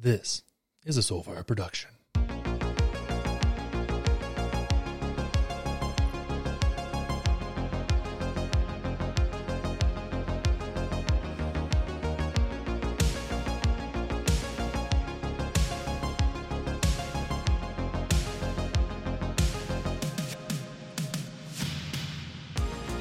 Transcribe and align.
This 0.00 0.44
is 0.84 0.96
a 0.96 1.00
Soulfire 1.00 1.44
production. 1.44 1.90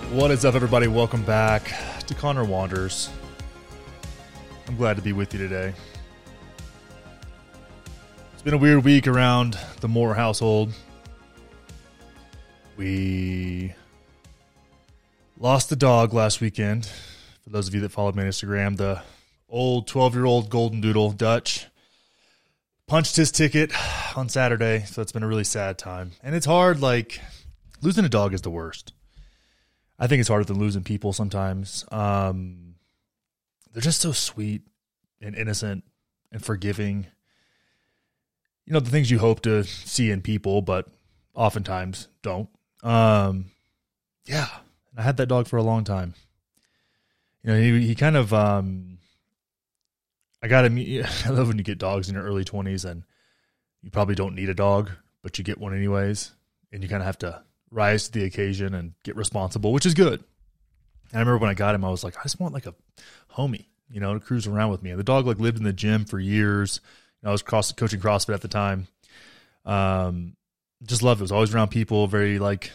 What 0.10 0.32
is 0.32 0.46
up, 0.46 0.56
everybody? 0.56 0.88
Welcome 0.88 1.24
back 1.26 1.76
to 2.08 2.16
Conner 2.16 2.44
Wanders. 2.44 3.12
I'm 4.68 4.76
glad 4.76 4.96
to 4.96 5.04
be 5.04 5.14
with 5.14 5.32
you 5.32 5.40
today. 5.40 5.76
Been 8.48 8.54
a 8.54 8.58
weird 8.58 8.86
week 8.86 9.08
around 9.08 9.60
the 9.82 9.90
Moore 9.90 10.14
household. 10.14 10.72
We 12.78 13.74
lost 15.38 15.70
the 15.70 15.76
dog 15.76 16.14
last 16.14 16.40
weekend. 16.40 16.86
For 17.44 17.50
those 17.50 17.68
of 17.68 17.76
you 17.76 17.82
that 17.82 17.92
followed 17.92 18.16
me 18.16 18.24
on 18.24 18.30
Instagram, 18.30 18.78
the 18.78 19.02
old 19.50 19.86
12 19.88 20.16
year 20.16 20.24
old 20.24 20.50
Golden 20.50 20.80
Doodle 20.80 21.12
Dutch 21.12 21.68
punched 22.88 23.18
his 23.18 23.34
ticket 23.34 23.74
on 24.18 24.30
Saturday. 24.30 24.86
So 24.86 25.02
it's 25.02 25.12
been 25.12 25.24
a 25.24 25.28
really 25.28 25.44
sad 25.44 25.78
time. 25.78 26.12
And 26.24 26.34
it's 26.34 26.46
hard, 26.46 26.80
like, 26.80 27.20
losing 27.82 28.06
a 28.06 28.10
dog 28.10 28.34
is 28.34 28.44
the 28.44 28.50
worst. 28.50 28.94
I 30.00 30.08
think 30.08 30.22
it's 30.22 30.30
harder 30.30 30.46
than 30.46 30.58
losing 30.58 30.86
people 30.86 31.12
sometimes. 31.12 31.84
Um, 31.92 32.76
they're 33.74 33.82
just 33.82 34.00
so 34.00 34.14
sweet 34.14 34.62
and 35.20 35.36
innocent 35.36 35.84
and 36.32 36.42
forgiving. 36.42 37.08
You 38.68 38.74
know, 38.74 38.80
the 38.80 38.92
things 38.92 39.10
you 39.10 39.20
hope 39.20 39.42
to 39.44 39.64
see 39.64 40.12
in 40.12 40.22
people, 40.22 40.62
but 40.62 40.88
oftentimes 41.34 42.10
don't. 42.22 42.50
Um, 42.84 43.46
yeah, 44.26 44.50
I 44.98 45.02
had 45.02 45.18
that 45.18 45.28
dog 45.28 45.48
for 45.48 45.58
a 45.58 45.64
long 45.64 45.86
time. 45.86 46.14
You 47.44 47.52
know, 47.52 47.60
he, 47.60 47.88
he 47.88 47.96
kind 47.96 48.18
of, 48.18 48.34
um, 48.34 48.98
I 50.44 50.48
got 50.50 50.66
him. 50.66 50.78
I 51.26 51.30
love 51.30 51.48
when 51.48 51.58
you 51.58 51.64
get 51.64 51.78
dogs 51.78 52.10
in 52.10 52.16
your 52.16 52.26
early 52.26 52.44
20s 52.44 52.84
and 52.84 53.04
you 53.82 53.90
probably 53.90 54.16
don't 54.16 54.36
need 54.36 54.50
a 54.50 54.54
dog, 54.54 54.92
but 55.24 55.38
you 55.38 55.46
get 55.46 55.60
one 55.60 55.74
anyways. 55.74 56.34
And 56.74 56.84
you 56.84 56.90
kind 56.90 57.02
of 57.02 57.06
have 57.06 57.20
to 57.20 57.42
rise 57.72 58.08
to 58.08 58.20
the 58.20 58.26
occasion 58.26 58.74
and 58.74 58.94
get 59.04 59.16
responsible, 59.16 59.72
which 59.72 59.86
is 59.86 59.94
good. 59.94 60.24
And 61.12 61.18
I 61.18 61.20
remember 61.20 61.38
when 61.38 61.50
I 61.50 61.54
got 61.54 61.74
him, 61.74 61.86
I 61.86 61.90
was 61.90 62.04
like, 62.04 62.18
I 62.18 62.24
just 62.24 62.40
want 62.40 62.54
like 62.54 62.66
a 62.66 62.76
homie, 63.34 63.68
you 63.90 64.02
know, 64.02 64.14
to 64.14 64.20
cruise 64.20 64.46
around 64.46 64.72
with 64.72 64.84
me. 64.84 64.90
And 64.90 65.00
the 65.00 65.06
dog 65.06 65.26
like 65.26 65.40
lived 65.40 65.58
in 65.58 65.64
the 65.64 65.72
gym 65.72 66.04
for 66.04 66.20
years. 66.20 66.82
I 67.24 67.32
was 67.32 67.42
cross 67.42 67.72
coaching 67.72 68.00
CrossFit 68.00 68.34
at 68.34 68.42
the 68.42 68.48
time. 68.48 68.88
Um, 69.66 70.36
just 70.84 71.04
loved 71.04 71.22
it. 71.22 71.24
Was 71.24 71.32
always 71.32 71.54
around 71.54 71.70
people. 71.70 72.08
Very 72.08 72.40
like 72.40 72.72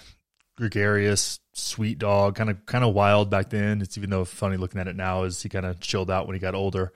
gregarious, 0.56 1.40
sweet 1.52 1.98
dog. 1.98 2.34
Kind 2.34 2.50
of 2.50 2.64
kind 2.66 2.84
of 2.84 2.94
wild 2.94 3.30
back 3.30 3.50
then. 3.50 3.80
It's 3.80 3.96
even 3.96 4.10
though 4.10 4.24
funny 4.24 4.56
looking 4.56 4.80
at 4.80 4.88
it 4.88 4.96
now 4.96 5.24
is 5.24 5.42
he 5.42 5.48
kind 5.48 5.66
of 5.66 5.80
chilled 5.80 6.10
out 6.10 6.26
when 6.26 6.34
he 6.34 6.40
got 6.40 6.54
older. 6.54 6.92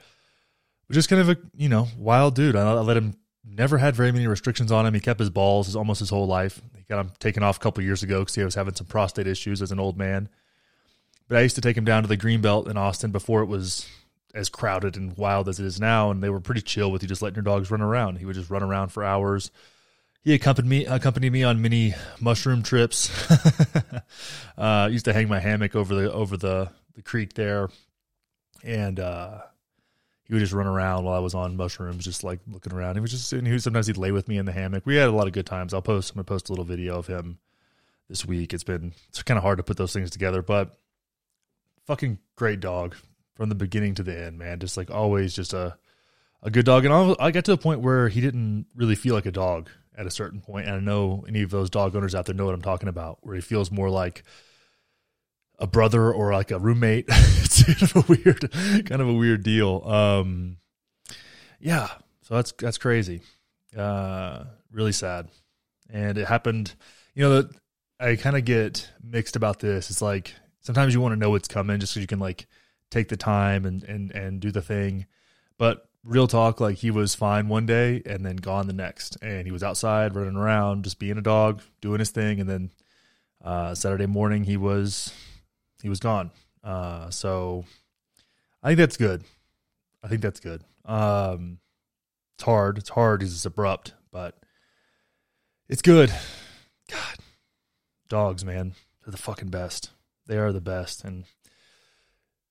Just 0.91 1.09
kind 1.09 1.21
of 1.21 1.29
a 1.31 1.37
you 1.57 1.69
know 1.69 1.89
wild 1.99 2.35
dude. 2.35 2.57
I, 2.57 2.63
I 2.63 2.81
let 2.81 2.97
him. 2.97 3.15
Never 3.49 3.79
had 3.79 3.95
very 3.95 4.11
many 4.11 4.27
restrictions 4.27 4.73
on 4.73 4.87
him. 4.87 4.93
He 4.93 4.99
kept 4.99 5.21
his 5.21 5.31
balls 5.31 5.67
his, 5.67 5.77
almost 5.77 6.01
his 6.01 6.11
whole 6.11 6.27
life. 6.27 6.61
He 6.77 6.83
got 6.83 6.99
him 6.99 7.13
taken 7.21 7.45
off 7.45 7.59
a 7.59 7.61
couple 7.61 7.85
years 7.85 8.03
ago 8.03 8.19
because 8.19 8.35
he 8.35 8.43
was 8.43 8.57
having 8.57 8.75
some 8.75 8.89
prostate 8.89 9.29
issues 9.29 9.63
as 9.63 9.71
an 9.71 9.79
old 9.79 9.97
man. 9.97 10.29
But 11.29 11.39
I 11.39 11.43
used 11.43 11.55
to 11.55 11.61
take 11.61 11.77
him 11.77 11.85
down 11.85 12.03
to 12.03 12.09
the 12.09 12.17
Greenbelt 12.17 12.69
in 12.69 12.77
Austin 12.77 13.13
before 13.13 13.43
it 13.43 13.47
was 13.47 13.89
as 14.37 14.49
crowded 14.49 14.97
and 14.97 15.17
wild 15.17 15.49
as 15.49 15.59
it 15.59 15.67
is 15.67 15.81
now, 15.81 16.11
and 16.11 16.23
they 16.23 16.29
were 16.29 16.41
pretty 16.41 16.61
chill 16.61 16.93
with 16.93 17.03
you 17.03 17.09
just 17.09 17.23
letting 17.23 17.37
your 17.37 17.43
dogs 17.43 17.71
run 17.71 17.81
around. 17.81 18.19
He 18.19 18.27
would 18.27 18.35
just 18.35 18.51
run 18.51 18.63
around 18.63 18.89
for 18.89 19.03
hours. 19.03 19.51
He 20.23 20.35
accompanied 20.35 20.69
me 20.69 20.85
accompanied 20.85 21.33
me 21.33 21.43
on 21.43 21.63
many 21.63 21.95
mushroom 22.21 22.63
trips. 22.63 23.11
uh, 24.59 24.89
used 24.91 25.07
to 25.07 25.13
hang 25.13 25.29
my 25.29 25.41
hammock 25.41 25.75
over 25.75 25.95
the 25.95 26.13
over 26.13 26.37
the 26.37 26.71
the 26.95 27.03
creek 27.03 27.35
there, 27.35 27.69
and 28.63 29.01
uh, 29.01 29.39
he 30.25 30.35
would 30.35 30.41
just 30.41 30.53
run 30.53 30.67
around 30.67 31.05
while 31.05 31.15
I 31.15 31.21
was 31.21 31.35
on 31.35 31.57
mushrooms, 31.57 32.05
just 32.05 32.25
like 32.25 32.41
looking 32.49 32.73
around. 32.73 32.97
He 32.97 33.01
was 33.01 33.13
just 33.13 33.33
and 33.33 33.47
he 33.47 33.53
would, 33.53 33.63
sometimes 33.63 33.87
he'd 33.87 33.97
lay 33.97 34.13
with 34.13 34.29
me 34.29 34.37
in 34.37 34.47
the 34.47 34.53
hammock. 34.53 34.85
We 34.85 34.97
had 34.97 35.09
a 35.09 35.13
lot 35.13 35.27
of 35.27 35.33
good 35.33 35.47
times. 35.47 35.73
I'll 35.73 35.83
post. 35.83 36.11
I'm 36.11 36.17
gonna 36.17 36.25
post 36.25 36.49
a 36.49 36.53
little 36.53 36.65
video 36.65 36.99
of 36.99 37.07
him 37.07 37.39
this 38.09 38.27
week. 38.27 38.53
It's 38.53 38.65
been 38.65 38.93
it's 39.09 39.23
kind 39.23 39.39
of 39.39 39.45
hard 39.45 39.59
to 39.59 39.65
put 39.65 39.77
those 39.77 39.93
things 39.93 40.11
together, 40.11 40.43
but 40.43 40.77
fucking 41.87 42.19
great 42.35 42.59
dog 42.59 42.97
from 43.37 43.49
the 43.49 43.55
beginning 43.55 43.95
to 43.95 44.03
the 44.03 44.19
end, 44.19 44.39
man. 44.39 44.59
Just 44.59 44.77
like 44.77 44.91
always, 44.91 45.35
just 45.35 45.53
a 45.53 45.77
a 46.43 46.51
good 46.51 46.65
dog. 46.65 46.85
And 46.85 47.17
I 47.21 47.31
got 47.31 47.45
to 47.47 47.53
a 47.53 47.57
point 47.57 47.81
where 47.81 48.09
he 48.09 48.21
didn't 48.21 48.67
really 48.75 48.95
feel 48.95 49.15
like 49.15 49.27
a 49.27 49.33
dog 49.33 49.69
at 49.97 50.07
a 50.07 50.11
certain 50.11 50.41
point. 50.41 50.67
And 50.67 50.75
I 50.75 50.81
know 50.81 51.25
any 51.29 51.43
of 51.43 51.51
those 51.51 51.71
dog 51.71 51.95
owners 51.95 52.15
out 52.15 52.27
there 52.27 52.35
know 52.35 52.47
what 52.47 52.55
I'm 52.55 52.63
talking 52.63 52.89
about, 52.89 53.19
where 53.23 53.35
he 53.35 53.41
feels 53.41 53.71
more 53.71 53.91
like 53.91 54.25
a 55.59 55.67
brother 55.67 56.13
or 56.13 56.33
like 56.33 56.51
a 56.51 56.59
roommate. 56.59 57.07
it's 57.09 57.63
kind 57.63 57.83
of 57.83 57.97
a 57.97 58.13
weird, 58.13 58.53
kind 58.87 59.03
of 59.03 59.09
a 59.09 59.15
weird 59.15 59.43
deal. 59.43 59.83
Um, 59.87 60.59
yeah, 61.61 61.89
so 62.23 62.35
that's 62.35 62.53
that's 62.59 62.79
crazy. 62.79 63.23
Uh, 63.77 64.45
really 64.71 64.93
sad, 64.93 65.29
and 65.91 66.19
it 66.19 66.27
happened. 66.27 66.75
You 67.15 67.29
know, 67.29 67.49
I 67.99 68.17
kind 68.17 68.37
of 68.37 68.45
get 68.45 68.91
mixed 69.03 69.37
about 69.37 69.59
this. 69.61 69.91
It's 69.91 70.03
like 70.03 70.35
sometimes 70.61 70.93
you 70.93 71.01
want 71.01 71.13
to 71.13 71.19
know 71.19 71.31
what's 71.31 71.49
coming 71.49 71.81
just 71.81 71.95
so 71.95 72.01
you 72.01 72.07
can 72.07 72.19
like 72.19 72.47
take 72.91 73.09
the 73.09 73.17
time 73.17 73.65
and 73.65 73.83
and 73.85 74.11
and 74.13 74.41
do 74.41 74.51
the 74.51 74.63
thing, 74.63 75.07
but 75.59 75.89
real 76.07 76.29
talk, 76.29 76.61
like 76.61 76.77
he 76.77 76.91
was 76.91 77.15
fine 77.15 77.49
one 77.49 77.67
day 77.67 78.03
and 78.07 78.25
then 78.25 78.37
gone 78.37 78.67
the 78.67 78.73
next, 78.73 79.17
and 79.23 79.47
he 79.47 79.53
was 79.53 79.63
outside 79.63 80.15
running 80.15 80.37
around, 80.37 80.85
just 80.85 80.99
being 80.99 81.19
a 81.19 81.23
dog, 81.23 81.61
doing 81.81 81.99
his 81.99 82.11
thing, 82.11 82.41
and 82.41 82.49
then 82.49 82.71
uh, 83.45 83.75
Saturday 83.75 84.07
morning 84.07 84.45
he 84.45 84.57
was 84.57 85.13
he 85.83 85.89
was 85.89 86.01
gone. 86.01 86.31
Uh, 86.63 87.11
so 87.11 87.65
I 88.63 88.69
think 88.69 88.79
that's 88.79 88.97
good. 88.97 89.25
I 90.03 90.09
think 90.09 90.23
that's 90.23 90.41
good. 90.41 90.63
Um, 90.85 91.59
it's 92.37 92.45
hard. 92.45 92.79
It's 92.79 92.91
hard. 92.91 93.23
It's 93.23 93.45
abrupt, 93.45 93.95
but 94.13 94.37
it's 95.69 95.83
good. 95.83 96.13
God, 96.91 97.17
dogs, 98.09 98.45
man, 98.45 98.75
they're 99.05 99.13
the 99.13 99.17
fucking 99.17 99.49
best. 99.49 99.91
They 100.27 100.39
are 100.39 100.53
the 100.53 100.61
best. 100.61 101.05
And 101.05 101.25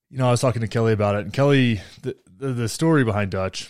you 0.09 0.17
know, 0.17 0.27
I 0.27 0.31
was 0.31 0.41
talking 0.41 0.61
to 0.61 0.67
Kelly 0.67 0.93
about 0.93 1.15
it, 1.15 1.21
and 1.21 1.33
Kelly, 1.33 1.81
the 2.01 2.15
the, 2.37 2.53
the 2.53 2.69
story 2.69 3.03
behind 3.03 3.31
Dutch 3.31 3.69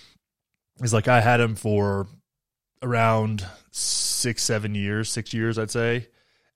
is 0.81 0.93
like 0.93 1.07
I 1.07 1.21
had 1.21 1.39
him 1.39 1.55
for 1.55 2.07
around 2.81 3.45
six, 3.71 4.43
seven 4.43 4.75
years, 4.75 5.09
six 5.09 5.33
years, 5.33 5.57
I'd 5.57 5.71
say, 5.71 6.07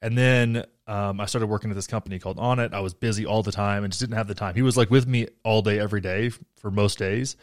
and 0.02 0.18
then 0.18 0.66
um, 0.88 1.20
I 1.20 1.26
started 1.26 1.48
working 1.48 1.70
at 1.70 1.76
this 1.76 1.88
company 1.88 2.20
called 2.20 2.40
On 2.40 2.60
It. 2.60 2.74
I 2.74 2.80
was 2.80 2.94
busy 2.94 3.26
all 3.26 3.44
the 3.44 3.52
time 3.52 3.84
and 3.84 3.92
just 3.94 4.00
didn't 4.00 4.18
have 4.18 4.28
the 4.28 4.34
time. 4.34 4.56
He 4.56 4.62
was 4.62 4.76
like 4.76 4.90
with 4.90 5.08
me 5.08 5.28
all 5.44 5.62
day, 5.62 5.80
every 5.80 6.02
day 6.02 6.32
for 6.58 6.72
most 6.72 6.98
days. 6.98 7.36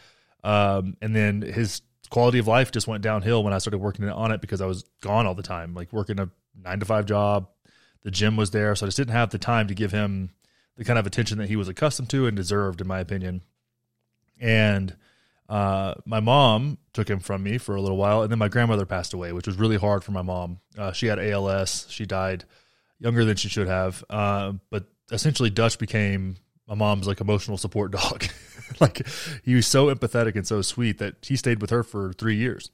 Um, 0.43 0.97
and 1.01 1.15
then 1.15 1.41
his 1.41 1.81
quality 2.09 2.39
of 2.39 2.47
life 2.47 2.71
just 2.71 2.87
went 2.87 3.03
downhill 3.03 3.43
when 3.43 3.53
I 3.53 3.59
started 3.59 3.79
working 3.79 4.07
on 4.09 4.31
it 4.31 4.41
because 4.41 4.59
I 4.61 4.65
was 4.65 4.83
gone 5.01 5.25
all 5.25 5.35
the 5.35 5.43
time, 5.43 5.73
like 5.73 5.93
working 5.93 6.19
a 6.19 6.29
nine 6.61 6.79
to 6.79 6.85
five 6.85 7.05
job. 7.05 7.47
The 8.03 8.11
gym 8.11 8.37
was 8.37 8.51
there, 8.51 8.75
so 8.75 8.85
I 8.85 8.87
just 8.87 8.97
didn't 8.97 9.13
have 9.13 9.29
the 9.29 9.37
time 9.37 9.67
to 9.67 9.73
give 9.73 9.91
him 9.91 10.31
the 10.77 10.85
kind 10.85 10.99
of 10.99 11.05
attention 11.05 11.37
that 11.39 11.49
he 11.49 11.55
was 11.55 11.67
accustomed 11.67 12.09
to 12.11 12.27
and 12.27 12.37
deserved, 12.37 12.81
in 12.81 12.87
my 12.87 12.99
opinion. 12.99 13.41
And 14.39 14.95
uh, 15.49 15.95
my 16.05 16.19
mom 16.19 16.77
took 16.93 17.09
him 17.09 17.19
from 17.19 17.43
me 17.43 17.57
for 17.57 17.75
a 17.75 17.81
little 17.81 17.97
while, 17.97 18.21
and 18.21 18.31
then 18.31 18.39
my 18.39 18.47
grandmother 18.47 18.85
passed 18.85 19.13
away, 19.13 19.31
which 19.31 19.47
was 19.47 19.57
really 19.57 19.77
hard 19.77 20.03
for 20.03 20.11
my 20.11 20.21
mom. 20.21 20.59
Uh, 20.77 20.91
she 20.91 21.07
had 21.07 21.19
ALS. 21.19 21.87
She 21.89 22.05
died 22.05 22.45
younger 22.99 23.25
than 23.25 23.37
she 23.37 23.49
should 23.49 23.67
have. 23.67 24.03
Uh, 24.09 24.53
but 24.69 24.85
essentially, 25.11 25.49
Dutch 25.49 25.79
became 25.79 26.37
my 26.67 26.75
mom's 26.75 27.07
like 27.07 27.21
emotional 27.21 27.57
support 27.57 27.91
dog. 27.91 28.25
like 28.79 29.07
he 29.43 29.55
was 29.55 29.65
so 29.65 29.87
empathetic 29.93 30.35
and 30.35 30.45
so 30.45 30.61
sweet 30.61 30.99
that 30.99 31.15
he 31.21 31.35
stayed 31.35 31.61
with 31.61 31.69
her 31.69 31.83
for 31.83 32.13
three 32.13 32.35
years. 32.35 32.71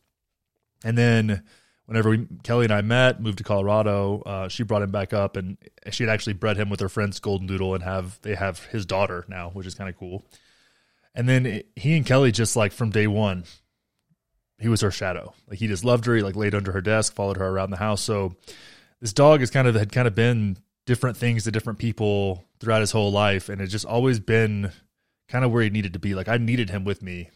And 0.83 0.97
then 0.97 1.44
whenever 1.85 2.09
we, 2.09 2.27
Kelly 2.44 2.65
and 2.65 2.74
I 2.74 2.81
met, 2.81 3.21
moved 3.21 3.39
to 3.39 3.44
Colorado, 3.44 4.21
uh, 4.25 4.47
she 4.47 4.63
brought 4.63 4.81
him 4.81 4.91
back 4.91 5.13
up, 5.13 5.35
and 5.35 5.57
she 5.91 6.03
had 6.03 6.12
actually 6.12 6.33
bred 6.33 6.57
him 6.57 6.69
with 6.69 6.80
her 6.80 6.89
friend's 6.89 7.19
golden 7.19 7.47
doodle, 7.47 7.74
and 7.74 7.83
have 7.83 8.19
they 8.21 8.35
have 8.35 8.65
his 8.65 8.85
daughter 8.85 9.25
now, 9.27 9.50
which 9.51 9.68
is 9.68 9.75
kind 9.75 9.89
of 9.89 9.97
cool. 9.97 10.25
And 11.15 11.30
then 11.30 11.45
it, 11.45 11.69
he 11.75 11.95
and 11.95 12.06
Kelly 12.06 12.31
just 12.31 12.56
like 12.56 12.71
from 12.71 12.89
day 12.89 13.07
one, 13.07 13.44
he 14.59 14.69
was 14.69 14.81
her 14.81 14.91
shadow. 14.91 15.33
Like 15.47 15.59
he 15.59 15.68
just 15.68 15.85
loved 15.85 16.06
her. 16.06 16.15
He 16.15 16.21
like 16.21 16.35
laid 16.35 16.56
under 16.56 16.71
her 16.71 16.81
desk, 16.81 17.13
followed 17.13 17.38
her 17.38 17.47
around 17.47 17.69
the 17.69 17.77
house. 17.77 18.01
So 18.01 18.36
this 19.01 19.13
dog 19.13 19.41
has 19.41 19.51
kind 19.51 19.68
of 19.68 19.75
had 19.75 19.91
kind 19.91 20.07
of 20.07 20.15
been 20.15 20.57
different 20.86 21.18
things 21.18 21.44
to 21.44 21.51
different 21.51 21.79
people 21.79 22.45
throughout 22.59 22.81
his 22.81 22.91
whole 22.91 23.12
life, 23.12 23.50
and 23.50 23.62
it's 23.62 23.71
just 23.71 23.86
always 23.86 24.19
been 24.19 24.71
kind 25.27 25.45
of 25.45 25.51
where 25.51 25.63
he 25.63 25.69
needed 25.69 25.94
to 25.94 26.00
be. 26.00 26.15
Like 26.15 26.27
I 26.27 26.38
needed 26.38 26.69
him 26.69 26.83
with 26.83 27.01
me 27.01 27.29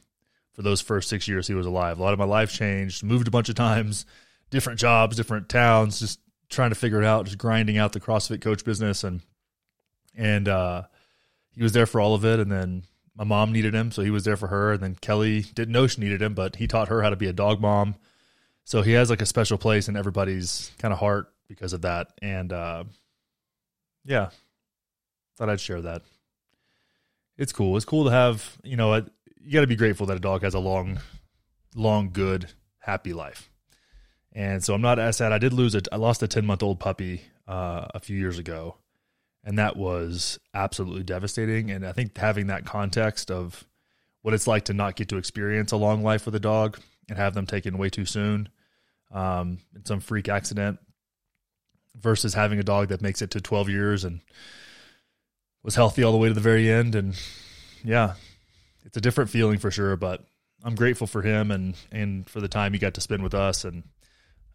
for 0.53 0.61
those 0.61 0.81
first 0.81 1.09
six 1.09 1.27
years 1.27 1.47
he 1.47 1.53
was 1.53 1.65
alive. 1.65 1.99
A 1.99 2.03
lot 2.03 2.13
of 2.13 2.19
my 2.19 2.25
life 2.25 2.51
changed, 2.51 3.03
moved 3.03 3.27
a 3.27 3.31
bunch 3.31 3.49
of 3.49 3.55
times, 3.55 4.05
different 4.49 4.79
jobs, 4.79 5.15
different 5.15 5.49
towns, 5.49 5.99
just 5.99 6.19
trying 6.49 6.69
to 6.69 6.75
figure 6.75 7.01
it 7.01 7.05
out, 7.05 7.25
just 7.25 7.37
grinding 7.37 7.77
out 7.77 7.93
the 7.93 7.99
CrossFit 7.99 8.41
coach 8.41 8.63
business 8.63 9.03
and 9.03 9.21
and 10.15 10.47
uh 10.47 10.83
he 11.51 11.63
was 11.63 11.73
there 11.73 11.85
for 11.85 11.99
all 11.99 12.13
of 12.13 12.23
it 12.23 12.39
and 12.39 12.51
then 12.51 12.83
my 13.17 13.23
mom 13.23 13.51
needed 13.51 13.73
him, 13.73 13.91
so 13.91 14.03
he 14.03 14.11
was 14.11 14.23
there 14.23 14.37
for 14.37 14.47
her. 14.47 14.73
And 14.73 14.83
then 14.83 14.95
Kelly 14.95 15.41
didn't 15.41 15.71
know 15.73 15.87
she 15.87 16.01
needed 16.01 16.21
him, 16.21 16.35
but 16.35 16.57
he 16.57 16.67
taught 16.67 16.89
her 16.89 17.01
how 17.01 17.09
to 17.09 17.15
be 17.15 17.27
a 17.27 17.33
dog 17.33 17.59
mom. 17.59 17.95
So 18.63 18.83
he 18.83 18.91
has 18.91 19.09
like 19.09 19.21
a 19.21 19.25
special 19.25 19.57
place 19.57 19.89
in 19.89 19.97
everybody's 19.97 20.71
kind 20.77 20.93
of 20.93 20.99
heart 20.99 21.33
because 21.47 21.73
of 21.73 21.81
that. 21.81 22.09
And 22.21 22.53
uh, 22.53 22.83
yeah, 24.05 24.29
thought 25.35 25.49
I'd 25.49 25.59
share 25.59 25.81
that. 25.81 26.03
It's 27.37 27.53
cool. 27.53 27.75
It's 27.75 27.85
cool 27.85 28.05
to 28.05 28.11
have, 28.11 28.57
you 28.63 28.75
know, 28.75 28.95
you 28.95 29.51
got 29.51 29.61
to 29.61 29.67
be 29.67 29.75
grateful 29.75 30.05
that 30.07 30.17
a 30.17 30.19
dog 30.19 30.43
has 30.43 30.53
a 30.53 30.59
long, 30.59 30.99
long, 31.75 32.11
good, 32.11 32.51
happy 32.79 33.13
life. 33.13 33.49
And 34.37 34.63
so 34.63 34.75
I'm 34.75 34.81
not 34.81 34.99
as 34.99 35.17
sad. 35.17 35.31
I 35.31 35.39
did 35.39 35.51
lose 35.51 35.73
it. 35.73 35.87
I 35.91 35.95
lost 35.95 36.21
a 36.21 36.27
10 36.27 36.45
month 36.45 36.61
old 36.61 36.79
puppy 36.79 37.23
uh, 37.47 37.87
a 37.95 37.99
few 37.99 38.15
years 38.15 38.37
ago, 38.37 38.75
and 39.43 39.57
that 39.57 39.75
was 39.75 40.37
absolutely 40.53 41.01
devastating. 41.01 41.71
And 41.71 41.83
I 41.83 41.91
think 41.91 42.15
having 42.15 42.45
that 42.47 42.63
context 42.63 43.31
of 43.31 43.65
what 44.21 44.35
it's 44.35 44.45
like 44.45 44.65
to 44.65 44.75
not 44.75 44.95
get 44.95 45.09
to 45.09 45.17
experience 45.17 45.71
a 45.71 45.77
long 45.77 46.03
life 46.03 46.27
with 46.27 46.35
a 46.35 46.39
dog 46.39 46.79
and 47.09 47.17
have 47.17 47.33
them 47.33 47.47
taken 47.47 47.79
way 47.79 47.89
too 47.89 48.05
soon 48.05 48.49
um, 49.11 49.57
in 49.75 49.83
some 49.85 50.01
freak 50.01 50.29
accident 50.29 50.77
versus 51.99 52.35
having 52.35 52.59
a 52.59 52.63
dog 52.63 52.89
that 52.89 53.01
makes 53.01 53.23
it 53.23 53.31
to 53.31 53.41
12 53.41 53.69
years 53.69 54.03
and 54.03 54.21
was 55.63 55.73
healthy 55.73 56.03
all 56.03 56.11
the 56.11 56.17
way 56.19 56.27
to 56.27 56.35
the 56.35 56.41
very 56.41 56.69
end. 56.69 56.93
And 56.93 57.19
yeah, 57.83 58.13
it's 58.85 58.97
a 58.97 59.01
different 59.01 59.31
feeling 59.31 59.57
for 59.57 59.71
sure, 59.71 59.95
but 59.95 60.23
I'm 60.63 60.75
grateful 60.75 61.07
for 61.07 61.23
him 61.23 61.49
and, 61.49 61.73
and 61.91 62.29
for 62.29 62.39
the 62.39 62.47
time 62.47 62.73
he 62.73 62.77
got 62.77 62.93
to 62.93 63.01
spend 63.01 63.23
with 63.23 63.33
us. 63.33 63.65
And 63.65 63.81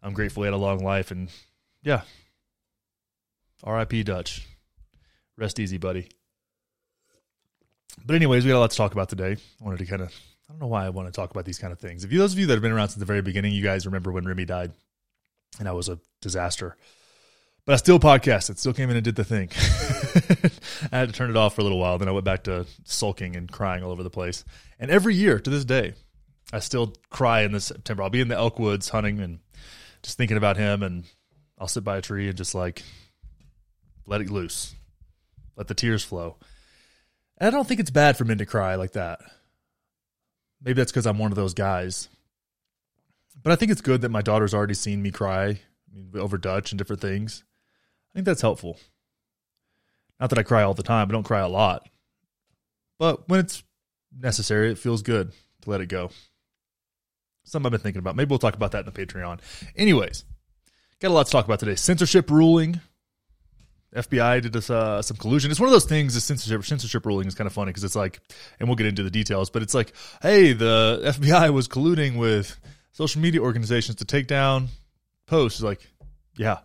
I'm 0.03 0.13
grateful 0.13 0.43
he 0.43 0.47
had 0.47 0.53
a 0.53 0.57
long 0.57 0.83
life. 0.83 1.11
And 1.11 1.29
yeah, 1.81 2.01
RIP 3.65 4.05
Dutch. 4.05 4.45
Rest 5.37 5.59
easy, 5.59 5.77
buddy. 5.77 6.09
But 8.05 8.15
anyways, 8.15 8.43
we 8.43 8.51
got 8.51 8.57
a 8.57 8.59
lot 8.59 8.71
to 8.71 8.77
talk 8.77 8.91
about 8.91 9.09
today. 9.09 9.31
I 9.31 9.63
wanted 9.63 9.79
to 9.79 9.85
kind 9.85 10.01
of 10.01 10.09
I 10.09 10.53
don't 10.53 10.59
know 10.59 10.67
why 10.67 10.85
I 10.85 10.89
want 10.89 11.07
to 11.07 11.11
talk 11.11 11.31
about 11.31 11.45
these 11.45 11.57
kind 11.57 11.71
of 11.71 11.79
things. 11.79 12.03
If 12.03 12.11
you 12.11 12.19
those 12.19 12.33
of 12.33 12.39
you 12.39 12.45
that 12.47 12.53
have 12.53 12.61
been 12.61 12.71
around 12.71 12.89
since 12.89 12.99
the 12.99 13.05
very 13.05 13.21
beginning, 13.21 13.53
you 13.53 13.63
guys 13.63 13.85
remember 13.85 14.11
when 14.11 14.25
Remy 14.25 14.45
died, 14.45 14.73
and 15.57 15.67
I 15.67 15.71
was 15.71 15.89
a 15.89 15.99
disaster. 16.21 16.75
But 17.65 17.73
I 17.73 17.75
still 17.77 17.99
podcasted, 17.99 18.57
still 18.57 18.73
came 18.73 18.89
in 18.89 18.97
and 18.97 19.05
did 19.05 19.15
the 19.15 19.23
thing. 19.23 19.49
I 20.91 20.97
had 20.97 21.07
to 21.07 21.15
turn 21.15 21.29
it 21.29 21.37
off 21.37 21.55
for 21.55 21.61
a 21.61 21.63
little 21.63 21.79
while. 21.79 21.97
Then 21.97 22.09
I 22.09 22.11
went 22.11 22.25
back 22.25 22.43
to 22.43 22.65
sulking 22.83 23.37
and 23.37 23.49
crying 23.49 23.83
all 23.83 23.91
over 23.91 24.03
the 24.03 24.09
place. 24.09 24.43
And 24.79 24.91
every 24.91 25.15
year 25.15 25.39
to 25.39 25.49
this 25.49 25.63
day, 25.63 25.93
I 26.51 26.59
still 26.59 26.93
cry 27.09 27.43
in 27.43 27.53
this 27.53 27.65
September. 27.65 28.03
I'll 28.03 28.09
be 28.09 28.19
in 28.19 28.27
the 28.27 28.35
elk 28.35 28.59
woods 28.59 28.89
hunting 28.89 29.19
and 29.21 29.39
just 30.03 30.17
thinking 30.17 30.37
about 30.37 30.57
him, 30.57 30.83
and 30.83 31.05
I'll 31.57 31.67
sit 31.67 31.83
by 31.83 31.97
a 31.97 32.01
tree 32.01 32.27
and 32.27 32.37
just 32.37 32.53
like 32.53 32.83
let 34.05 34.21
it 34.21 34.29
loose, 34.29 34.75
let 35.55 35.67
the 35.67 35.73
tears 35.73 36.03
flow. 36.03 36.37
And 37.37 37.47
I 37.47 37.51
don't 37.51 37.67
think 37.67 37.79
it's 37.79 37.89
bad 37.89 38.17
for 38.17 38.25
men 38.25 38.37
to 38.37 38.45
cry 38.45 38.75
like 38.75 38.91
that. 38.91 39.19
Maybe 40.61 40.75
that's 40.75 40.91
because 40.91 41.05
I'm 41.05 41.17
one 41.17 41.31
of 41.31 41.35
those 41.35 41.53
guys. 41.53 42.07
But 43.41 43.51
I 43.51 43.55
think 43.55 43.71
it's 43.71 43.81
good 43.81 44.01
that 44.01 44.09
my 44.09 44.21
daughter's 44.21 44.53
already 44.53 44.75
seen 44.75 45.01
me 45.01 45.11
cry 45.11 45.61
over 46.15 46.37
Dutch 46.37 46.71
and 46.71 46.77
different 46.77 47.01
things. 47.01 47.43
I 48.13 48.17
think 48.17 48.25
that's 48.25 48.41
helpful. 48.41 48.77
Not 50.19 50.29
that 50.29 50.39
I 50.39 50.43
cry 50.43 50.63
all 50.63 50.73
the 50.73 50.83
time, 50.83 51.09
I 51.09 51.11
don't 51.11 51.23
cry 51.23 51.41
a 51.41 51.49
lot. 51.49 51.89
But 52.99 53.27
when 53.27 53.39
it's 53.39 53.63
necessary, 54.17 54.71
it 54.71 54.77
feels 54.77 55.01
good 55.01 55.33
to 55.61 55.69
let 55.69 55.81
it 55.81 55.87
go. 55.87 56.11
Something 57.43 57.67
I've 57.67 57.71
been 57.71 57.81
thinking 57.81 57.99
about. 57.99 58.15
Maybe 58.15 58.29
we'll 58.29 58.39
talk 58.39 58.55
about 58.55 58.71
that 58.71 58.85
in 58.85 58.91
the 58.91 59.05
Patreon. 59.05 59.39
Anyways, 59.75 60.23
got 60.99 61.09
a 61.09 61.13
lot 61.13 61.25
to 61.25 61.31
talk 61.31 61.45
about 61.45 61.59
today. 61.59 61.75
Censorship 61.75 62.31
ruling 62.31 62.79
FBI 63.95 64.41
did 64.41 64.53
this, 64.53 64.69
uh, 64.69 65.01
some 65.01 65.17
collusion. 65.17 65.51
It's 65.51 65.59
one 65.59 65.67
of 65.67 65.73
those 65.73 65.85
things. 65.85 66.15
The 66.15 66.21
censorship 66.21 66.65
censorship 66.65 67.05
ruling 67.05 67.27
is 67.27 67.35
kind 67.35 67.47
of 67.47 67.53
funny 67.53 67.69
because 67.69 67.83
it's 67.83 67.95
like, 67.95 68.19
and 68.59 68.67
we'll 68.67 68.75
get 68.75 68.87
into 68.87 69.03
the 69.03 69.11
details, 69.11 69.49
but 69.49 69.61
it's 69.61 69.73
like, 69.73 69.93
hey, 70.21 70.53
the 70.53 71.01
FBI 71.19 71.53
was 71.53 71.67
colluding 71.67 72.17
with 72.17 72.59
social 72.91 73.21
media 73.21 73.41
organizations 73.41 73.97
to 73.97 74.05
take 74.05 74.27
down 74.27 74.69
posts. 75.27 75.61
Like, 75.61 75.87
yeah, 76.37 76.59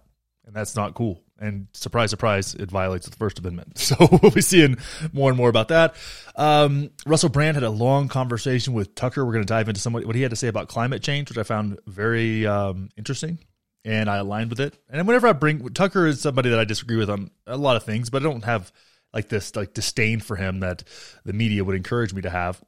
and 0.47 0.55
that's 0.55 0.75
not 0.75 0.95
cool. 0.95 1.23
And 1.41 1.69
surprise, 1.73 2.11
surprise, 2.11 2.55
it 2.55 2.69
violates 2.69 3.09
the 3.09 3.17
First 3.17 3.39
Amendment. 3.39 3.79
So 3.89 3.97
we'll 4.23 4.33
be 4.33 4.43
seeing 4.43 4.77
more 5.13 5.31
and 5.31 5.37
more 5.37 5.49
about 5.49 5.69
that. 5.69 5.95
Um, 6.35 6.91
Russell 7.07 7.29
Brand 7.29 7.57
had 7.57 7.65
a 7.65 7.71
long 7.71 8.09
conversation 8.09 8.75
with 8.75 8.95
Tucker. 8.95 9.25
We're 9.25 9.33
going 9.33 9.45
to 9.45 9.53
dive 9.53 9.69
into 9.69 9.81
some 9.81 9.93
what 9.93 10.15
he 10.15 10.23
had 10.23 10.31
to 10.31 10.37
say 10.37 10.49
about 10.49 10.69
climate 10.69 11.03
change, 11.03 11.29
which 11.29 11.39
I 11.39 11.45
found 11.45 11.79
very 11.87 12.47
um, 12.47 12.91
interesting 12.97 13.39
and 13.85 14.11
I 14.11 14.17
aligned 14.17 14.51
with 14.51 14.61
it. 14.61 14.77
And 14.91 15.07
whenever 15.07 15.29
I 15.29 15.33
bring 15.33 15.67
Tucker 15.71 16.07
is 16.07 16.21
somebody 16.21 16.51
that 16.51 16.59
I 16.59 16.65
disagree 16.65 16.97
with 16.97 17.09
on 17.09 17.31
a 17.47 17.57
lot 17.57 17.77
of 17.77 17.85
things, 17.85 18.11
but 18.11 18.23
I 18.23 18.25
don't 18.25 18.45
have 18.45 18.73
like 19.13 19.29
this 19.29 19.57
like 19.57 19.75
disdain 19.75 20.21
for 20.21 20.37
him 20.37 20.61
that 20.61 20.85
the 21.25 21.33
media 21.33 21.65
would 21.65 21.77
encourage 21.77 22.13
me 22.13 22.23
to 22.23 22.31
have. 22.31 22.63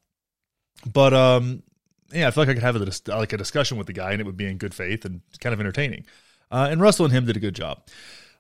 But 0.91 1.13
um, 1.13 1.63
yeah, 2.13 2.29
I 2.29 2.31
feel 2.31 2.43
like 2.43 2.51
I 2.51 2.55
could 2.55 2.63
have 2.63 2.77
a, 2.77 3.17
like 3.17 3.33
a 3.33 3.37
discussion 3.37 3.77
with 3.77 3.87
the 3.87 3.93
guy, 3.93 4.13
and 4.13 4.21
it 4.21 4.25
would 4.25 4.37
be 4.37 4.47
in 4.47 4.57
good 4.57 4.75
faith 4.75 5.05
and 5.05 5.21
kind 5.41 5.53
of 5.53 5.61
entertaining. 5.61 6.07
Uh, 6.51 6.69
and 6.71 6.81
Russell 6.81 7.05
and 7.05 7.15
him 7.15 7.27
did 7.27 7.37
a 7.37 7.41
good 7.41 7.55
job. 7.55 7.83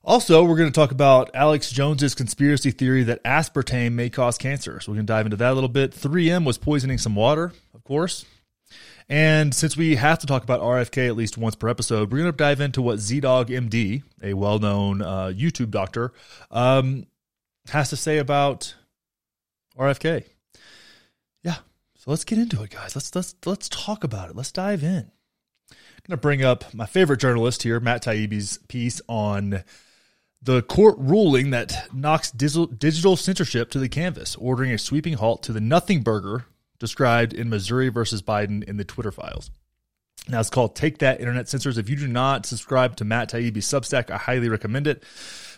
Also, 0.02 0.42
we're 0.42 0.56
going 0.56 0.70
to 0.70 0.74
talk 0.74 0.92
about 0.92 1.30
Alex 1.34 1.70
Jones's 1.70 2.14
conspiracy 2.14 2.70
theory 2.70 3.02
that 3.04 3.22
aspartame 3.22 3.92
may 3.92 4.08
cause 4.08 4.38
cancer. 4.38 4.80
So 4.80 4.90
we're 4.90 4.96
going 4.96 5.06
to 5.06 5.12
dive 5.12 5.26
into 5.26 5.36
that 5.36 5.52
a 5.52 5.54
little 5.54 5.68
bit. 5.68 5.92
3M 5.92 6.46
was 6.46 6.56
poisoning 6.56 6.96
some 6.96 7.14
water, 7.14 7.52
of 7.74 7.84
course. 7.84 8.24
And 9.10 9.54
since 9.54 9.76
we 9.76 9.96
have 9.96 10.20
to 10.20 10.26
talk 10.26 10.42
about 10.42 10.60
RFK 10.60 11.06
at 11.08 11.16
least 11.16 11.36
once 11.36 11.54
per 11.54 11.68
episode, 11.68 12.10
we're 12.10 12.20
going 12.20 12.32
to 12.32 12.36
dive 12.36 12.62
into 12.62 12.80
what 12.80 12.98
ZDogg 12.98 13.48
MD, 13.48 14.02
a 14.22 14.32
well 14.32 14.58
known 14.58 15.02
uh, 15.02 15.32
YouTube 15.36 15.70
doctor, 15.70 16.12
um, 16.50 17.06
has 17.68 17.90
to 17.90 17.96
say 17.96 18.18
about 18.18 18.74
RFK. 19.76 20.24
Yeah. 21.42 21.56
So 21.96 22.10
let's 22.10 22.24
get 22.24 22.38
into 22.38 22.62
it, 22.62 22.70
guys. 22.70 22.96
Let's 22.96 23.14
let's 23.14 23.34
let's 23.44 23.68
talk 23.68 24.04
about 24.04 24.30
it. 24.30 24.36
Let's 24.36 24.52
dive 24.52 24.82
in. 24.82 25.10
I'm 25.70 26.06
going 26.08 26.16
to 26.16 26.16
bring 26.16 26.42
up 26.42 26.72
my 26.72 26.86
favorite 26.86 27.20
journalist 27.20 27.64
here, 27.64 27.80
Matt 27.80 28.04
Taibbi's 28.04 28.58
piece 28.68 29.02
on 29.08 29.62
the 30.42 30.62
court 30.62 30.96
ruling 30.98 31.50
that 31.50 31.88
knocks 31.92 32.30
digital 32.30 33.16
censorship 33.16 33.70
to 33.70 33.78
the 33.78 33.88
canvas, 33.88 34.36
ordering 34.36 34.72
a 34.72 34.78
sweeping 34.78 35.14
halt 35.14 35.42
to 35.42 35.52
the 35.52 35.60
Nothing 35.60 36.02
Burger 36.02 36.46
described 36.78 37.34
in 37.34 37.50
Missouri 37.50 37.90
versus 37.90 38.22
Biden 38.22 38.64
in 38.64 38.78
the 38.78 38.84
Twitter 38.84 39.12
files. 39.12 39.50
Now 40.28 40.40
it's 40.40 40.50
called 40.50 40.76
Take 40.76 40.98
That 40.98 41.20
Internet 41.20 41.48
Censors. 41.48 41.78
If 41.78 41.88
you 41.88 41.96
do 41.96 42.06
not 42.06 42.46
subscribe 42.46 42.96
to 42.96 43.04
Matt 43.04 43.30
Taibbi's 43.30 43.66
Substack, 43.66 44.10
I 44.10 44.16
highly 44.16 44.48
recommend 44.48 44.86
it. 44.86 45.02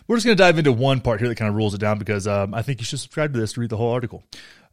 We're 0.05 0.17
just 0.17 0.25
going 0.25 0.35
to 0.35 0.43
dive 0.43 0.57
into 0.57 0.73
one 0.73 0.99
part 0.99 1.21
here 1.21 1.29
that 1.29 1.35
kind 1.35 1.47
of 1.47 1.55
rules 1.55 1.73
it 1.73 1.77
down 1.77 1.97
because 1.97 2.27
um, 2.27 2.53
I 2.53 2.61
think 2.61 2.79
you 2.79 2.85
should 2.85 2.99
subscribe 2.99 3.33
to 3.33 3.39
this 3.39 3.53
to 3.53 3.61
read 3.61 3.69
the 3.69 3.77
whole 3.77 3.91
article. 3.91 4.23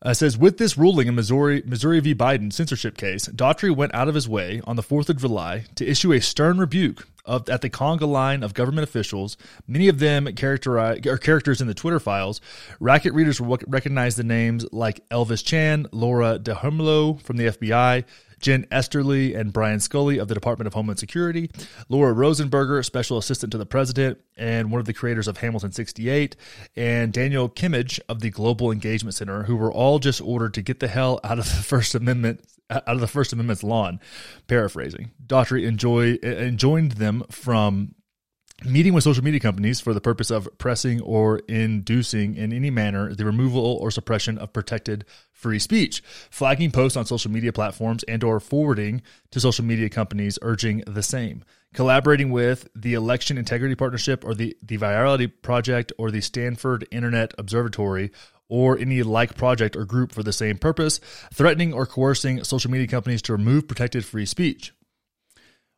Uh, 0.04 0.10
it 0.10 0.14
says 0.16 0.36
with 0.36 0.58
this 0.58 0.76
ruling 0.76 1.06
in 1.06 1.14
Missouri 1.14 1.62
Missouri 1.64 2.00
v. 2.00 2.14
Biden 2.14 2.52
censorship 2.52 2.96
case, 2.96 3.28
Daughtry 3.28 3.74
went 3.74 3.94
out 3.94 4.08
of 4.08 4.14
his 4.14 4.28
way 4.28 4.60
on 4.64 4.74
the 4.74 4.82
4th 4.82 5.08
of 5.08 5.18
July 5.18 5.66
to 5.76 5.86
issue 5.86 6.12
a 6.12 6.20
stern 6.20 6.58
rebuke 6.58 7.06
of, 7.24 7.48
at 7.48 7.60
the 7.60 7.70
conga 7.70 8.08
line 8.08 8.42
of 8.42 8.54
government 8.54 8.88
officials, 8.88 9.36
many 9.68 9.88
of 9.88 10.00
them 10.00 10.26
or 10.26 10.32
characters 10.32 11.60
in 11.60 11.68
the 11.68 11.74
Twitter 11.74 12.00
files. 12.00 12.40
Racket 12.80 13.14
readers 13.14 13.40
will 13.40 13.58
recognize 13.68 14.16
the 14.16 14.24
names 14.24 14.66
like 14.72 15.08
Elvis 15.10 15.44
Chan, 15.44 15.86
Laura 15.92 16.38
Dehmlow 16.38 17.20
from 17.22 17.36
the 17.36 17.46
FBI, 17.46 18.04
Jen 18.40 18.66
Easterly 18.72 19.34
and 19.34 19.52
Brian 19.52 19.80
Scully 19.80 20.18
of 20.18 20.28
the 20.28 20.34
Department 20.34 20.66
of 20.66 20.74
Homeland 20.74 20.98
Security, 20.98 21.50
Laura 21.88 22.14
Rosenberger, 22.14 22.84
Special 22.84 23.18
Assistant 23.18 23.52
to 23.52 23.58
the 23.58 23.66
President 23.66 24.18
and 24.36 24.70
one 24.70 24.80
of 24.80 24.86
the 24.86 24.92
creators 24.92 25.28
of 25.28 25.38
Hamilton 25.38 25.72
68, 25.72 26.34
and 26.76 27.12
Daniel 27.12 27.48
Kimmage 27.48 28.00
of 28.08 28.20
the 28.20 28.30
Global 28.30 28.72
Engagement 28.72 29.14
Center, 29.14 29.44
who 29.44 29.56
were 29.56 29.72
all 29.72 29.98
just 29.98 30.20
ordered 30.20 30.54
to 30.54 30.62
get 30.62 30.80
the 30.80 30.88
hell 30.88 31.20
out 31.22 31.38
of 31.38 31.44
the 31.44 31.62
First 31.62 31.94
Amendment 31.94 32.40
out 32.70 32.84
of 32.86 33.00
the 33.00 33.08
First 33.08 33.32
Amendment's 33.32 33.64
lawn. 33.64 34.00
Paraphrasing, 34.46 35.10
Daughtry 35.26 35.66
enjoy 35.66 36.18
enjoined 36.22 36.92
them 36.92 37.24
from 37.28 37.94
meeting 38.64 38.92
with 38.92 39.04
social 39.04 39.24
media 39.24 39.40
companies 39.40 39.80
for 39.80 39.94
the 39.94 40.00
purpose 40.00 40.30
of 40.30 40.48
pressing 40.58 41.00
or 41.00 41.38
inducing 41.48 42.34
in 42.34 42.52
any 42.52 42.70
manner 42.70 43.14
the 43.14 43.24
removal 43.24 43.78
or 43.80 43.90
suppression 43.90 44.38
of 44.38 44.52
protected 44.52 45.04
free 45.32 45.58
speech. 45.58 46.02
Flagging 46.30 46.70
posts 46.70 46.96
on 46.96 47.06
social 47.06 47.30
media 47.30 47.52
platforms 47.52 48.02
and 48.04 48.22
or 48.22 48.40
forwarding 48.40 49.02
to 49.30 49.40
social 49.40 49.64
media 49.64 49.88
companies 49.88 50.38
urging 50.42 50.82
the 50.86 51.02
same. 51.02 51.44
Collaborating 51.72 52.30
with 52.30 52.68
the 52.74 52.94
election 52.94 53.38
integrity 53.38 53.74
partnership 53.74 54.24
or 54.24 54.34
the, 54.34 54.56
the 54.62 54.76
virality 54.76 55.30
project 55.42 55.92
or 55.98 56.10
the 56.10 56.20
stanford 56.20 56.86
internet 56.90 57.32
observatory 57.38 58.10
or 58.48 58.76
any 58.76 59.02
like 59.02 59.36
project 59.36 59.76
or 59.76 59.84
group 59.84 60.12
for 60.12 60.22
the 60.22 60.32
same 60.32 60.58
purpose 60.58 60.98
threatening 61.32 61.72
or 61.72 61.86
coercing 61.86 62.42
social 62.44 62.70
media 62.70 62.88
companies 62.88 63.22
to 63.22 63.32
remove 63.32 63.68
protected 63.68 64.04
free 64.04 64.26
speech. 64.26 64.74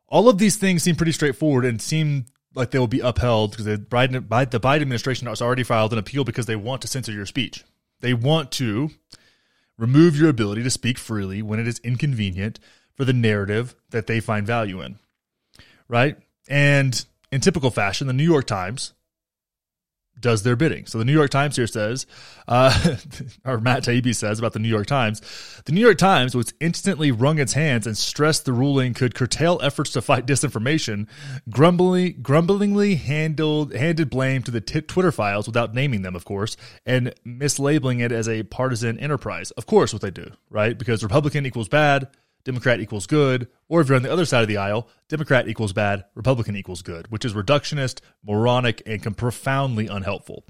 All 0.08 0.28
of 0.28 0.38
these 0.38 0.56
things 0.56 0.82
seem 0.82 0.96
pretty 0.96 1.12
straightforward 1.12 1.64
and 1.64 1.80
seem 1.80 2.26
like 2.54 2.70
they 2.70 2.78
will 2.78 2.86
be 2.86 3.00
upheld 3.00 3.52
because 3.52 3.64
the 3.64 3.78
Biden, 3.78 4.12
the 4.50 4.60
Biden 4.60 4.82
administration 4.82 5.26
has 5.26 5.42
already 5.42 5.62
filed 5.62 5.92
an 5.92 5.98
appeal 5.98 6.24
because 6.24 6.46
they 6.46 6.56
want 6.56 6.82
to 6.82 6.88
censor 6.88 7.12
your 7.12 7.26
speech. 7.26 7.64
They 8.00 8.14
want 8.14 8.50
to 8.52 8.90
remove 9.78 10.16
your 10.16 10.28
ability 10.28 10.62
to 10.62 10.70
speak 10.70 10.98
freely 10.98 11.42
when 11.42 11.58
it 11.58 11.66
is 11.66 11.80
inconvenient 11.80 12.58
for 12.94 13.04
the 13.04 13.12
narrative 13.12 13.74
that 13.90 14.06
they 14.06 14.20
find 14.20 14.46
value 14.46 14.80
in. 14.82 14.98
Right? 15.88 16.16
And 16.48 17.04
in 17.30 17.40
typical 17.40 17.70
fashion, 17.70 18.06
the 18.06 18.12
New 18.12 18.24
York 18.24 18.46
Times 18.46 18.92
does 20.22 20.42
their 20.42 20.56
bidding. 20.56 20.86
So 20.86 20.98
the 20.98 21.04
New 21.04 21.12
York 21.12 21.30
Times 21.30 21.56
here 21.56 21.66
says, 21.66 22.06
uh, 22.48 22.96
or 23.44 23.58
Matt 23.58 23.84
Taibbi 23.84 24.14
says 24.14 24.38
about 24.38 24.54
the 24.54 24.58
New 24.58 24.68
York 24.68 24.86
Times, 24.86 25.20
the 25.66 25.72
New 25.72 25.80
York 25.80 25.98
Times, 25.98 26.34
which 26.34 26.52
instantly 26.60 27.10
wrung 27.10 27.38
its 27.38 27.52
hands 27.52 27.86
and 27.86 27.96
stressed 27.96 28.44
the 28.44 28.52
ruling 28.52 28.94
could 28.94 29.14
curtail 29.14 29.60
efforts 29.62 29.90
to 29.90 30.00
fight 30.00 30.26
disinformation, 30.26 31.06
grumblingly, 31.50 32.12
grumblingly 32.12 32.94
handled 32.94 33.74
handed 33.74 34.08
blame 34.08 34.42
to 34.42 34.50
the 34.50 34.60
t- 34.60 34.80
Twitter 34.80 35.12
files 35.12 35.46
without 35.46 35.74
naming 35.74 36.02
them, 36.02 36.16
of 36.16 36.24
course, 36.24 36.56
and 36.86 37.14
mislabeling 37.26 38.00
it 38.00 38.12
as 38.12 38.28
a 38.28 38.42
partisan 38.44 38.98
enterprise. 38.98 39.50
Of 39.52 39.66
course, 39.66 39.92
what 39.92 40.02
they 40.02 40.10
do, 40.10 40.30
right? 40.48 40.78
Because 40.78 41.02
Republican 41.02 41.44
equals 41.44 41.68
bad, 41.68 42.08
Democrat 42.44 42.80
equals 42.80 43.06
good, 43.06 43.48
or 43.68 43.80
if 43.80 43.88
you're 43.88 43.96
on 43.96 44.02
the 44.02 44.12
other 44.12 44.24
side 44.24 44.42
of 44.42 44.48
the 44.48 44.56
aisle, 44.56 44.88
Democrat 45.08 45.48
equals 45.48 45.72
bad, 45.72 46.04
Republican 46.14 46.56
equals 46.56 46.82
good, 46.82 47.10
which 47.10 47.24
is 47.24 47.34
reductionist, 47.34 48.00
moronic, 48.24 48.82
and 48.84 49.02
can 49.02 49.14
profoundly 49.14 49.86
unhelpful. 49.86 50.44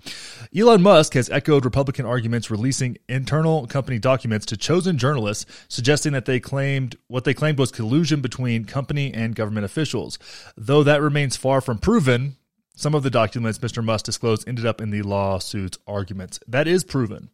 Elon 0.57 0.83
Musk 0.83 1.15
has 1.15 1.29
echoed 1.31 1.65
Republican 1.65 2.07
arguments, 2.07 2.51
releasing 2.51 2.97
internal 3.09 3.67
company 3.67 3.99
documents 3.99 4.47
to 4.47 4.57
chosen 4.57 4.97
journalists, 4.97 5.45
suggesting 5.69 6.13
that 6.13 6.25
they 6.25 6.41
claimed 6.41 6.97
what 7.09 7.25
they 7.25 7.35
claimed 7.35 7.59
was 7.59 7.71
collusion 7.71 8.21
between 8.21 8.65
company 8.65 9.13
and 9.13 9.37
government 9.37 9.67
officials. 9.67 10.19
Though 10.57 10.83
that 10.83 11.03
remains 11.03 11.37
far 11.37 11.61
from 11.61 11.79
proven, 11.79 12.37
some 12.75 12.95
of 12.95 13.03
the 13.03 13.11
documents 13.11 13.59
Mr. 13.59 13.85
Musk 13.85 14.07
disclosed 14.07 14.49
ended 14.49 14.65
up 14.65 14.81
in 14.81 14.91
the 14.91 15.03
lawsuit's 15.03 15.79
arguments. 15.87 16.41
That 16.49 16.67
is 16.67 16.85
proven. 16.85 17.31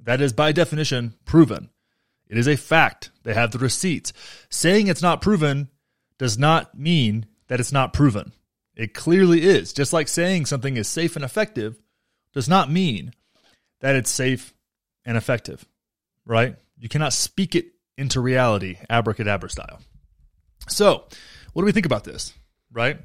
That 0.00 0.20
is, 0.20 0.32
by 0.32 0.52
definition, 0.52 1.14
proven. 1.24 1.70
It 2.28 2.38
is 2.38 2.48
a 2.48 2.56
fact. 2.56 3.10
They 3.22 3.34
have 3.34 3.50
the 3.50 3.58
receipts. 3.58 4.12
Saying 4.48 4.86
it's 4.86 5.02
not 5.02 5.20
proven 5.20 5.68
does 6.18 6.38
not 6.38 6.78
mean 6.78 7.26
that 7.48 7.60
it's 7.60 7.72
not 7.72 7.92
proven. 7.92 8.32
It 8.76 8.94
clearly 8.94 9.42
is. 9.42 9.72
Just 9.72 9.92
like 9.92 10.08
saying 10.08 10.46
something 10.46 10.76
is 10.76 10.88
safe 10.88 11.16
and 11.16 11.24
effective 11.24 11.80
does 12.32 12.48
not 12.48 12.70
mean 12.70 13.12
that 13.80 13.94
it's 13.94 14.10
safe 14.10 14.54
and 15.04 15.16
effective, 15.16 15.64
right? 16.24 16.56
You 16.78 16.88
cannot 16.88 17.12
speak 17.12 17.54
it 17.54 17.66
into 17.96 18.20
reality, 18.20 18.78
abracadabra 18.90 19.50
style. 19.50 19.80
So, 20.68 21.04
what 21.52 21.62
do 21.62 21.66
we 21.66 21.72
think 21.72 21.86
about 21.86 22.04
this, 22.04 22.32
right? 22.72 22.98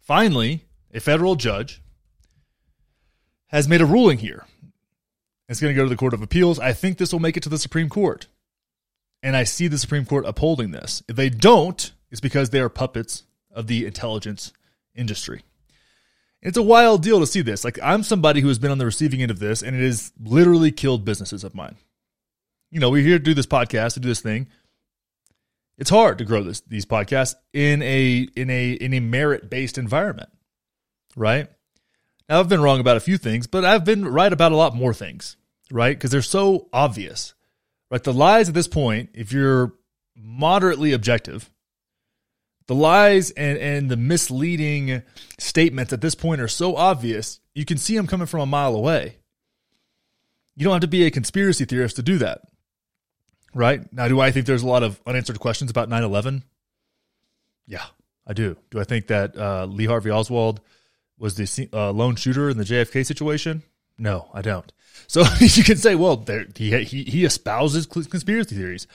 Finally, 0.00 0.64
a 0.92 1.00
federal 1.00 1.36
judge 1.36 1.82
has 3.48 3.68
made 3.68 3.80
a 3.80 3.86
ruling 3.86 4.18
here. 4.18 4.44
It's 5.48 5.60
going 5.60 5.72
to 5.72 5.76
go 5.76 5.84
to 5.84 5.90
the 5.90 5.96
Court 5.96 6.14
of 6.14 6.22
Appeals. 6.22 6.58
I 6.58 6.72
think 6.72 6.98
this 6.98 7.12
will 7.12 7.20
make 7.20 7.36
it 7.36 7.42
to 7.44 7.48
the 7.48 7.58
Supreme 7.58 7.88
Court 7.88 8.26
and 9.24 9.34
I 9.34 9.44
see 9.44 9.68
the 9.68 9.78
Supreme 9.78 10.04
Court 10.04 10.26
upholding 10.26 10.70
this. 10.70 11.02
If 11.08 11.16
they 11.16 11.30
don't, 11.30 11.92
it's 12.10 12.20
because 12.20 12.50
they 12.50 12.60
are 12.60 12.68
puppets 12.68 13.24
of 13.50 13.66
the 13.66 13.86
intelligence 13.86 14.52
industry. 14.94 15.40
It's 16.42 16.58
a 16.58 16.62
wild 16.62 17.02
deal 17.02 17.20
to 17.20 17.26
see 17.26 17.40
this. 17.40 17.64
Like, 17.64 17.78
I'm 17.82 18.02
somebody 18.02 18.42
who 18.42 18.48
has 18.48 18.58
been 18.58 18.70
on 18.70 18.76
the 18.76 18.84
receiving 18.84 19.22
end 19.22 19.30
of 19.30 19.38
this, 19.38 19.62
and 19.62 19.74
it 19.74 19.82
has 19.82 20.12
literally 20.22 20.70
killed 20.70 21.06
businesses 21.06 21.42
of 21.42 21.54
mine. 21.54 21.76
You 22.70 22.80
know, 22.80 22.90
we're 22.90 23.02
here 23.02 23.16
to 23.16 23.24
do 23.24 23.32
this 23.32 23.46
podcast, 23.46 23.94
to 23.94 24.00
do 24.00 24.08
this 24.08 24.20
thing. 24.20 24.46
It's 25.78 25.90
hard 25.90 26.18
to 26.18 26.24
grow 26.26 26.42
this, 26.42 26.60
these 26.60 26.84
podcasts 26.84 27.34
in 27.52 27.80
a 27.82 28.28
in 28.36 28.50
a 28.50 28.72
in 28.72 28.92
a 28.92 29.00
merit 29.00 29.48
based 29.48 29.78
environment, 29.78 30.28
right? 31.16 31.48
Now 32.28 32.40
I've 32.40 32.48
been 32.48 32.62
wrong 32.62 32.78
about 32.78 32.98
a 32.98 33.00
few 33.00 33.16
things, 33.16 33.46
but 33.46 33.64
I've 33.64 33.84
been 33.84 34.06
right 34.06 34.32
about 34.32 34.52
a 34.52 34.56
lot 34.56 34.76
more 34.76 34.94
things, 34.94 35.36
right? 35.72 35.96
Because 35.96 36.10
they're 36.10 36.22
so 36.22 36.68
obvious. 36.72 37.34
Right? 37.94 38.02
The 38.02 38.12
lies 38.12 38.48
at 38.48 38.56
this 38.56 38.66
point, 38.66 39.10
if 39.14 39.30
you're 39.30 39.72
moderately 40.16 40.90
objective, 40.90 41.48
the 42.66 42.74
lies 42.74 43.30
and, 43.30 43.56
and 43.56 43.88
the 43.88 43.96
misleading 43.96 45.04
statements 45.38 45.92
at 45.92 46.00
this 46.00 46.16
point 46.16 46.40
are 46.40 46.48
so 46.48 46.74
obvious, 46.74 47.38
you 47.54 47.64
can 47.64 47.78
see 47.78 47.96
them 47.96 48.08
coming 48.08 48.26
from 48.26 48.40
a 48.40 48.46
mile 48.46 48.74
away. 48.74 49.18
You 50.56 50.64
don't 50.64 50.72
have 50.72 50.80
to 50.80 50.88
be 50.88 51.06
a 51.06 51.10
conspiracy 51.12 51.66
theorist 51.66 51.94
to 51.94 52.02
do 52.02 52.18
that. 52.18 52.40
Right? 53.54 53.80
Now, 53.92 54.08
do 54.08 54.18
I 54.18 54.32
think 54.32 54.46
there's 54.46 54.64
a 54.64 54.66
lot 54.66 54.82
of 54.82 55.00
unanswered 55.06 55.38
questions 55.38 55.70
about 55.70 55.88
9 55.88 56.02
11? 56.02 56.42
Yeah, 57.68 57.84
I 58.26 58.32
do. 58.32 58.56
Do 58.72 58.80
I 58.80 58.84
think 58.84 59.06
that 59.06 59.38
uh, 59.38 59.66
Lee 59.66 59.86
Harvey 59.86 60.10
Oswald 60.10 60.60
was 61.16 61.36
the 61.36 61.68
uh, 61.72 61.92
lone 61.92 62.16
shooter 62.16 62.50
in 62.50 62.58
the 62.58 62.64
JFK 62.64 63.06
situation? 63.06 63.62
No, 63.98 64.28
I 64.32 64.42
don't. 64.42 64.72
So 65.06 65.22
you 65.40 65.62
can 65.64 65.76
say, 65.76 65.94
well, 65.94 66.16
there, 66.16 66.46
he, 66.56 66.82
he, 66.84 67.04
he 67.04 67.24
espouses 67.24 67.86
conspiracy 67.86 68.54
theories. 68.54 68.86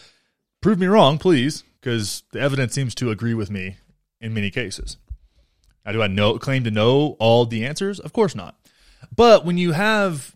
Prove 0.62 0.80
me 0.80 0.88
wrong, 0.88 1.18
please, 1.18 1.64
because 1.80 2.24
the 2.32 2.40
evidence 2.40 2.74
seems 2.74 2.94
to 2.96 3.12
agree 3.12 3.34
with 3.34 3.50
me 3.50 3.78
in 4.20 4.34
many 4.34 4.52
cases. 4.52 4.98
Now, 5.86 5.94
do 5.94 6.02
I 6.02 6.08
know 6.08 6.38
claim 6.38 6.64
to 6.66 6.72
know 6.72 7.16
all 7.20 7.46
the 7.46 7.66
answers? 7.66 8.00
Of 8.00 8.14
course 8.14 8.36
not. 8.36 8.56
But 9.16 9.46
when 9.46 9.58
you 9.58 9.72
have 9.72 10.36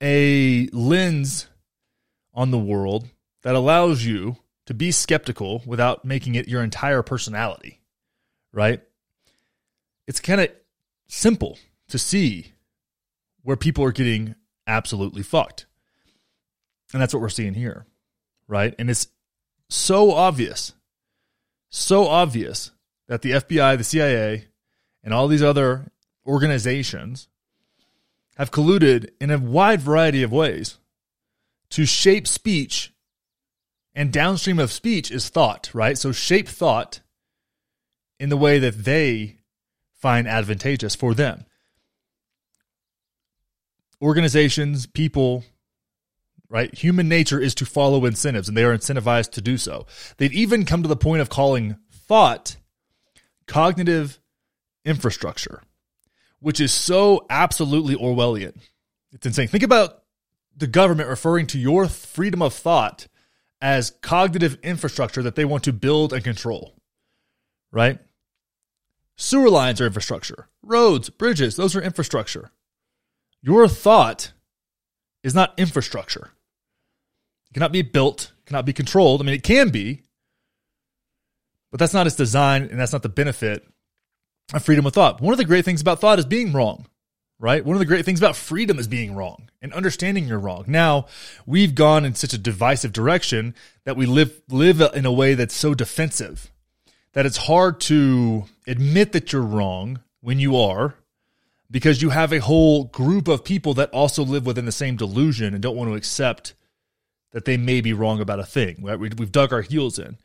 a 0.00 0.68
lens 0.72 1.48
on 2.34 2.50
the 2.50 2.58
world 2.58 3.08
that 3.42 3.54
allows 3.54 4.04
you 4.04 4.36
to 4.66 4.74
be 4.74 4.90
skeptical 4.90 5.62
without 5.66 6.04
making 6.04 6.34
it 6.34 6.48
your 6.48 6.62
entire 6.62 7.02
personality, 7.02 7.80
right? 8.52 8.82
It's 10.06 10.20
kind 10.20 10.40
of 10.40 10.48
simple 11.08 11.58
to 11.88 11.98
see 11.98 12.52
where 13.46 13.56
people 13.56 13.84
are 13.84 13.92
getting 13.92 14.34
absolutely 14.66 15.22
fucked. 15.22 15.66
And 16.92 17.00
that's 17.00 17.14
what 17.14 17.20
we're 17.20 17.28
seeing 17.28 17.54
here, 17.54 17.86
right? 18.48 18.74
And 18.76 18.90
it's 18.90 19.06
so 19.70 20.10
obvious, 20.10 20.72
so 21.68 22.08
obvious 22.08 22.72
that 23.06 23.22
the 23.22 23.30
FBI, 23.30 23.78
the 23.78 23.84
CIA, 23.84 24.48
and 25.04 25.14
all 25.14 25.28
these 25.28 25.44
other 25.44 25.92
organizations 26.26 27.28
have 28.36 28.50
colluded 28.50 29.10
in 29.20 29.30
a 29.30 29.38
wide 29.38 29.80
variety 29.80 30.24
of 30.24 30.32
ways 30.32 30.78
to 31.70 31.86
shape 31.86 32.26
speech. 32.26 32.92
And 33.94 34.12
downstream 34.12 34.58
of 34.58 34.72
speech 34.72 35.12
is 35.12 35.28
thought, 35.28 35.70
right? 35.72 35.96
So 35.96 36.10
shape 36.10 36.48
thought 36.48 36.98
in 38.18 38.28
the 38.28 38.36
way 38.36 38.58
that 38.58 38.82
they 38.82 39.38
find 39.94 40.26
advantageous 40.26 40.96
for 40.96 41.14
them 41.14 41.46
organizations, 44.02 44.86
people, 44.86 45.44
right? 46.48 46.74
Human 46.76 47.08
nature 47.08 47.40
is 47.40 47.54
to 47.56 47.66
follow 47.66 48.04
incentives, 48.04 48.48
and 48.48 48.56
they 48.56 48.64
are 48.64 48.76
incentivized 48.76 49.30
to 49.32 49.40
do 49.40 49.56
so. 49.58 49.86
They'd 50.16 50.32
even 50.32 50.64
come 50.64 50.82
to 50.82 50.88
the 50.88 50.96
point 50.96 51.22
of 51.22 51.28
calling 51.28 51.76
thought 51.90 52.56
cognitive 53.46 54.20
infrastructure, 54.84 55.62
which 56.40 56.60
is 56.60 56.72
so 56.72 57.26
absolutely 57.30 57.94
Orwellian. 57.94 58.58
It's 59.12 59.26
insane. 59.26 59.48
Think 59.48 59.64
about 59.64 60.02
the 60.56 60.66
government 60.66 61.08
referring 61.08 61.46
to 61.48 61.58
your 61.58 61.88
freedom 61.88 62.42
of 62.42 62.54
thought 62.54 63.08
as 63.60 63.92
cognitive 64.02 64.58
infrastructure 64.62 65.22
that 65.22 65.34
they 65.34 65.44
want 65.44 65.64
to 65.64 65.72
build 65.72 66.12
and 66.12 66.22
control, 66.22 66.76
right? 67.72 67.98
Sewer 69.16 69.48
lines 69.48 69.80
are 69.80 69.86
infrastructure. 69.86 70.48
Roads, 70.62 71.08
bridges, 71.08 71.56
those 71.56 71.74
are 71.74 71.80
infrastructure. 71.82 72.50
Your 73.42 73.68
thought 73.68 74.32
is 75.22 75.34
not 75.34 75.54
infrastructure. 75.58 76.30
It 77.50 77.54
cannot 77.54 77.72
be 77.72 77.82
built, 77.82 78.32
cannot 78.46 78.66
be 78.66 78.72
controlled. 78.72 79.20
I 79.20 79.24
mean, 79.24 79.34
it 79.34 79.42
can 79.42 79.70
be, 79.70 80.02
but 81.70 81.80
that's 81.80 81.94
not 81.94 82.06
its 82.06 82.16
design 82.16 82.62
and 82.62 82.78
that's 82.78 82.92
not 82.92 83.02
the 83.02 83.08
benefit 83.08 83.66
of 84.54 84.64
freedom 84.64 84.86
of 84.86 84.92
thought. 84.92 85.20
One 85.20 85.32
of 85.32 85.38
the 85.38 85.44
great 85.44 85.64
things 85.64 85.80
about 85.80 86.00
thought 86.00 86.18
is 86.18 86.26
being 86.26 86.52
wrong, 86.52 86.86
right? 87.38 87.64
One 87.64 87.74
of 87.74 87.80
the 87.80 87.86
great 87.86 88.04
things 88.04 88.20
about 88.20 88.36
freedom 88.36 88.78
is 88.78 88.88
being 88.88 89.14
wrong 89.14 89.50
and 89.60 89.72
understanding 89.72 90.26
you're 90.26 90.38
wrong. 90.38 90.64
Now, 90.66 91.06
we've 91.44 91.74
gone 91.74 92.04
in 92.04 92.14
such 92.14 92.32
a 92.32 92.38
divisive 92.38 92.92
direction 92.92 93.54
that 93.84 93.96
we 93.96 94.06
live 94.06 94.40
live 94.48 94.80
in 94.80 95.06
a 95.06 95.12
way 95.12 95.34
that's 95.34 95.54
so 95.54 95.74
defensive 95.74 96.50
that 97.14 97.26
it's 97.26 97.36
hard 97.36 97.80
to 97.80 98.44
admit 98.66 99.12
that 99.12 99.32
you're 99.32 99.42
wrong 99.42 100.00
when 100.20 100.38
you 100.38 100.56
are 100.56 100.94
because 101.70 102.02
you 102.02 102.10
have 102.10 102.32
a 102.32 102.40
whole 102.40 102.84
group 102.84 103.28
of 103.28 103.44
people 103.44 103.74
that 103.74 103.90
also 103.90 104.24
live 104.24 104.46
within 104.46 104.66
the 104.66 104.72
same 104.72 104.96
delusion 104.96 105.54
and 105.54 105.62
don't 105.62 105.76
want 105.76 105.90
to 105.90 105.96
accept 105.96 106.54
that 107.32 107.44
they 107.44 107.56
may 107.56 107.80
be 107.80 107.92
wrong 107.92 108.20
about 108.20 108.40
a 108.40 108.44
thing. 108.44 108.78
Right? 108.82 108.98
We, 108.98 109.08
have 109.08 109.32
dug 109.32 109.52
our 109.52 109.62
heels 109.62 109.98
in, 109.98 110.16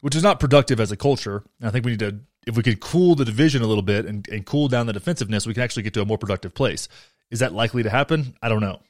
which 0.00 0.14
is 0.14 0.22
not 0.22 0.40
productive 0.40 0.80
as 0.80 0.92
a 0.92 0.96
culture. 0.96 1.42
And 1.60 1.68
I 1.68 1.72
think 1.72 1.84
we 1.84 1.92
need 1.92 2.00
to, 2.00 2.20
if 2.46 2.56
we 2.56 2.62
could 2.62 2.80
cool 2.80 3.14
the 3.14 3.24
division 3.24 3.62
a 3.62 3.66
little 3.66 3.82
bit 3.82 4.06
and, 4.06 4.26
and 4.28 4.46
cool 4.46 4.68
down 4.68 4.86
the 4.86 4.92
defensiveness, 4.92 5.46
we 5.46 5.54
can 5.54 5.62
actually 5.62 5.82
get 5.82 5.94
to 5.94 6.02
a 6.02 6.06
more 6.06 6.18
productive 6.18 6.54
place. 6.54 6.88
Is 7.30 7.40
that 7.40 7.52
likely 7.52 7.82
to 7.82 7.90
happen? 7.90 8.36
I 8.40 8.48
don't 8.48 8.60
know. 8.60 8.80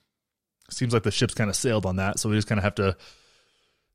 Seems 0.68 0.92
like 0.92 1.04
the 1.04 1.10
ship's 1.10 1.34
kind 1.34 1.48
of 1.48 1.56
sailed 1.56 1.86
on 1.86 1.96
that, 1.96 2.18
so 2.18 2.28
we 2.28 2.36
just 2.36 2.48
kind 2.48 2.58
of 2.58 2.64
have 2.64 2.74
to 2.74 2.96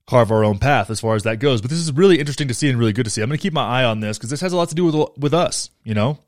carve 0.07 0.31
our 0.31 0.43
own 0.43 0.57
path 0.57 0.89
as 0.89 0.99
far 0.99 1.15
as 1.15 1.23
that 1.23 1.39
goes. 1.39 1.61
But 1.61 1.69
this 1.69 1.79
is 1.79 1.91
really 1.91 2.19
interesting 2.19 2.47
to 2.47 2.53
see 2.53 2.69
and 2.69 2.79
really 2.79 2.93
good 2.93 3.03
to 3.03 3.09
see. 3.09 3.21
I'm 3.21 3.29
going 3.29 3.37
to 3.37 3.41
keep 3.41 3.53
my 3.53 3.65
eye 3.65 3.83
on 3.83 3.99
this 3.99 4.17
because 4.17 4.29
this 4.29 4.41
has 4.41 4.53
a 4.53 4.57
lot 4.57 4.69
to 4.69 4.75
do 4.75 4.85
with 4.85 5.17
with 5.17 5.33
us. 5.33 5.69
You 5.83 5.93
know, 5.93 6.19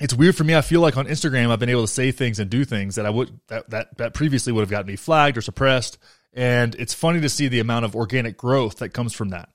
it's 0.00 0.14
weird 0.14 0.36
for 0.36 0.44
me. 0.44 0.54
I 0.54 0.60
feel 0.60 0.80
like 0.80 0.96
on 0.96 1.06
Instagram, 1.06 1.50
I've 1.50 1.58
been 1.58 1.68
able 1.68 1.82
to 1.82 1.88
say 1.88 2.12
things 2.12 2.38
and 2.38 2.50
do 2.50 2.64
things 2.64 2.94
that 2.96 3.06
I 3.06 3.10
would 3.10 3.38
that 3.48 3.70
that, 3.70 3.96
that 3.98 4.14
previously 4.14 4.52
would 4.52 4.62
have 4.62 4.70
gotten 4.70 4.86
me 4.86 4.96
flagged 4.96 5.36
or 5.36 5.40
suppressed. 5.40 5.98
And 6.32 6.74
it's 6.76 6.94
funny 6.94 7.20
to 7.20 7.28
see 7.28 7.48
the 7.48 7.60
amount 7.60 7.84
of 7.84 7.96
organic 7.96 8.36
growth 8.36 8.78
that 8.78 8.90
comes 8.90 9.12
from 9.12 9.30
that, 9.30 9.48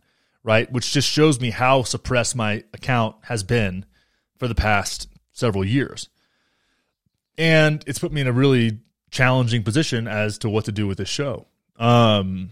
right? 0.44 0.70
Which 0.72 0.92
just 0.92 1.08
shows 1.10 1.40
me 1.40 1.52
how 1.52 1.84
suppressed 1.84 2.36
my 2.36 2.64
account 2.74 3.16
has 3.24 3.44
been 3.44 3.86
for 4.38 4.48
the 4.48 4.56
past 4.56 5.08
several 5.32 5.64
years. 5.64 6.10
and 7.38 7.84
it's 7.88 8.00
put 8.00 8.12
me 8.12 8.22
in 8.22 8.28
a 8.28 8.32
really 8.34 8.80
challenging 9.12 9.64
position 9.64 10.08
as 10.08 10.38
to 10.40 10.50
what 10.50 10.66
to 10.66 10.72
do 10.72 10.88
with 10.88 10.98
this 10.98 11.10
show. 11.10 11.48
Um, 11.78 12.50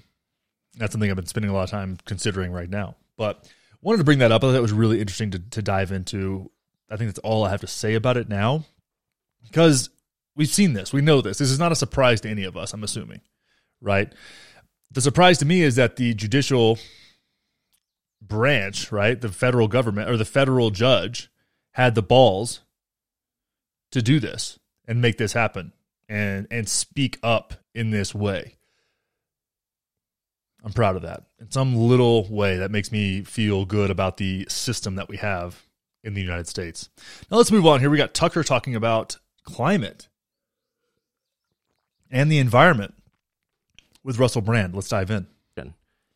that's 0.78 0.92
something 0.94 1.10
I've 1.10 1.16
been 1.16 1.26
spending 1.26 1.52
a 1.52 1.54
lot 1.54 1.64
of 1.64 1.70
time 1.70 1.98
considering 2.06 2.52
right 2.52 2.70
now. 2.70 2.96
But 3.18 3.48
wanted 3.82 4.00
to 4.00 4.04
bring 4.04 4.20
that 4.20 4.32
up. 4.32 4.44
I 4.44 4.48
thought 4.48 4.56
it 4.56 4.62
was 4.62 4.72
really 4.72 5.00
interesting 5.02 5.32
to, 5.32 5.40
to 5.40 5.62
dive 5.62 5.92
into. 5.92 6.50
I 6.92 6.98
think 6.98 7.08
that's 7.08 7.20
all 7.20 7.44
I 7.44 7.50
have 7.50 7.62
to 7.62 7.68
say 7.68 7.94
about 7.96 8.18
it 8.18 8.28
now, 8.28 8.66
because 9.44 9.90
we've 10.36 10.50
seen 10.50 10.74
this, 10.74 10.92
we 10.92 11.02
know 11.02 11.22
this. 11.22 11.38
This 11.38 11.50
is 11.50 11.60
not 11.60 11.72
a 11.72 11.76
surprise 11.76 12.22
to 12.22 12.30
any 12.30 12.44
of 12.44 12.58
us. 12.58 12.74
I'm 12.74 12.84
assuming, 12.84 13.22
right? 13.80 14.12
The 14.92 15.02
surprise 15.02 15.38
to 15.38 15.46
me 15.46 15.62
is 15.62 15.78
that 15.78 15.96
the 15.96 16.14
judicial 16.14 16.78
branch, 18.22 18.92
right, 18.92 19.20
the 19.20 19.30
federal 19.30 19.68
government 19.68 20.10
or 20.10 20.18
the 20.18 20.26
federal 20.26 20.70
judge, 20.70 21.32
had 21.72 21.96
the 21.96 22.02
balls 22.02 22.62
to 23.92 24.02
do 24.02 24.20
this 24.20 24.60
and 24.86 25.02
make 25.02 25.18
this 25.18 25.34
happen 25.34 25.72
and 26.10 26.48
and 26.52 26.68
speak 26.68 27.18
up 27.24 27.54
in 27.74 27.92
this 27.92 28.14
way. 28.14 28.58
I'm 30.64 30.74
proud 30.74 30.96
of 30.96 31.02
that. 31.02 31.24
In 31.40 31.50
some 31.50 31.76
little 31.76 32.28
way 32.28 32.58
that 32.58 32.70
makes 32.70 32.92
me 32.92 33.24
feel 33.24 33.66
good 33.66 33.90
about 33.90 34.18
the 34.18 34.46
system 34.50 34.96
that 34.96 35.10
we 35.10 35.18
have 35.18 35.64
in 36.03 36.13
the 36.13 36.22
United 36.22 36.48
States. 36.48 36.89
Now 37.29 37.38
let's 37.38 37.51
move 37.51 37.65
on 37.65 37.79
here. 37.79 37.89
We 37.89 37.98
got 37.98 38.13
Tucker 38.13 38.43
talking 38.43 38.75
about 38.75 39.17
climate 39.43 40.08
and 42.10 42.31
the 42.31 42.39
environment 42.39 42.93
with 44.03 44.20
Russell 44.20 44.41
Brand. 44.41 44.75
Let's 44.75 44.89
dive 44.89 45.12
in. 45.12 45.27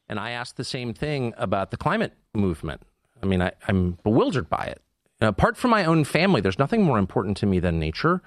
And 0.07 0.19
I 0.19 0.31
asked 0.31 0.57
the 0.57 0.63
same 0.63 0.93
thing 0.93 1.33
about 1.37 1.71
the 1.71 1.77
climate 1.77 2.13
movement. 2.33 2.81
I 3.21 3.25
mean, 3.25 3.41
I, 3.41 3.53
am 3.67 3.97
bewildered 4.03 4.49
by 4.49 4.65
it. 4.65 4.81
apart 5.21 5.57
from 5.57 5.71
my 5.71 5.85
own 5.85 6.03
family, 6.03 6.41
there's 6.41 6.59
nothing 6.59 6.83
more 6.83 6.99
important 6.99 7.37
to 7.37 7.45
me 7.45 7.59
than 7.59 7.79
nature. 7.79 8.21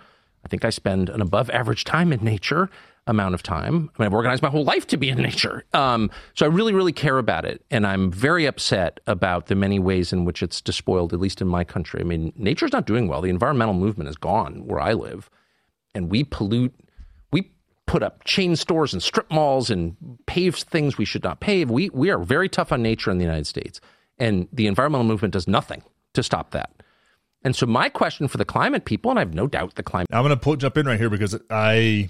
I 0.44 0.48
think 0.48 0.64
I 0.64 0.70
spend 0.70 1.08
an 1.08 1.20
above 1.20 1.50
average 1.50 1.84
time 1.84 2.12
in 2.12 2.24
nature 2.24 2.70
amount 3.08 3.34
of 3.34 3.42
time. 3.42 3.90
I 3.94 4.02
mean, 4.02 4.06
I've 4.06 4.14
organized 4.14 4.42
my 4.42 4.50
whole 4.50 4.64
life 4.64 4.86
to 4.88 4.96
be 4.96 5.08
in 5.08 5.18
nature. 5.18 5.64
Um, 5.72 6.10
so 6.34 6.46
I 6.46 6.48
really, 6.48 6.72
really 6.72 6.92
care 6.92 7.18
about 7.18 7.44
it. 7.44 7.64
And 7.70 7.86
I'm 7.86 8.12
very 8.12 8.46
upset 8.46 9.00
about 9.06 9.46
the 9.46 9.54
many 9.54 9.78
ways 9.78 10.12
in 10.12 10.24
which 10.24 10.42
it's 10.42 10.60
despoiled, 10.60 11.12
at 11.12 11.20
least 11.20 11.40
in 11.40 11.48
my 11.48 11.64
country. 11.64 12.00
I 12.00 12.04
mean, 12.04 12.32
nature's 12.36 12.72
not 12.72 12.86
doing 12.86 13.08
well. 13.08 13.20
The 13.20 13.30
environmental 13.30 13.74
movement 13.74 14.10
is 14.10 14.16
gone 14.16 14.66
where 14.66 14.80
I 14.80 14.92
live. 14.92 15.30
And 15.94 16.10
we 16.10 16.22
pollute, 16.22 16.74
we 17.32 17.50
put 17.86 18.02
up 18.02 18.24
chain 18.24 18.54
stores 18.54 18.92
and 18.92 19.02
strip 19.02 19.30
malls 19.30 19.70
and 19.70 19.96
pave 20.26 20.54
things 20.54 20.98
we 20.98 21.04
should 21.04 21.24
not 21.24 21.40
pave. 21.40 21.70
We, 21.70 21.90
we 21.90 22.10
are 22.10 22.18
very 22.18 22.48
tough 22.48 22.70
on 22.70 22.82
nature 22.82 23.10
in 23.10 23.18
the 23.18 23.24
United 23.24 23.46
States. 23.46 23.80
And 24.18 24.48
the 24.52 24.66
environmental 24.66 25.06
movement 25.06 25.32
does 25.32 25.48
nothing 25.48 25.82
to 26.14 26.22
stop 26.22 26.50
that. 26.50 26.70
And 27.42 27.54
so 27.54 27.66
my 27.66 27.88
question 27.88 28.28
for 28.28 28.36
the 28.36 28.44
climate 28.44 28.84
people, 28.84 29.10
and 29.10 29.18
I 29.18 29.22
have 29.22 29.32
no 29.34 29.46
doubt 29.46 29.76
the 29.76 29.82
climate. 29.82 30.08
I'm 30.12 30.24
going 30.24 30.38
to 30.38 30.56
jump 30.56 30.76
in 30.76 30.86
right 30.86 30.98
here 30.98 31.08
because 31.08 31.38
I 31.50 32.08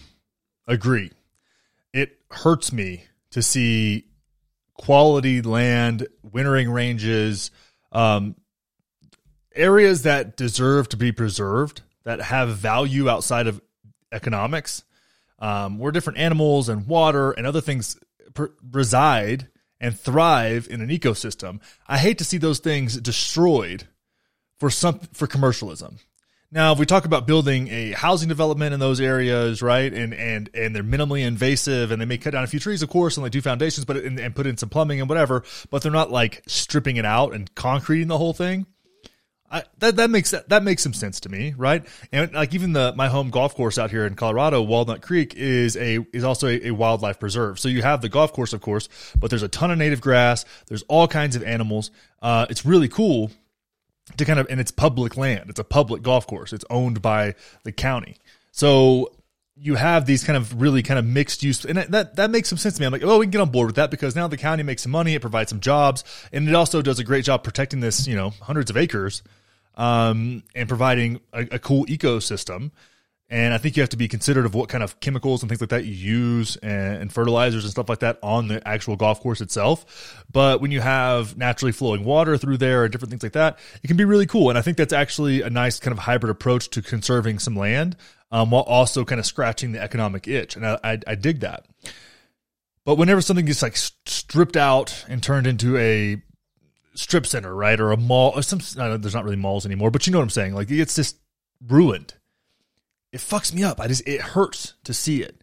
agree. 0.68 1.10
It 1.92 2.18
hurts 2.30 2.72
me 2.72 3.04
to 3.32 3.42
see 3.42 4.04
quality 4.75 5.42
land, 5.42 6.06
wintering 6.22 6.70
ranges, 6.70 7.50
um, 7.90 8.37
areas 9.54 10.02
that 10.02 10.37
deserve 10.37 10.88
to 10.90 10.96
be 10.96 11.10
preserved, 11.10 11.82
that 12.04 12.20
have 12.20 12.50
value 12.50 13.08
outside 13.08 13.48
of 13.48 13.60
economics, 14.12 14.84
um, 15.40 15.78
where 15.78 15.92
different 15.92 16.18
animals 16.18 16.68
and 16.68 16.87
water 16.87 17.32
and 17.32 17.46
other 17.46 17.60
things 17.60 17.98
reside 18.70 19.48
and 19.80 19.98
thrive 19.98 20.68
in 20.70 20.80
an 20.80 20.88
ecosystem. 20.88 21.60
I 21.87 21.98
hate 21.98 22.18
to 22.18 22.25
see 22.25 22.38
those 22.38 22.58
things 22.58 22.96
destroyed 23.00 23.84
for 24.58 24.70
some 24.70 25.00
for 25.12 25.26
commercialism. 25.26 25.98
Now, 26.50 26.72
if 26.72 26.78
we 26.78 26.86
talk 26.86 27.04
about 27.04 27.26
building 27.26 27.68
a 27.68 27.92
housing 27.92 28.28
development 28.28 28.72
in 28.72 28.80
those 28.80 29.02
areas, 29.02 29.60
right, 29.60 29.92
and 29.92 30.14
and 30.14 30.48
and 30.54 30.74
they're 30.74 30.82
minimally 30.82 31.26
invasive, 31.26 31.90
and 31.90 32.00
they 32.00 32.06
may 32.06 32.16
cut 32.16 32.32
down 32.32 32.42
a 32.42 32.46
few 32.46 32.58
trees, 32.58 32.82
of 32.82 32.88
course, 32.88 33.18
and 33.18 33.26
they 33.26 33.28
do 33.28 33.42
foundations, 33.42 33.84
but 33.84 33.98
and, 33.98 34.18
and 34.18 34.34
put 34.34 34.46
in 34.46 34.56
some 34.56 34.70
plumbing 34.70 35.00
and 35.00 35.10
whatever, 35.10 35.44
but 35.70 35.82
they're 35.82 35.92
not 35.92 36.10
like 36.10 36.42
stripping 36.46 36.96
it 36.96 37.04
out 37.04 37.34
and 37.34 37.54
concreting 37.54 38.08
the 38.08 38.16
whole 38.16 38.32
thing. 38.32 38.64
I, 39.50 39.64
that 39.78 39.96
that 39.96 40.08
makes 40.08 40.30
that 40.30 40.62
makes 40.62 40.82
some 40.82 40.94
sense 40.94 41.20
to 41.20 41.28
me, 41.28 41.54
right? 41.56 41.87
And 42.12 42.32
like 42.32 42.54
even 42.54 42.72
the 42.72 42.94
my 42.96 43.08
home 43.08 43.28
golf 43.28 43.54
course 43.54 43.78
out 43.78 43.90
here 43.90 44.06
in 44.06 44.14
Colorado, 44.14 44.62
Walnut 44.62 45.02
Creek 45.02 45.34
is 45.34 45.76
a 45.76 45.98
is 46.14 46.24
also 46.24 46.48
a, 46.48 46.68
a, 46.68 46.70
wildlife 46.70 47.18
preserve. 47.20 47.58
So 47.58 47.68
you 47.68 47.82
have 47.82 48.00
the 48.00 48.08
golf 48.08 48.32
course, 48.32 48.54
of 48.54 48.62
course, 48.62 48.88
but 49.18 49.28
there's 49.28 49.42
a 49.42 49.48
ton 49.48 49.70
of 49.70 49.76
native 49.76 50.00
grass. 50.00 50.46
There's 50.66 50.82
all 50.82 51.08
kinds 51.08 51.37
of 51.37 51.42
animals. 51.42 51.90
Uh, 52.22 52.46
it's 52.50 52.64
really 52.64 52.88
cool 52.88 53.30
to 54.16 54.25
kind 54.25 54.38
of 54.38 54.47
and 54.51 54.61
it's 54.61 54.71
public 54.71 55.16
land. 55.16 55.51
It's 55.51 55.61
a 55.61 55.64
public 55.64 56.03
golf 56.03 56.27
course. 56.27 56.53
It's 56.53 56.64
owned 56.71 57.03
by 57.03 57.35
the 57.64 57.73
county. 57.73 58.16
So 58.53 59.12
you 59.61 59.75
have 59.75 60.07
these 60.07 60.25
kind 60.25 60.37
of 60.37 60.61
really 60.61 60.83
kind 60.83 60.99
of 60.99 61.05
mixed 61.05 61.42
use, 61.42 61.64
and 61.64 61.79
that 61.79 62.16
that 62.16 62.31
makes 62.31 62.49
some 62.49 62.59
sense 62.59 62.77
to 62.77 62.81
me. 62.81 62.87
I'm 62.87 62.92
like, 62.92 63.03
oh, 63.03 63.18
we 63.18 63.27
can 63.27 63.31
get 63.31 63.40
on 63.40 63.51
board 63.51 63.66
with 63.66 63.77
that 63.77 63.90
because 63.90 64.14
now 64.14 64.29
the 64.29 64.37
county 64.37 64.62
makes 64.62 64.83
some 64.83 64.92
money, 64.92 65.14
it 65.14 65.21
provides 65.21 65.51
some 65.51 65.61
jobs, 65.61 66.05
and 66.33 66.49
it 66.49 66.55
also 66.55 66.81
does 66.81 66.99
a 66.99 67.05
great 67.05 67.25
job 67.25 67.42
protecting 67.42 67.81
this, 67.81 68.07
you 68.07 68.14
know, 68.14 68.31
hundreds 68.40 68.71
of 68.71 68.77
acres, 68.77 69.23
um, 69.77 70.42
and 70.55 70.68
providing 70.68 71.21
a, 71.33 71.40
a 71.53 71.59
cool 71.59 71.87
ecosystem. 71.87 72.71
And 73.30 73.52
I 73.52 73.58
think 73.58 73.76
you 73.76 73.82
have 73.82 73.90
to 73.90 73.98
be 73.98 74.08
considerate 74.08 74.46
of 74.46 74.54
what 74.54 74.70
kind 74.70 74.82
of 74.82 75.00
chemicals 75.00 75.42
and 75.42 75.50
things 75.50 75.60
like 75.60 75.68
that 75.70 75.84
you 75.84 75.92
use 75.92 76.56
and, 76.56 77.02
and, 77.02 77.12
fertilizers 77.12 77.62
and 77.64 77.70
stuff 77.70 77.88
like 77.88 77.98
that 77.98 78.18
on 78.22 78.48
the 78.48 78.66
actual 78.66 78.96
golf 78.96 79.20
course 79.20 79.42
itself. 79.42 80.24
But 80.32 80.62
when 80.62 80.70
you 80.70 80.80
have 80.80 81.36
naturally 81.36 81.72
flowing 81.72 82.04
water 82.04 82.38
through 82.38 82.56
there 82.56 82.84
and 82.84 82.92
different 82.92 83.10
things 83.10 83.22
like 83.22 83.32
that, 83.32 83.58
it 83.82 83.86
can 83.86 83.98
be 83.98 84.06
really 84.06 84.26
cool. 84.26 84.48
And 84.48 84.56
I 84.56 84.62
think 84.62 84.78
that's 84.78 84.94
actually 84.94 85.42
a 85.42 85.50
nice 85.50 85.78
kind 85.78 85.92
of 85.92 85.98
hybrid 85.98 86.30
approach 86.30 86.70
to 86.70 86.80
conserving 86.80 87.38
some 87.38 87.54
land 87.54 87.96
um, 88.32 88.50
while 88.50 88.62
also 88.62 89.04
kind 89.04 89.18
of 89.18 89.26
scratching 89.26 89.72
the 89.72 89.82
economic 89.82 90.26
itch. 90.26 90.56
And 90.56 90.66
I, 90.66 90.78
I, 90.82 90.98
I 91.06 91.14
dig 91.14 91.40
that. 91.40 91.66
But 92.86 92.96
whenever 92.96 93.20
something 93.20 93.44
gets 93.44 93.60
like 93.60 93.76
stripped 93.76 94.56
out 94.56 95.04
and 95.06 95.22
turned 95.22 95.46
into 95.46 95.76
a 95.76 96.22
strip 96.94 97.26
center, 97.26 97.54
right, 97.54 97.78
or 97.78 97.92
a 97.92 97.98
mall, 97.98 98.32
or 98.34 98.40
some, 98.40 98.60
there's 98.74 99.14
not 99.14 99.24
really 99.24 99.36
malls 99.36 99.66
anymore, 99.66 99.90
but 99.90 100.06
you 100.06 100.12
know 100.14 100.18
what 100.18 100.24
I'm 100.24 100.30
saying? 100.30 100.54
Like 100.54 100.70
it's 100.70 100.94
just 100.94 101.18
ruined 101.66 102.14
it 103.12 103.21
fucks 103.21 103.53
me 103.53 103.64
up. 103.64 103.81
I 103.81 103.88
just 103.88 104.07
it 104.07 104.21
hurts 104.21 104.75
to 104.85 104.94
see 104.94 105.23
it. 105.23 105.42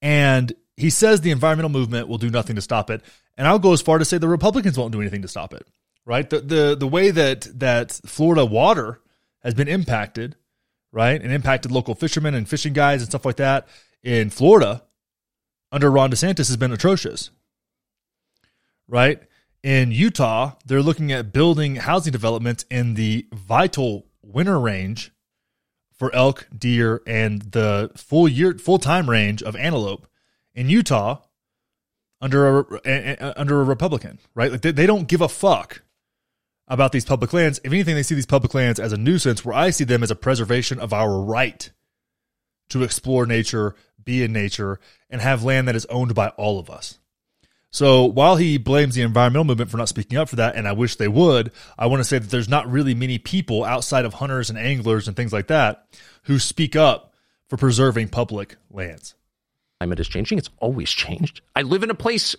And 0.00 0.52
he 0.76 0.90
says 0.90 1.20
the 1.20 1.30
environmental 1.30 1.70
movement 1.70 2.08
will 2.08 2.18
do 2.18 2.30
nothing 2.30 2.56
to 2.56 2.62
stop 2.62 2.90
it. 2.90 3.02
And 3.36 3.46
I'll 3.46 3.58
go 3.58 3.72
as 3.72 3.82
far 3.82 3.98
to 3.98 4.04
say 4.04 4.18
the 4.18 4.28
Republicans 4.28 4.78
won't 4.78 4.92
do 4.92 5.00
anything 5.00 5.22
to 5.22 5.28
stop 5.28 5.54
it. 5.54 5.66
Right? 6.04 6.28
The 6.28 6.40
the 6.40 6.76
the 6.76 6.86
way 6.86 7.10
that 7.10 7.48
that 7.60 7.92
Florida 7.92 8.44
water 8.44 9.00
has 9.42 9.54
been 9.54 9.68
impacted, 9.68 10.36
right? 10.90 11.20
And 11.20 11.32
impacted 11.32 11.70
local 11.70 11.94
fishermen 11.94 12.34
and 12.34 12.48
fishing 12.48 12.72
guys 12.72 13.02
and 13.02 13.10
stuff 13.10 13.24
like 13.24 13.36
that 13.36 13.68
in 14.02 14.30
Florida 14.30 14.82
under 15.70 15.90
Ron 15.90 16.10
DeSantis 16.10 16.48
has 16.48 16.56
been 16.56 16.72
atrocious. 16.72 17.30
Right? 18.88 19.22
In 19.62 19.92
Utah, 19.92 20.54
they're 20.66 20.82
looking 20.82 21.12
at 21.12 21.32
building 21.32 21.76
housing 21.76 22.12
developments 22.12 22.64
in 22.68 22.94
the 22.94 23.26
vital 23.32 24.06
winter 24.20 24.58
range 24.58 25.11
for 25.98 26.14
elk, 26.14 26.48
deer, 26.56 27.02
and 27.06 27.42
the 27.42 27.90
full 27.96 28.28
year 28.28 28.54
full 28.54 28.78
time 28.78 29.08
range 29.08 29.42
of 29.42 29.56
antelope 29.56 30.06
in 30.54 30.68
Utah 30.68 31.20
under 32.20 32.60
a 32.60 33.34
under 33.36 33.60
a 33.60 33.64
Republican, 33.64 34.18
right? 34.34 34.52
Like 34.52 34.62
they, 34.62 34.72
they 34.72 34.86
don't 34.86 35.08
give 35.08 35.20
a 35.20 35.28
fuck 35.28 35.82
about 36.68 36.92
these 36.92 37.04
public 37.04 37.32
lands. 37.32 37.60
If 37.64 37.72
anything, 37.72 37.94
they 37.94 38.02
see 38.02 38.14
these 38.14 38.26
public 38.26 38.54
lands 38.54 38.80
as 38.80 38.92
a 38.92 38.96
nuisance, 38.96 39.44
where 39.44 39.54
I 39.54 39.70
see 39.70 39.84
them 39.84 40.02
as 40.02 40.10
a 40.10 40.16
preservation 40.16 40.78
of 40.78 40.92
our 40.92 41.20
right 41.20 41.70
to 42.70 42.82
explore 42.82 43.26
nature, 43.26 43.74
be 44.02 44.22
in 44.22 44.32
nature, 44.32 44.80
and 45.10 45.20
have 45.20 45.44
land 45.44 45.68
that 45.68 45.76
is 45.76 45.86
owned 45.86 46.14
by 46.14 46.28
all 46.30 46.58
of 46.58 46.70
us. 46.70 46.98
So 47.72 48.04
while 48.04 48.36
he 48.36 48.58
blames 48.58 48.94
the 48.94 49.02
environmental 49.02 49.44
movement 49.44 49.70
for 49.70 49.78
not 49.78 49.88
speaking 49.88 50.18
up 50.18 50.28
for 50.28 50.36
that, 50.36 50.56
and 50.56 50.68
I 50.68 50.72
wish 50.72 50.96
they 50.96 51.08
would, 51.08 51.50
I 51.78 51.86
want 51.86 52.00
to 52.00 52.04
say 52.04 52.18
that 52.18 52.30
there's 52.30 52.48
not 52.48 52.70
really 52.70 52.94
many 52.94 53.18
people 53.18 53.64
outside 53.64 54.04
of 54.04 54.14
hunters 54.14 54.50
and 54.50 54.58
anglers 54.58 55.08
and 55.08 55.16
things 55.16 55.32
like 55.32 55.46
that 55.46 55.86
who 56.24 56.38
speak 56.38 56.76
up 56.76 57.14
for 57.48 57.56
preserving 57.56 58.08
public 58.08 58.56
lands. 58.70 59.14
Climate 59.80 60.00
is 60.00 60.08
changing. 60.08 60.36
It's 60.36 60.50
always 60.58 60.90
changed. 60.90 61.40
I 61.56 61.62
live 61.62 61.82
in 61.82 61.88
a 61.88 61.94
place 61.94 62.36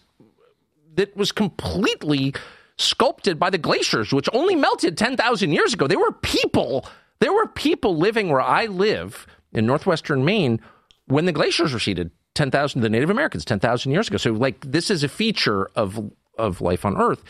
that 0.95 1.17
was 1.17 1.31
completely 1.31 2.35
sculpted 2.77 3.39
by 3.39 3.49
the 3.49 3.57
glaciers, 3.57 4.13
which 4.13 4.29
only 4.33 4.55
melted 4.55 4.99
10,000 4.99 5.51
years 5.51 5.73
ago. 5.73 5.87
There 5.87 5.99
were 5.99 6.11
people, 6.11 6.87
there 7.19 7.33
were 7.33 7.47
people 7.47 7.97
living 7.97 8.29
where 8.29 8.41
I 8.41 8.67
live 8.67 9.25
in 9.51 9.65
northwestern 9.65 10.23
Maine 10.23 10.61
when 11.07 11.25
the 11.25 11.31
glaciers 11.31 11.73
receded 11.73 12.11
10,000 12.35 12.81
the 12.81 12.89
Native 12.89 13.09
Americans 13.09 13.45
10,000 13.45 13.91
years 13.91 14.07
ago. 14.07 14.17
So 14.17 14.31
like 14.31 14.59
this 14.61 14.89
is 14.89 15.03
a 15.03 15.09
feature 15.09 15.69
of 15.75 16.11
of 16.37 16.61
life 16.61 16.83
on 16.83 16.97
Earth. 16.97 17.23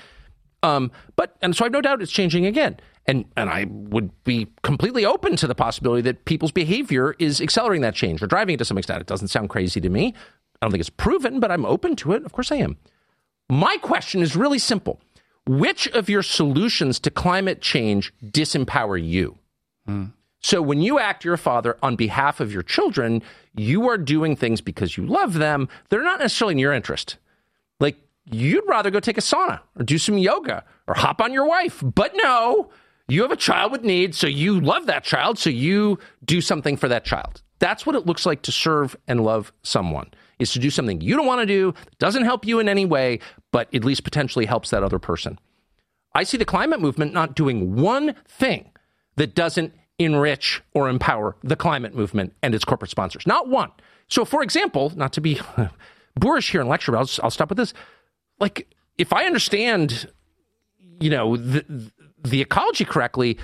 Um, 0.62 0.92
but 1.16 1.36
and 1.42 1.56
so 1.56 1.66
I've 1.66 1.72
no 1.72 1.82
doubt 1.82 2.02
it's 2.02 2.12
changing 2.12 2.46
again. 2.46 2.78
And 3.06 3.26
and 3.36 3.50
I 3.50 3.66
would 3.70 4.12
be 4.24 4.48
completely 4.62 5.06
open 5.06 5.36
to 5.38 5.48
the 5.48 5.56
possibility 5.56 6.02
that 6.04 6.26
people's 6.26 6.54
behavior 6.54 7.16
is 7.20 7.42
accelerating 7.42 7.82
that 7.82 7.96
change 7.96 8.24
or 8.24 8.28
driving 8.28 8.56
it 8.56 8.58
to 8.60 8.66
some 8.66 8.78
extent. 8.78 9.02
It 9.02 9.08
doesn't 9.08 9.28
sound 9.28 9.50
crazy 9.50 9.82
to 9.82 9.90
me. 9.90 10.14
I 10.62 10.66
don't 10.66 10.72
think 10.72 10.80
it's 10.80 10.90
proven, 10.90 11.42
but 11.42 11.52
I'm 11.52 11.66
open 11.66 11.98
to 11.98 12.14
it. 12.14 12.26
Of 12.26 12.32
course 12.32 12.52
I 12.52 12.56
am. 12.56 12.78
My 13.50 13.76
question 13.78 14.22
is 14.22 14.38
really 14.38 14.60
simple. 14.60 15.02
Which 15.46 15.90
of 15.90 16.10
your 16.10 16.24
solutions 16.24 17.00
to 17.02 17.12
climate 17.12 17.62
change 17.62 18.14
disempower 18.24 19.04
you? 19.04 19.38
Mm. 19.88 20.14
So 20.44 20.62
when 20.62 20.82
you 20.82 21.00
act 21.00 21.24
your 21.24 21.38
father 21.38 21.78
on 21.82 21.96
behalf 21.96 22.42
of 22.42 22.52
your 22.52 22.64
children, 22.64 23.24
you 23.56 23.88
are 23.90 23.98
doing 23.98 24.36
things 24.36 24.60
because 24.60 24.98
you 24.98 25.06
love 25.06 25.36
them. 25.36 25.70
They're 25.90 26.04
not 26.04 26.20
necessarily 26.20 26.54
in 26.54 26.60
your 26.60 26.74
interest. 26.74 27.18
Like 27.80 27.96
you'd 28.26 28.68
rather 28.68 28.92
go 28.92 29.00
take 29.00 29.18
a 29.18 29.22
sauna 29.22 29.62
or 29.78 29.84
do 29.84 29.98
some 29.98 30.18
yoga 30.18 30.66
or 30.88 30.96
hop 30.96 31.22
on 31.22 31.32
your 31.32 31.48
wife. 31.48 31.82
But 31.84 32.14
no, 32.16 32.70
you 33.08 33.22
have 33.22 33.32
a 33.32 33.38
child 33.38 33.72
with 33.72 33.84
needs, 33.84 34.18
so 34.18 34.28
you 34.28 34.60
love 34.60 34.86
that 34.86 35.04
child, 35.04 35.40
so 35.40 35.50
you 35.50 35.98
do 36.26 36.42
something 36.42 36.76
for 36.76 36.90
that 36.90 37.06
child. 37.06 37.42
That's 37.60 37.86
what 37.86 37.96
it 37.96 38.06
looks 38.06 38.26
like 38.26 38.42
to 38.44 38.52
serve 38.52 38.96
and 39.08 39.24
love 39.24 39.54
someone. 39.64 40.12
Is 40.40 40.52
to 40.54 40.60
do 40.60 40.70
something 40.70 41.00
you 41.00 41.16
don't 41.16 41.26
want 41.26 41.40
to 41.40 41.46
do, 41.46 41.74
doesn't 42.00 42.26
help 42.26 42.46
you 42.46 42.60
in 42.60 42.68
any 42.68 42.86
way, 42.86 43.20
but 43.52 43.74
at 43.74 43.86
least 43.86 44.04
potentially 44.04 44.46
helps 44.46 44.72
that 44.72 44.84
other 44.84 45.00
person. 45.00 45.40
I 46.14 46.24
see 46.24 46.36
the 46.36 46.44
climate 46.44 46.82
movement 46.82 47.14
not 47.14 47.36
doing 47.36 47.76
one 47.76 48.16
thing 48.28 48.72
that 49.16 49.36
doesn't 49.36 49.74
enrich 50.04 50.62
or 50.74 50.90
empower 50.90 51.36
the 51.44 51.56
climate 51.56 51.96
movement 51.96 52.34
and 52.42 52.54
its 52.56 52.66
corporate 52.66 52.92
sponsors. 52.92 53.26
Not 53.28 53.48
one. 53.48 53.72
So, 54.08 54.26
for 54.26 54.44
example, 54.44 54.92
not 54.96 55.14
to 55.14 55.22
be 55.22 55.40
boorish 56.16 56.52
here 56.52 56.62
in 56.62 56.68
lecture, 56.68 56.92
but 56.92 57.00
I'll, 57.00 57.26
I'll 57.26 57.32
stop 57.32 57.50
with 57.50 57.58
this. 57.58 57.74
Like, 58.40 58.68
if 58.98 59.14
I 59.14 59.26
understand, 59.26 60.10
you 61.00 61.10
know, 61.10 61.38
the, 61.38 61.92
the 62.24 62.42
ecology 62.42 62.86
correctly, 62.86 63.38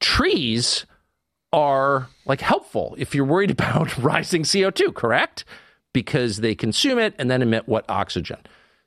trees 0.00 0.86
are 1.52 2.08
like 2.26 2.40
helpful 2.40 2.94
if 2.98 3.14
you're 3.14 3.24
worried 3.24 3.50
about 3.58 3.96
rising 3.98 4.42
CO2, 4.42 4.94
correct? 4.94 5.44
Because 5.92 6.38
they 6.38 6.54
consume 6.54 6.98
it 6.98 7.14
and 7.18 7.30
then 7.30 7.40
emit 7.40 7.66
what 7.66 7.84
oxygen. 7.88 8.38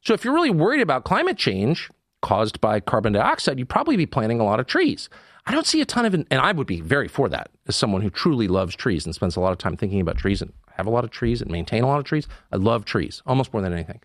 So, 0.01 0.13
if 0.13 0.23
you're 0.23 0.33
really 0.33 0.51
worried 0.51 0.81
about 0.81 1.03
climate 1.03 1.37
change 1.37 1.89
caused 2.21 2.59
by 2.61 2.79
carbon 2.79 3.13
dioxide, 3.13 3.57
you'd 3.59 3.69
probably 3.69 3.97
be 3.97 4.05
planting 4.05 4.39
a 4.39 4.43
lot 4.43 4.59
of 4.59 4.67
trees. 4.67 5.09
I 5.49 5.51
don't 5.51 5.65
see 5.65 5.81
a 5.81 5.85
ton 5.85 6.05
of, 6.05 6.13
and 6.13 6.27
I 6.31 6.51
would 6.51 6.67
be 6.67 6.79
very 6.79 7.07
for 7.07 7.27
that 7.29 7.49
as 7.67 7.75
someone 7.75 8.03
who 8.03 8.11
truly 8.11 8.47
loves 8.47 8.75
trees 8.75 9.03
and 9.07 9.15
spends 9.15 9.35
a 9.35 9.39
lot 9.39 9.51
of 9.51 9.57
time 9.57 9.75
thinking 9.75 9.99
about 9.99 10.15
trees 10.15 10.43
and 10.43 10.53
have 10.73 10.85
a 10.85 10.91
lot 10.91 11.03
of 11.03 11.09
trees 11.09 11.41
and 11.41 11.49
maintain 11.49 11.81
a 11.81 11.87
lot 11.87 11.97
of 11.97 12.05
trees. 12.05 12.27
I 12.51 12.57
love 12.57 12.85
trees 12.85 13.23
almost 13.25 13.51
more 13.51 13.63
than 13.63 13.73
anything. 13.73 13.99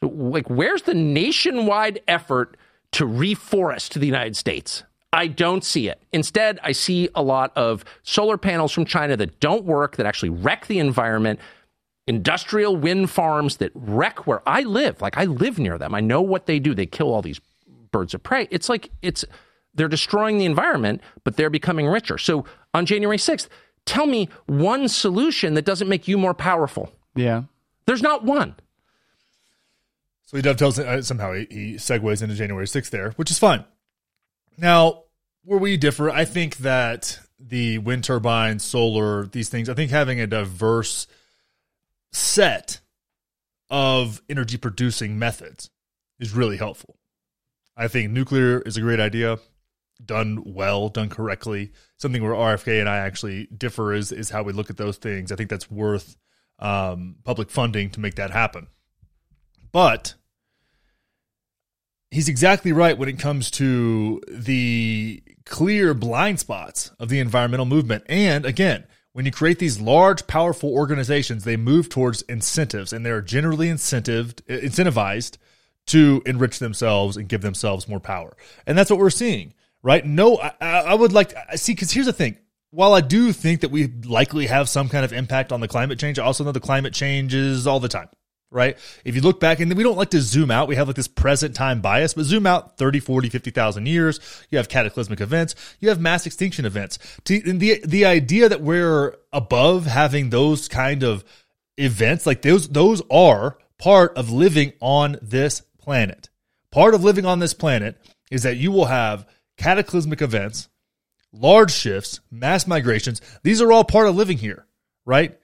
So, 0.00 0.08
like, 0.08 0.48
where's 0.48 0.82
the 0.82 0.94
nationwide 0.94 2.00
effort 2.08 2.56
to 2.92 3.04
reforest 3.04 4.00
the 4.00 4.06
United 4.06 4.36
States? 4.36 4.84
I 5.12 5.26
don't 5.26 5.62
see 5.62 5.86
it. 5.86 6.00
Instead, 6.14 6.58
I 6.62 6.72
see 6.72 7.10
a 7.14 7.22
lot 7.22 7.52
of 7.54 7.84
solar 8.02 8.38
panels 8.38 8.72
from 8.72 8.86
China 8.86 9.18
that 9.18 9.40
don't 9.40 9.66
work, 9.66 9.96
that 9.96 10.06
actually 10.06 10.30
wreck 10.30 10.66
the 10.66 10.78
environment, 10.78 11.40
industrial 12.06 12.74
wind 12.74 13.10
farms 13.10 13.58
that 13.58 13.70
wreck 13.74 14.26
where 14.26 14.40
I 14.48 14.62
live. 14.62 15.02
Like, 15.02 15.18
I 15.18 15.26
live 15.26 15.58
near 15.58 15.76
them. 15.76 15.94
I 15.94 16.00
know 16.00 16.22
what 16.22 16.46
they 16.46 16.58
do. 16.58 16.74
They 16.74 16.86
kill 16.86 17.12
all 17.12 17.20
these 17.20 17.40
birds 17.90 18.14
of 18.14 18.22
prey. 18.22 18.48
It's 18.50 18.70
like, 18.70 18.90
it's, 19.02 19.26
they're 19.74 19.88
destroying 19.88 20.38
the 20.38 20.44
environment, 20.44 21.00
but 21.24 21.36
they're 21.36 21.50
becoming 21.50 21.86
richer. 21.86 22.18
So 22.18 22.44
on 22.74 22.86
January 22.86 23.18
6th, 23.18 23.48
tell 23.86 24.06
me 24.06 24.28
one 24.46 24.88
solution 24.88 25.54
that 25.54 25.64
doesn't 25.64 25.88
make 25.88 26.08
you 26.08 26.18
more 26.18 26.34
powerful. 26.34 26.92
Yeah. 27.14 27.44
There's 27.86 28.02
not 28.02 28.24
one. 28.24 28.54
So 30.24 30.36
he 30.36 30.42
dovetails 30.42 30.78
uh, 30.78 31.00
somehow. 31.02 31.32
He, 31.32 31.46
he 31.50 31.74
segues 31.74 32.22
into 32.22 32.34
January 32.34 32.66
6th 32.66 32.90
there, 32.90 33.12
which 33.12 33.30
is 33.30 33.38
fine. 33.38 33.64
Now, 34.58 35.04
where 35.44 35.58
we 35.58 35.76
differ, 35.76 36.10
I 36.10 36.24
think 36.24 36.58
that 36.58 37.20
the 37.38 37.78
wind 37.78 38.04
turbine, 38.04 38.58
solar, 38.58 39.26
these 39.26 39.48
things, 39.48 39.68
I 39.68 39.74
think 39.74 39.90
having 39.90 40.20
a 40.20 40.26
diverse 40.26 41.06
set 42.12 42.80
of 43.70 44.20
energy 44.28 44.56
producing 44.56 45.18
methods 45.18 45.70
is 46.18 46.34
really 46.34 46.56
helpful. 46.56 46.96
I 47.76 47.88
think 47.88 48.10
nuclear 48.10 48.60
is 48.60 48.76
a 48.76 48.80
great 48.80 49.00
idea 49.00 49.38
done 50.04 50.42
well, 50.44 50.88
done 50.88 51.08
correctly. 51.08 51.72
Something 51.96 52.22
where 52.22 52.32
RFK 52.32 52.80
and 52.80 52.88
I 52.88 52.98
actually 52.98 53.46
differ 53.46 53.92
is 53.92 54.12
is 54.12 54.30
how 54.30 54.42
we 54.42 54.52
look 54.52 54.70
at 54.70 54.76
those 54.76 54.96
things. 54.96 55.32
I 55.32 55.36
think 55.36 55.50
that's 55.50 55.70
worth 55.70 56.16
um, 56.58 57.16
public 57.24 57.50
funding 57.50 57.90
to 57.90 58.00
make 58.00 58.16
that 58.16 58.30
happen. 58.30 58.68
But 59.72 60.14
he's 62.10 62.28
exactly 62.28 62.72
right 62.72 62.96
when 62.96 63.08
it 63.08 63.18
comes 63.18 63.50
to 63.52 64.20
the 64.28 65.22
clear 65.44 65.94
blind 65.94 66.40
spots 66.40 66.90
of 66.98 67.08
the 67.08 67.20
environmental 67.20 67.66
movement. 67.66 68.04
And 68.08 68.44
again, 68.44 68.84
when 69.12 69.24
you 69.24 69.32
create 69.32 69.58
these 69.58 69.80
large, 69.80 70.26
powerful 70.26 70.72
organizations, 70.72 71.44
they 71.44 71.56
move 71.56 71.88
towards 71.88 72.22
incentives, 72.22 72.92
and 72.92 73.04
they're 73.04 73.22
generally 73.22 73.68
incentived, 73.68 74.42
incentivized 74.44 75.38
to 75.86 76.22
enrich 76.26 76.58
themselves 76.58 77.16
and 77.16 77.28
give 77.28 77.40
themselves 77.40 77.88
more 77.88 78.00
power. 78.00 78.36
And 78.66 78.76
that's 78.76 78.90
what 78.90 78.98
we're 78.98 79.10
seeing 79.10 79.54
right? 79.82 80.04
No, 80.04 80.38
I, 80.38 80.52
I 80.60 80.94
would 80.94 81.12
like 81.12 81.30
to 81.30 81.58
see 81.58 81.72
because 81.72 81.92
here's 81.92 82.06
the 82.06 82.12
thing. 82.12 82.38
While 82.70 82.92
I 82.92 83.00
do 83.00 83.32
think 83.32 83.62
that 83.62 83.70
we 83.70 83.86
likely 83.86 84.46
have 84.46 84.68
some 84.68 84.88
kind 84.88 85.04
of 85.04 85.12
impact 85.12 85.52
on 85.52 85.60
the 85.60 85.68
climate 85.68 85.98
change, 85.98 86.18
I 86.18 86.24
also 86.24 86.44
know 86.44 86.52
the 86.52 86.60
climate 86.60 86.92
changes 86.92 87.66
all 87.66 87.80
the 87.80 87.88
time, 87.88 88.10
right? 88.50 88.76
If 89.06 89.14
you 89.14 89.22
look 89.22 89.40
back 89.40 89.60
and 89.60 89.74
we 89.74 89.82
don't 89.82 89.96
like 89.96 90.10
to 90.10 90.20
zoom 90.20 90.50
out, 90.50 90.68
we 90.68 90.76
have 90.76 90.86
like 90.86 90.96
this 90.96 91.08
present 91.08 91.54
time 91.54 91.80
bias, 91.80 92.12
but 92.12 92.24
zoom 92.24 92.46
out 92.46 92.76
30, 92.76 93.00
40, 93.00 93.30
50,000 93.30 93.86
years, 93.86 94.20
you 94.50 94.58
have 94.58 94.68
cataclysmic 94.68 95.22
events, 95.22 95.54
you 95.80 95.88
have 95.88 95.98
mass 95.98 96.26
extinction 96.26 96.66
events. 96.66 96.98
The, 97.24 97.80
the 97.86 98.04
idea 98.04 98.50
that 98.50 98.60
we're 98.60 99.16
above 99.32 99.86
having 99.86 100.28
those 100.28 100.68
kind 100.68 101.02
of 101.02 101.24
events, 101.78 102.26
like 102.26 102.42
those, 102.42 102.68
those 102.68 103.00
are 103.10 103.56
part 103.78 104.14
of 104.18 104.30
living 104.30 104.74
on 104.80 105.16
this 105.22 105.62
planet. 105.80 106.28
Part 106.70 106.92
of 106.92 107.02
living 107.02 107.24
on 107.24 107.38
this 107.38 107.54
planet 107.54 107.96
is 108.30 108.42
that 108.42 108.58
you 108.58 108.72
will 108.72 108.86
have 108.86 109.26
cataclysmic 109.58 110.22
events, 110.22 110.68
large 111.32 111.72
shifts, 111.72 112.20
mass 112.30 112.66
migrations. 112.66 113.20
These 113.42 113.60
are 113.60 113.70
all 113.70 113.84
part 113.84 114.08
of 114.08 114.16
living 114.16 114.38
here, 114.38 114.66
right? 115.04 115.38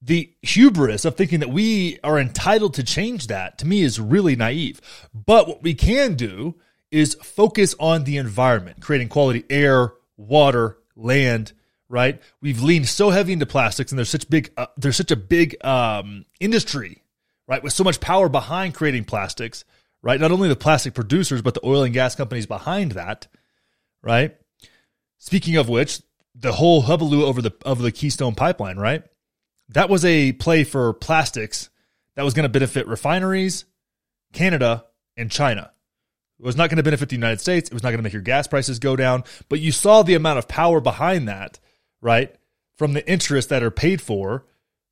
The 0.00 0.32
hubris 0.42 1.04
of 1.04 1.16
thinking 1.16 1.40
that 1.40 1.48
we 1.50 1.98
are 2.04 2.18
entitled 2.18 2.74
to 2.74 2.84
change 2.84 3.26
that 3.28 3.58
to 3.58 3.66
me 3.66 3.82
is 3.82 3.98
really 3.98 4.36
naive. 4.36 4.80
But 5.12 5.48
what 5.48 5.62
we 5.62 5.74
can 5.74 6.14
do 6.14 6.56
is 6.90 7.14
focus 7.22 7.74
on 7.80 8.04
the 8.04 8.18
environment, 8.18 8.80
creating 8.80 9.08
quality 9.08 9.44
air, 9.50 9.94
water, 10.16 10.78
land, 10.94 11.52
right? 11.88 12.20
We've 12.40 12.62
leaned 12.62 12.88
so 12.88 13.10
heavy 13.10 13.32
into 13.32 13.46
plastics 13.46 13.90
and 13.90 13.98
there's 13.98 14.10
such 14.10 14.28
big 14.28 14.52
uh, 14.56 14.66
there's 14.76 14.96
such 14.96 15.10
a 15.10 15.16
big 15.16 15.56
um, 15.64 16.24
industry, 16.38 17.02
right? 17.48 17.62
With 17.62 17.72
so 17.72 17.82
much 17.82 18.00
power 18.00 18.28
behind 18.28 18.74
creating 18.74 19.04
plastics, 19.04 19.64
right? 20.02 20.20
Not 20.20 20.32
only 20.32 20.48
the 20.48 20.56
plastic 20.56 20.94
producers 20.94 21.42
but 21.42 21.54
the 21.54 21.66
oil 21.66 21.82
and 21.82 21.94
gas 21.94 22.14
companies 22.14 22.46
behind 22.46 22.92
that 22.92 23.26
right? 24.04 24.36
Speaking 25.18 25.56
of 25.56 25.68
which, 25.68 26.02
the 26.34 26.52
whole 26.52 26.82
hubbub 26.82 27.12
over 27.12 27.40
the 27.40 27.52
of 27.64 27.78
the 27.80 27.92
Keystone 27.92 28.34
pipeline, 28.34 28.76
right? 28.76 29.02
That 29.70 29.88
was 29.88 30.04
a 30.04 30.32
play 30.32 30.64
for 30.64 30.92
plastics 30.92 31.70
that 32.16 32.24
was 32.24 32.34
going 32.34 32.44
to 32.44 32.50
benefit 32.50 32.86
refineries, 32.86 33.64
Canada, 34.32 34.84
and 35.16 35.30
China. 35.30 35.70
It 36.38 36.44
was 36.44 36.56
not 36.56 36.68
going 36.68 36.76
to 36.76 36.82
benefit 36.82 37.08
the 37.08 37.16
United 37.16 37.40
States. 37.40 37.70
It 37.70 37.72
was 37.74 37.82
not 37.82 37.90
going 37.90 37.98
to 37.98 38.02
make 38.02 38.12
your 38.12 38.22
gas 38.22 38.46
prices 38.46 38.78
go 38.78 38.96
down. 38.96 39.24
But 39.48 39.60
you 39.60 39.72
saw 39.72 40.02
the 40.02 40.14
amount 40.14 40.38
of 40.38 40.48
power 40.48 40.80
behind 40.80 41.28
that, 41.28 41.58
right? 42.02 42.34
From 42.76 42.92
the 42.92 43.08
interests 43.08 43.48
that 43.50 43.62
are 43.62 43.70
paid 43.70 44.02
for 44.02 44.44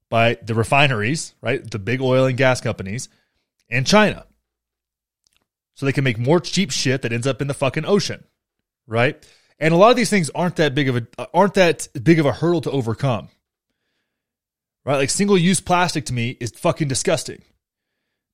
by 0.08 0.38
the 0.42 0.54
refineries, 0.54 1.34
right? 1.42 1.68
The 1.68 1.78
big 1.78 2.00
oil 2.00 2.26
and 2.26 2.38
gas 2.38 2.60
companies 2.60 3.08
and 3.68 3.86
China. 3.86 4.24
So 5.74 5.84
they 5.84 5.92
can 5.92 6.04
make 6.04 6.18
more 6.18 6.38
cheap 6.38 6.70
shit 6.70 7.02
that 7.02 7.12
ends 7.12 7.26
up 7.26 7.42
in 7.42 7.48
the 7.48 7.54
fucking 7.54 7.84
ocean 7.84 8.24
right? 8.86 9.24
And 9.58 9.72
a 9.72 9.76
lot 9.76 9.90
of 9.90 9.96
these 9.96 10.10
things 10.10 10.30
aren't 10.30 10.56
that 10.56 10.74
big 10.74 10.88
of 10.88 10.96
a 10.96 11.06
uh, 11.18 11.26
aren't 11.32 11.54
that 11.54 11.88
big 12.02 12.18
of 12.18 12.26
a 12.26 12.32
hurdle 12.32 12.60
to 12.62 12.70
overcome. 12.70 13.28
Right? 14.84 14.96
Like 14.96 15.10
single 15.10 15.38
use 15.38 15.60
plastic 15.60 16.06
to 16.06 16.12
me 16.12 16.36
is 16.40 16.50
fucking 16.50 16.88
disgusting. 16.88 17.42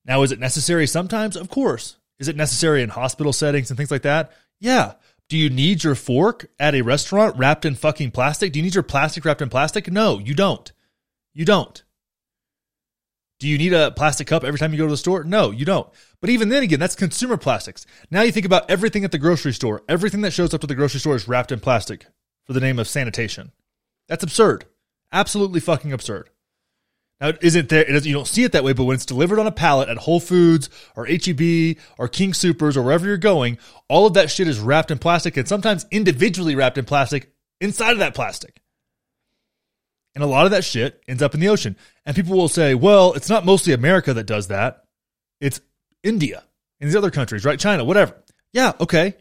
Now, 0.05 0.23
is 0.23 0.33
it 0.33 0.41
necessary 0.41 0.87
sometimes? 0.87 1.37
Of 1.37 1.51
course. 1.51 1.97
Is 2.19 2.29
it 2.29 2.37
necessary 2.37 2.83
in 2.83 2.89
hospital 2.89 3.33
settings 3.33 3.71
and 3.71 3.77
things 3.77 3.91
like 3.91 4.03
that? 4.03 4.33
Yeah. 4.59 4.95
Do 5.29 5.37
you 5.37 5.51
need 5.51 5.85
your 5.85 5.95
fork 5.95 6.47
at 6.59 6.75
a 6.75 6.81
restaurant 6.81 7.37
wrapped 7.37 7.67
in 7.67 7.75
fucking 7.75 8.13
plastic? 8.13 8.53
Do 8.53 8.59
you 8.59 8.63
need 8.63 8.75
your 8.75 8.83
plastic 8.83 9.25
wrapped 9.25 9.43
in 9.43 9.51
plastic? 9.51 9.93
No, 9.93 10.19
you 10.19 10.35
don't. 10.35 10.73
You 11.35 11.45
don't. 11.45 11.83
Do 13.39 13.47
you 13.47 13.57
need 13.57 13.73
a 13.73 13.93
plastic 13.93 14.27
cup 14.27 14.43
every 14.43 14.59
time 14.59 14.73
you 14.73 14.79
go 14.79 14.87
to 14.87 14.91
the 14.91 14.97
store? 14.97 15.23
No, 15.23 15.53
you 15.53 15.65
don't. 15.65 15.89
But 16.21 16.31
even 16.31 16.49
then 16.49 16.65
again, 16.65 16.81
that's 16.81 16.97
consumer 16.97 17.37
plastics. 17.37 17.87
Now 18.11 18.23
you 18.23 18.33
think 18.33 18.47
about 18.47 18.69
everything 18.69 19.05
at 19.05 19.13
the 19.13 19.19
grocery 19.19 19.53
store. 19.53 19.83
Everything 19.89 20.23
that 20.23 20.33
shows 20.33 20.53
up 20.53 20.61
to 20.63 20.67
the 20.67 20.75
grocery 20.75 20.99
store 21.01 21.15
is 21.15 21.29
wrapped 21.29 21.53
in 21.53 21.61
plastic 21.61 22.07
for 22.45 22.53
the 22.53 22.61
name 22.61 22.81
of 22.81 22.89
sanitation. 22.89 23.53
That's 24.09 24.25
absurd. 24.25 24.65
Absolutely 25.13 25.61
fucking 25.61 25.93
absurd. 25.93 26.31
Now, 27.21 27.33
isn't 27.41 27.69
there? 27.69 27.85
It 27.85 28.07
you 28.07 28.15
don't 28.15 28.27
see 28.27 28.45
it 28.45 28.53
that 28.53 28.65
way, 28.65 28.73
but 28.73 28.85
when 28.85 28.95
it's 28.95 29.07
delivered 29.07 29.39
on 29.39 29.47
a 29.47 29.53
pallet 29.53 29.89
at 29.89 29.99
Whole 29.99 30.21
Foods 30.21 30.71
or 30.95 31.07
HEB 31.07 31.77
or 31.97 32.09
King 32.09 32.33
Supers 32.33 32.77
or 32.77 32.83
wherever 32.83 33.07
you're 33.07 33.17
going, 33.17 33.59
all 33.89 34.07
of 34.07 34.15
that 34.15 34.31
shit 34.31 34.47
is 34.47 34.61
wrapped 34.61 34.91
in 34.91 34.99
plastic 34.99 35.37
and 35.37 35.49
sometimes 35.49 35.87
individually 35.91 36.55
wrapped 36.55 36.79
in 36.79 36.85
plastic 36.85 37.33
inside 37.61 37.93
of 37.93 37.99
that 37.99 38.15
plastic. 38.15 38.61
And 40.19 40.25
a 40.25 40.27
lot 40.27 40.47
of 40.47 40.51
that 40.51 40.65
shit 40.65 41.01
ends 41.07 41.23
up 41.23 41.33
in 41.35 41.39
the 41.39 41.49
ocean. 41.49 41.77
And 42.05 42.17
people 42.17 42.37
will 42.37 42.49
say, 42.49 42.75
well, 42.75 43.13
it's 43.13 43.29
not 43.29 43.45
mostly 43.45 43.73
America 43.73 44.13
that 44.13 44.27
does 44.27 44.49
that. 44.49 44.83
It's 45.41 45.61
India 46.03 46.43
and 46.81 46.89
these 46.89 46.97
other 46.97 47.13
countries, 47.13 47.45
right? 47.45 47.57
China, 47.57 47.85
whatever. 47.85 48.17
Yeah, 48.53 48.73
okay. 48.81 49.15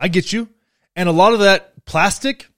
I 0.00 0.08
get 0.08 0.32
you. 0.32 0.48
And 0.96 1.08
a 1.08 1.12
lot 1.12 1.32
of 1.32 1.38
that 1.38 1.84
plastic 1.84 2.48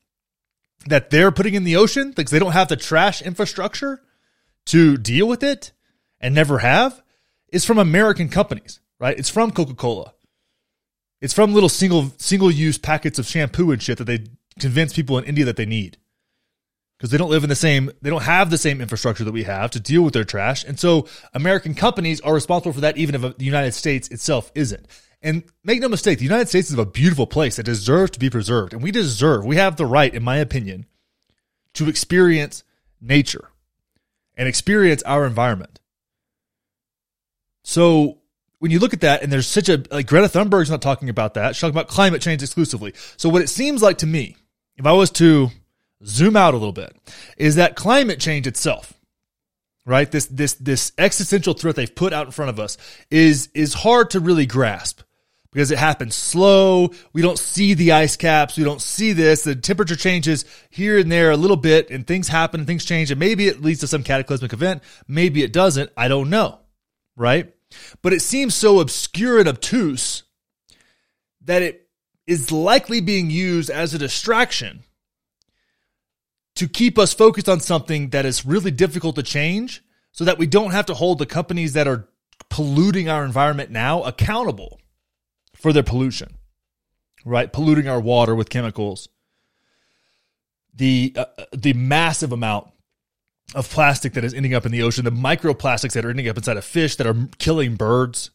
that 0.87 1.11
they're 1.11 1.31
putting 1.31 1.53
in 1.53 1.64
the 1.64 1.77
ocean 1.77 2.12
because 2.12 2.31
they 2.31 2.38
don't 2.38 2.53
have 2.53 2.68
the 2.68 2.77
trash 2.77 3.20
infrastructure 3.20 4.01
to 4.64 4.97
deal 4.97 5.29
with 5.29 5.42
it 5.42 5.73
and 6.20 6.35
never 6.35 6.61
have 6.61 7.03
is 7.53 7.66
from 7.66 7.77
American 7.77 8.31
companies, 8.31 8.81
right? 8.99 9.18
It's 9.18 9.29
from 9.29 9.51
Coca-Cola. 9.51 10.14
It's 11.20 11.35
from 11.35 11.53
little 11.53 11.68
single 11.68 12.14
single 12.16 12.51
use 12.51 12.79
packets 12.79 13.18
of 13.18 13.27
shampoo 13.27 13.73
and 13.73 13.83
shit 13.83 13.99
that 13.99 14.05
they 14.05 14.25
convince 14.59 14.94
people 14.94 15.18
in 15.18 15.25
India 15.25 15.44
that 15.44 15.57
they 15.57 15.66
need. 15.66 15.99
Because 16.96 17.11
they 17.11 17.18
don't 17.18 17.30
live 17.30 17.42
in 17.42 17.48
the 17.48 17.57
same, 17.57 17.90
they 18.02 18.11
don't 18.11 18.22
have 18.22 18.50
the 18.50 18.59
same 18.59 18.80
infrastructure 18.80 19.24
that 19.24 19.33
we 19.33 19.42
have 19.42 19.70
to 19.72 19.80
deal 19.80 20.02
with 20.02 20.14
their 20.14 20.24
trash. 20.24 20.64
And 20.64 20.78
so 20.78 21.09
American 21.35 21.74
companies 21.74 22.20
are 22.20 22.33
responsible 22.33 22.72
for 22.72 22.80
that, 22.80 22.96
even 22.96 23.14
if 23.14 23.24
uh, 23.24 23.33
the 23.37 23.44
United 23.44 23.72
States 23.72 24.09
itself 24.09 24.52
isn't. 24.54 24.87
And 25.20 25.42
make 25.64 25.80
no 25.80 25.88
mistake, 25.88 26.18
the 26.18 26.24
United 26.24 26.48
States 26.48 26.70
is 26.70 26.78
a 26.78 26.85
beautiful 26.85 27.26
place 27.26 27.57
that 27.57 27.64
deserves 27.64 28.12
to 28.12 28.18
be 28.18 28.30
preserved. 28.30 28.74
And 28.74 28.83
we 28.83 28.90
deserve, 28.90 29.44
we 29.44 29.57
have 29.57 29.76
the 29.76 29.87
right, 29.87 30.14
in 30.14 30.22
my 30.22 30.37
opinion, 30.37 30.87
to 31.74 31.88
experience 31.88 32.62
nature 33.00 33.48
and 34.37 34.46
experience 34.46 35.02
our 35.02 35.26
environment. 35.26 35.80
So 37.64 38.18
when 38.59 38.70
you 38.70 38.78
look 38.78 38.94
at 38.94 39.00
that, 39.00 39.22
and 39.22 39.33
there's 39.33 39.46
such 39.46 39.68
a, 39.68 39.83
like 39.90 40.07
Greta 40.07 40.28
Thunberg's 40.28 40.70
not 40.70 40.83
talking 40.83 41.09
about 41.09 41.35
that. 41.35 41.54
She's 41.54 41.61
talking 41.61 41.74
about 41.74 41.88
climate 41.88 42.22
change 42.22 42.42
exclusively. 42.42 42.94
So 43.16 43.28
what 43.28 43.42
it 43.42 43.48
seems 43.48 43.83
like 43.83 43.98
to 43.98 44.07
me, 44.07 44.37
if 44.76 44.87
I 44.87 44.92
was 44.92 45.11
to 45.12 45.50
zoom 46.06 46.36
out 46.36 46.54
a 46.54 46.56
little 46.56 46.72
bit, 46.72 46.96
is 47.36 47.56
that 47.56 47.76
climate 47.76 48.20
change 48.20 48.46
itself, 48.46 48.94
right? 49.86 50.10
This, 50.10 50.26
this, 50.26 50.54
this 50.54 50.92
existential 50.98 51.54
threat 51.54 51.76
they've 51.76 51.94
put 51.94 52.12
out 52.12 52.26
in 52.26 52.32
front 52.32 52.50
of 52.50 52.60
us 52.60 52.76
is, 53.10 53.48
is 53.54 53.74
hard 53.74 54.10
to 54.10 54.20
really 54.20 54.46
grasp 54.46 55.00
because 55.54 55.70
it 55.70 55.78
happens 55.78 56.16
slow. 56.16 56.90
We 57.12 57.22
don't 57.22 57.38
see 57.38 57.74
the 57.74 57.92
ice 57.92 58.16
caps. 58.16 58.58
We 58.58 58.64
don't 58.64 58.82
see 58.82 59.12
this. 59.12 59.44
The 59.44 59.54
temperature 59.54 59.96
changes 59.96 60.44
here 60.68 60.98
and 60.98 61.10
there 61.10 61.30
a 61.30 61.36
little 61.36 61.56
bit 61.56 61.90
and 61.90 62.04
things 62.04 62.26
happen 62.26 62.60
and 62.60 62.66
things 62.66 62.84
change. 62.84 63.12
And 63.12 63.20
maybe 63.20 63.46
it 63.46 63.62
leads 63.62 63.80
to 63.80 63.86
some 63.86 64.02
cataclysmic 64.02 64.52
event. 64.52 64.82
Maybe 65.06 65.44
it 65.44 65.52
doesn't. 65.52 65.90
I 65.96 66.08
don't 66.08 66.28
know. 66.28 66.58
Right. 67.16 67.54
But 68.02 68.12
it 68.12 68.20
seems 68.20 68.54
so 68.54 68.80
obscure 68.80 69.38
and 69.38 69.48
obtuse 69.48 70.24
that 71.44 71.62
it 71.62 71.88
is 72.26 72.50
likely 72.50 73.00
being 73.00 73.30
used 73.30 73.70
as 73.70 73.94
a 73.94 73.98
distraction 73.98 74.82
to 76.56 76.68
keep 76.68 76.98
us 76.98 77.12
focused 77.12 77.48
on 77.48 77.60
something 77.60 78.10
that 78.10 78.24
is 78.24 78.46
really 78.46 78.70
difficult 78.70 79.16
to 79.16 79.22
change 79.22 79.82
so 80.12 80.24
that 80.24 80.38
we 80.38 80.46
don't 80.46 80.70
have 80.70 80.86
to 80.86 80.94
hold 80.94 81.18
the 81.18 81.26
companies 81.26 81.72
that 81.72 81.88
are 81.88 82.08
polluting 82.48 83.08
our 83.08 83.24
environment 83.24 83.70
now 83.70 84.02
accountable 84.02 84.80
for 85.54 85.72
their 85.72 85.82
pollution, 85.82 86.36
right? 87.24 87.52
Polluting 87.52 87.88
our 87.88 88.00
water 88.00 88.34
with 88.34 88.48
chemicals. 88.48 89.08
The, 90.76 91.14
uh, 91.16 91.24
the 91.52 91.72
massive 91.72 92.32
amount 92.32 92.68
of 93.54 93.68
plastic 93.68 94.14
that 94.14 94.24
is 94.24 94.34
ending 94.34 94.54
up 94.54 94.66
in 94.66 94.72
the 94.72 94.82
ocean, 94.82 95.04
the 95.04 95.10
microplastics 95.10 95.92
that 95.92 96.04
are 96.04 96.10
ending 96.10 96.28
up 96.28 96.36
inside 96.36 96.56
of 96.56 96.64
fish 96.64 96.96
that 96.96 97.06
are 97.06 97.28
killing 97.38 97.76
birds, 97.76 98.30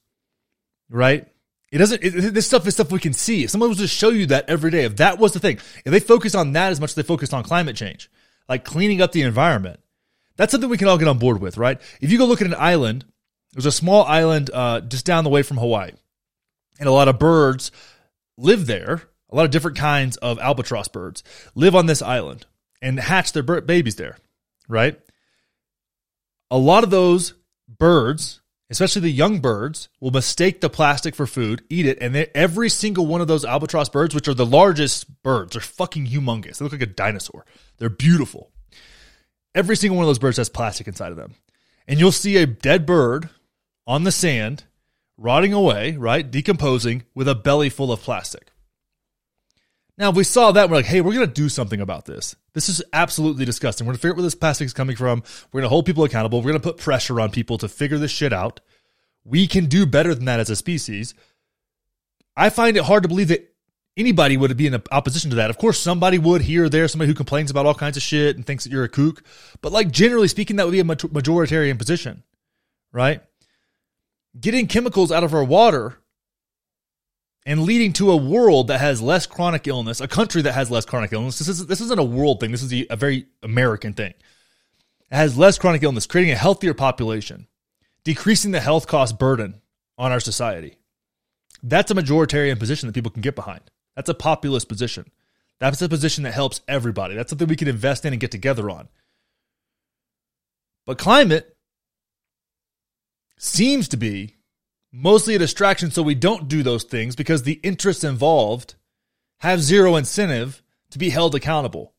right? 0.89 1.27
It 1.71 1.77
doesn't, 1.77 2.03
it, 2.03 2.33
this 2.33 2.47
stuff 2.47 2.65
is 2.65 2.73
stuff 2.73 2.91
we 2.91 2.99
can 2.99 3.13
see. 3.13 3.43
If 3.43 3.51
someone 3.51 3.69
was 3.69 3.77
to 3.77 3.87
show 3.87 4.09
you 4.09 4.25
that 4.27 4.49
every 4.49 4.71
day, 4.71 4.85
if 4.85 4.97
that 4.97 5.19
was 5.19 5.33
the 5.33 5.39
thing, 5.39 5.57
if 5.85 5.91
they 5.91 5.99
focus 5.99 6.33
on 6.33 6.53
that 6.53 6.71
as 6.71 6.79
much 6.79 6.91
as 6.91 6.95
they 6.95 7.03
focused 7.03 7.33
on 7.33 7.43
climate 7.43 7.75
change, 7.75 8.09
like 8.47 8.63
cleaning 8.63 9.01
up 9.01 9.11
the 9.11 9.21
environment, 9.21 9.79
that's 10.35 10.51
something 10.51 10.69
we 10.69 10.77
can 10.77 10.87
all 10.87 10.97
get 10.97 11.07
on 11.07 11.19
board 11.19 11.41
with, 11.41 11.57
right? 11.57 11.79
If 12.01 12.11
you 12.11 12.17
go 12.17 12.25
look 12.25 12.41
at 12.41 12.47
an 12.47 12.55
island, 12.57 13.05
there's 13.53 13.65
a 13.65 13.71
small 13.71 14.03
island 14.05 14.49
uh, 14.53 14.81
just 14.81 15.05
down 15.05 15.23
the 15.23 15.29
way 15.29 15.43
from 15.43 15.57
Hawaii 15.57 15.91
and 16.79 16.87
a 16.87 16.93
lot 16.93 17.07
of 17.07 17.19
birds 17.19 17.71
live 18.37 18.65
there. 18.65 19.03
A 19.31 19.35
lot 19.35 19.45
of 19.45 19.51
different 19.51 19.77
kinds 19.77 20.17
of 20.17 20.39
albatross 20.39 20.87
birds 20.87 21.23
live 21.53 21.75
on 21.75 21.85
this 21.85 22.01
island 22.01 22.47
and 22.81 22.99
hatch 22.99 23.31
their 23.31 23.43
babies 23.43 23.95
there, 23.95 24.17
right? 24.67 24.99
A 26.49 26.57
lot 26.57 26.83
of 26.83 26.89
those 26.89 27.35
birds, 27.67 28.41
especially 28.69 29.01
the 29.01 29.09
young 29.09 29.39
birds, 29.39 29.89
will 29.99 30.11
mistake 30.11 30.61
the 30.61 30.69
plastic 30.69 31.15
for 31.15 31.25
food, 31.25 31.63
eat 31.69 31.85
it, 31.85 31.97
and 32.01 32.15
every 32.35 32.69
single 32.69 33.05
one 33.05 33.21
of 33.21 33.27
those 33.27 33.45
albatross 33.45 33.89
birds, 33.89 34.13
which 34.13 34.27
are 34.27 34.33
the 34.33 34.45
largest 34.45 35.21
birds, 35.23 35.55
are 35.55 35.61
fucking 35.61 36.07
humongous. 36.07 36.57
They 36.57 36.65
look 36.65 36.71
like 36.71 36.81
a 36.81 36.85
dinosaur. 36.85 37.45
They're 37.77 37.89
beautiful. 37.89 38.51
Every 39.55 39.75
single 39.75 39.97
one 39.97 40.03
of 40.03 40.09
those 40.09 40.19
birds 40.19 40.37
has 40.37 40.49
plastic 40.49 40.87
inside 40.87 41.11
of 41.11 41.17
them. 41.17 41.35
And 41.87 41.99
you'll 41.99 42.11
see 42.11 42.37
a 42.37 42.45
dead 42.45 42.85
bird 42.85 43.29
on 43.87 44.03
the 44.03 44.11
sand 44.11 44.65
rotting 45.17 45.53
away, 45.53 45.97
right? 45.97 46.29
Decomposing 46.29 47.03
with 47.15 47.27
a 47.27 47.35
belly 47.35 47.69
full 47.69 47.91
of 47.91 48.01
plastic. 48.01 48.51
Now, 49.99 50.09
if 50.09 50.15
we 50.15 50.23
saw 50.23 50.53
that, 50.53 50.69
we're 50.69 50.77
like, 50.77 50.85
hey, 50.85 51.01
we're 51.01 51.13
going 51.13 51.27
to 51.27 51.33
do 51.33 51.49
something 51.49 51.81
about 51.81 52.05
this. 52.05 52.35
This 52.53 52.69
is 52.69 52.81
absolutely 52.93 53.43
disgusting. 53.43 53.85
We're 53.85 53.91
going 53.91 53.97
to 53.97 54.01
figure 54.01 54.13
out 54.13 54.17
where 54.17 54.23
this 54.23 54.33
plastic 54.33 54.65
is 54.65 54.73
coming 54.73 54.95
from. 54.95 55.23
We're 55.51 55.59
going 55.59 55.65
to 55.65 55.69
hold 55.69 55.85
people 55.85 56.05
accountable. 56.05 56.39
We're 56.39 56.51
going 56.51 56.61
to 56.61 56.67
put 56.67 56.77
pressure 56.77 57.19
on 57.19 57.31
people 57.31 57.57
to 57.57 57.67
figure 57.67 57.97
this 57.97 58.09
shit 58.09 58.31
out. 58.31 58.61
We 59.25 59.45
can 59.45 59.65
do 59.65 59.85
better 59.85 60.15
than 60.15 60.25
that 60.25 60.39
as 60.39 60.49
a 60.49 60.55
species. 60.55 61.13
I 62.37 62.49
find 62.49 62.77
it 62.77 62.85
hard 62.85 63.03
to 63.03 63.09
believe 63.09 63.27
that 63.27 63.53
anybody 63.97 64.37
would 64.37 64.55
be 64.55 64.67
in 64.67 64.81
opposition 64.89 65.31
to 65.31 65.35
that. 65.35 65.49
Of 65.49 65.57
course, 65.57 65.77
somebody 65.77 66.17
would 66.17 66.43
here 66.43 66.63
or 66.63 66.69
there, 66.69 66.87
somebody 66.87 67.09
who 67.09 67.15
complains 67.15 67.51
about 67.51 67.65
all 67.65 67.75
kinds 67.75 67.97
of 67.97 68.03
shit 68.03 68.37
and 68.37 68.47
thinks 68.47 68.63
that 68.63 68.71
you're 68.71 68.85
a 68.85 68.89
kook. 68.89 69.21
But 69.61 69.73
like 69.73 69.91
generally 69.91 70.29
speaking, 70.29 70.55
that 70.55 70.65
would 70.65 70.71
be 70.71 70.79
a 70.79 70.85
majoritarian 70.85 71.77
position, 71.77 72.23
right? 72.93 73.21
getting 74.37 74.67
chemicals 74.67 75.11
out 75.11 75.23
of 75.23 75.33
our 75.33 75.43
water 75.43 75.97
and 77.49 77.63
leading 77.63 77.91
to 77.91 78.11
a 78.11 78.15
world 78.15 78.67
that 78.67 78.79
has 78.79 79.01
less 79.01 79.25
chronic 79.25 79.65
illness, 79.65 79.99
a 79.99 80.07
country 80.07 80.43
that 80.43 80.53
has 80.53 80.69
less 80.69 80.85
chronic 80.85 81.11
illness. 81.11 81.39
This, 81.39 81.47
is, 81.47 81.65
this 81.65 81.81
isn't 81.81 81.99
a 81.99 82.03
world 82.03 82.39
thing. 82.39 82.51
This 82.51 82.61
is 82.61 82.71
a, 82.91 82.95
very 82.95 83.25
American 83.41 83.93
thing. 83.93 84.13
It 85.09 85.15
has 85.15 85.35
less 85.35 85.57
chronic 85.57 85.81
illness, 85.81 86.05
creating 86.05 86.31
a 86.31 86.35
healthier 86.35 86.75
population, 86.75 87.47
decreasing 88.03 88.51
the 88.51 88.59
health 88.59 88.85
cost 88.85 89.17
burden 89.17 89.61
on 89.97 90.11
our 90.11 90.19
society. 90.19 90.77
That's 91.63 91.89
a 91.89 91.95
majoritarian 91.95 92.59
position 92.59 92.85
that 92.85 92.93
people 92.93 93.09
can 93.09 93.23
get 93.23 93.33
behind. 93.33 93.61
That's 93.95 94.09
a 94.09 94.13
populist 94.13 94.69
position. 94.69 95.09
That's 95.59 95.81
a 95.81 95.89
position 95.89 96.25
that 96.25 96.35
helps 96.35 96.61
everybody. 96.67 97.15
That's 97.15 97.31
something 97.31 97.47
we 97.47 97.55
can 97.55 97.67
invest 97.67 98.05
in 98.05 98.13
and 98.13 98.19
get 98.19 98.29
together 98.29 98.69
on. 98.69 98.89
But 100.85 100.99
climate 100.99 101.57
seems 103.39 103.87
to 103.87 103.97
be 103.97 104.35
mostly 104.91 105.35
a 105.35 105.39
distraction 105.39 105.91
so 105.91 106.01
we 106.01 106.15
don't 106.15 106.47
do 106.47 106.63
those 106.63 106.83
things 106.83 107.15
because 107.15 107.43
the 107.43 107.59
interests 107.63 108.03
involved 108.03 108.75
have 109.39 109.61
zero 109.61 109.95
incentive 109.95 110.61
to 110.91 110.99
be 110.99 111.09
held 111.09 111.35
accountable. 111.35 111.93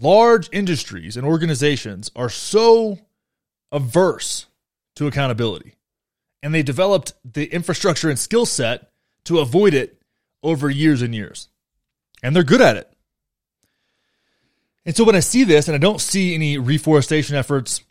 Large 0.00 0.48
industries 0.52 1.16
and 1.16 1.26
organizations 1.26 2.10
are 2.16 2.30
so 2.30 2.98
averse 3.70 4.46
to 4.96 5.06
accountability, 5.06 5.74
and 6.42 6.54
they 6.54 6.62
developed 6.62 7.12
the 7.24 7.44
infrastructure 7.52 8.08
and 8.08 8.18
skill 8.18 8.46
set 8.46 8.90
to 9.24 9.38
avoid 9.38 9.74
it 9.74 10.02
over 10.42 10.70
years 10.70 11.02
and 11.02 11.14
years. 11.14 11.48
And 12.22 12.34
they're 12.34 12.42
good 12.42 12.62
at 12.62 12.76
it. 12.76 12.88
And 14.84 14.96
so 14.96 15.04
when 15.04 15.14
I 15.14 15.20
see 15.20 15.44
this 15.44 15.68
and 15.68 15.74
I 15.74 15.78
don't 15.78 16.00
see 16.00 16.34
any 16.34 16.58
reforestation 16.58 17.36
efforts 17.36 17.82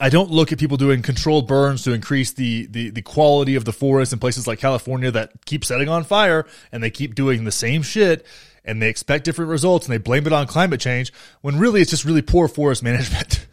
I 0.00 0.10
don't 0.10 0.30
look 0.30 0.52
at 0.52 0.58
people 0.58 0.76
doing 0.76 1.02
controlled 1.02 1.48
burns 1.48 1.82
to 1.82 1.92
increase 1.92 2.32
the, 2.32 2.66
the, 2.66 2.90
the 2.90 3.02
quality 3.02 3.56
of 3.56 3.64
the 3.64 3.72
forest 3.72 4.12
in 4.12 4.18
places 4.18 4.46
like 4.46 4.60
California 4.60 5.10
that 5.10 5.44
keep 5.44 5.64
setting 5.64 5.88
on 5.88 6.04
fire 6.04 6.46
and 6.70 6.82
they 6.82 6.90
keep 6.90 7.14
doing 7.14 7.44
the 7.44 7.52
same 7.52 7.82
shit 7.82 8.24
and 8.64 8.80
they 8.80 8.88
expect 8.88 9.24
different 9.24 9.50
results 9.50 9.86
and 9.86 9.92
they 9.92 9.98
blame 9.98 10.26
it 10.26 10.32
on 10.32 10.46
climate 10.46 10.80
change 10.80 11.12
when 11.40 11.58
really 11.58 11.80
it's 11.80 11.90
just 11.90 12.04
really 12.04 12.22
poor 12.22 12.46
forest 12.46 12.82
management. 12.84 13.46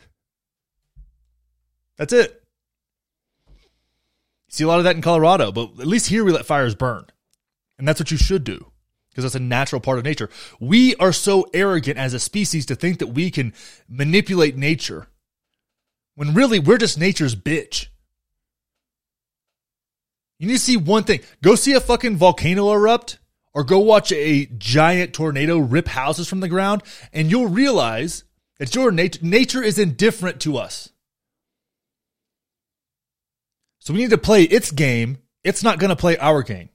That's 1.97 2.13
it. 2.13 2.43
See 4.49 4.63
a 4.63 4.67
lot 4.67 4.77
of 4.77 4.83
that 4.83 4.95
in 4.95 5.01
Colorado, 5.01 5.51
but 5.51 5.71
at 5.79 5.87
least 5.87 6.07
here 6.07 6.23
we 6.23 6.31
let 6.31 6.45
fires 6.45 6.75
burn. 6.75 7.05
And 7.77 7.87
that's 7.87 7.99
what 7.99 8.11
you 8.11 8.17
should 8.17 8.43
do 8.43 8.71
because 9.09 9.23
that's 9.23 9.35
a 9.35 9.39
natural 9.39 9.81
part 9.81 9.97
of 9.97 10.03
nature. 10.03 10.29
We 10.59 10.95
are 10.97 11.11
so 11.11 11.47
arrogant 11.53 11.97
as 11.97 12.13
a 12.13 12.19
species 12.19 12.65
to 12.67 12.75
think 12.75 12.99
that 12.99 13.07
we 13.07 13.31
can 13.31 13.53
manipulate 13.89 14.57
nature 14.57 15.07
when 16.15 16.33
really 16.33 16.59
we're 16.59 16.77
just 16.77 16.97
nature's 16.97 17.35
bitch. 17.35 17.87
You 20.39 20.47
need 20.47 20.55
to 20.55 20.59
see 20.59 20.77
one 20.77 21.03
thing. 21.03 21.21
Go 21.41 21.55
see 21.55 21.73
a 21.73 21.79
fucking 21.79 22.17
volcano 22.17 22.71
erupt 22.71 23.19
or 23.53 23.63
go 23.63 23.79
watch 23.79 24.11
a 24.11 24.47
giant 24.57 25.13
tornado 25.13 25.57
rip 25.57 25.87
houses 25.87 26.27
from 26.27 26.41
the 26.41 26.49
ground 26.49 26.83
and 27.13 27.31
you'll 27.31 27.47
realize 27.47 28.23
that 28.59 28.75
your 28.75 28.91
nature 28.91 29.19
nature 29.21 29.63
is 29.63 29.79
indifferent 29.79 30.41
to 30.41 30.57
us. 30.57 30.89
So 33.79 33.93
we 33.93 33.99
need 33.99 34.09
to 34.09 34.17
play 34.17 34.43
its 34.43 34.71
game. 34.71 35.19
It's 35.43 35.63
not 35.63 35.79
going 35.79 35.89
to 35.89 35.95
play 35.95 36.17
our 36.17 36.41
game. 36.41 36.69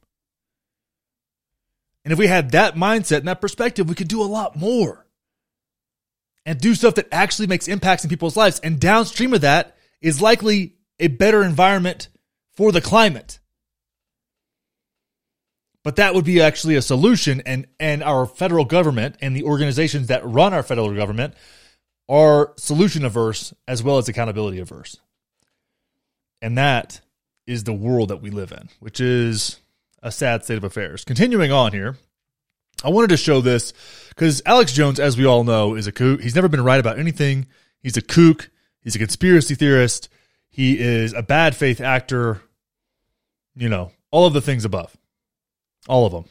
And 2.05 2.13
if 2.13 2.19
we 2.19 2.29
had 2.29 2.53
that 2.53 2.77
mindset 2.77 3.19
and 3.19 3.29
that 3.29 3.41
perspective, 3.41 3.89
we 3.89 3.95
could 3.95 4.09
do 4.09 4.23
a 4.23 4.25
lot 4.25 4.57
more 4.57 5.07
and 6.47 6.59
do 6.59 6.75
stuff 6.75 6.95
that 6.97 7.09
actually 7.13 7.47
makes 7.47 7.69
impacts 7.69 8.05
in 8.05 8.11
people's 8.11 8.37
lives. 8.37 8.61
And 8.61 8.81
downstream 8.81 9.35
of 9.35 9.43
that 9.43 9.77
is 10.01 10.23
likely 10.23 10.75
a 10.99 11.09
better 11.09 11.43
environment 11.43 12.09
for 12.53 12.73
the 12.73 12.81
climate. 12.81 13.39
But 15.83 15.97
that 15.97 16.15
would 16.15 16.25
be 16.27 16.43
actually 16.43 16.77
a 16.77 16.83
solution, 16.83 17.43
and 17.47 17.67
and 17.79 18.03
our 18.03 18.27
federal 18.27 18.67
government 18.67 19.17
and 19.23 19.35
the 19.35 19.45
organizations 19.45 20.09
that 20.09 20.27
run 20.27 20.53
our 20.53 20.63
federal 20.63 20.95
government 20.95 21.35
are 22.07 22.53
solution 22.57 23.05
averse 23.05 23.55
as 23.67 23.83
well 23.83 23.97
as 23.97 24.09
accountability 24.09 24.59
averse. 24.59 24.99
And 26.43 26.59
that 26.59 27.01
is 27.47 27.65
the 27.65 27.73
world 27.73 28.11
that 28.11 28.21
we 28.21 28.31
live 28.31 28.53
in, 28.53 28.69
which 28.81 29.01
is 29.01 29.59
a 30.03 30.13
sad 30.13 30.45
state 30.45 30.59
of 30.59 30.65
affairs. 30.65 31.05
Continuing 31.05 31.53
on 31.53 31.73
here, 31.73 31.97
I 32.83 32.91
wanted 32.91 33.11
to 33.11 33.17
show 33.17 33.41
this 33.41 33.73
because 34.09 34.43
Alex 34.47 34.73
Jones, 34.73 34.99
as 35.01 35.17
we 35.17 35.27
all 35.27 35.45
know, 35.45 35.75
is 35.75 35.87
a 35.87 35.93
kook. 35.93 36.21
He's 36.21 36.35
never 36.35 36.49
been 36.49 36.65
right 36.65 36.81
about 36.81 36.99
anything. 36.99 37.47
He's 37.83 37.97
a 37.97 38.03
kook. 38.03 38.51
He's 38.83 38.95
a 38.95 38.99
conspiracy 38.99 39.55
theorist. 39.55 40.09
He 40.49 40.79
is 40.79 41.13
a 41.13 41.23
bad 41.23 41.55
faith 41.55 41.81
actor. 41.81 42.41
You 43.55 43.69
know, 43.69 43.93
all 44.11 44.27
of 44.27 44.33
the 44.33 44.41
things 44.41 44.65
above. 44.65 44.97
All 45.89 46.07
of 46.07 46.13
them. 46.13 46.25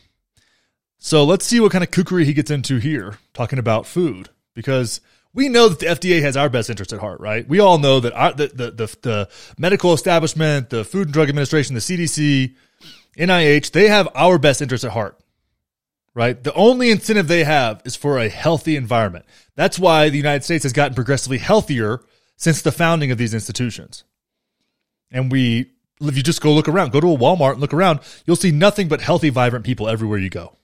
So 0.98 1.24
let's 1.24 1.46
see 1.46 1.60
what 1.60 1.72
kind 1.72 1.84
of 1.84 1.92
kookery 1.92 2.26
he 2.26 2.34
gets 2.34 2.52
into 2.52 2.78
here, 2.78 3.18
talking 3.34 3.60
about 3.60 3.86
food, 3.86 4.30
because 4.54 5.00
we 5.34 5.48
know 5.48 5.70
that 5.70 5.80
the 5.80 5.86
FDA 5.86 6.22
has 6.22 6.36
our 6.36 6.50
best 6.50 6.70
interest 6.70 6.92
at 6.92 7.00
heart, 7.00 7.22
right? 7.22 7.48
We 7.48 7.60
all 7.60 7.78
know 7.78 8.00
that 8.00 8.14
our, 8.14 8.34
the, 8.34 8.48
the, 8.48 8.72
the, 8.72 8.98
the 9.02 9.30
medical 9.58 9.94
establishment, 9.94 10.70
the 10.70 10.84
Food 10.84 11.08
and 11.08 11.14
Drug 11.14 11.30
Administration, 11.30 11.76
the 11.76 11.82
CDC, 11.82 12.56
NIH, 13.18 13.72
they 13.72 13.88
have 13.88 14.10
our 14.16 14.38
best 14.38 14.62
interest 14.62 14.84
at 14.84 14.92
heart, 14.92 15.19
right? 16.14 16.42
The 16.44 16.54
only 16.54 16.92
incentive 16.92 17.28
they 17.28 17.44
have 17.44 17.82
is 17.86 17.96
for 17.96 18.18
a 18.20 18.30
healthy 18.30 18.76
environment. 18.76 19.26
That's 19.56 19.80
why 19.80 20.10
the 20.10 20.18
United 20.18 20.44
States 20.44 20.64
has 20.64 20.74
gotten 20.74 20.96
progressively 20.96 21.38
healthier 21.38 22.02
since 22.36 22.62
the 22.62 22.72
founding 22.72 23.12
of 23.12 23.18
these 23.18 23.34
institutions. 23.34 24.04
And 25.12 25.32
we, 25.32 25.72
if 26.02 26.16
you 26.16 26.24
just 26.24 26.42
go 26.42 26.54
look 26.54 26.68
around, 26.68 26.92
go 26.92 27.02
to 27.02 27.12
a 27.12 27.18
Walmart 27.18 27.54
and 27.54 27.62
look 27.62 27.74
around, 27.74 28.00
you'll 28.26 28.36
see 28.36 28.52
nothing 28.52 28.88
but 28.88 29.02
healthy, 29.02 29.30
vibrant 29.30 29.66
people 29.66 29.88
everywhere 29.88 30.20
you 30.20 30.30
go. 30.30 30.56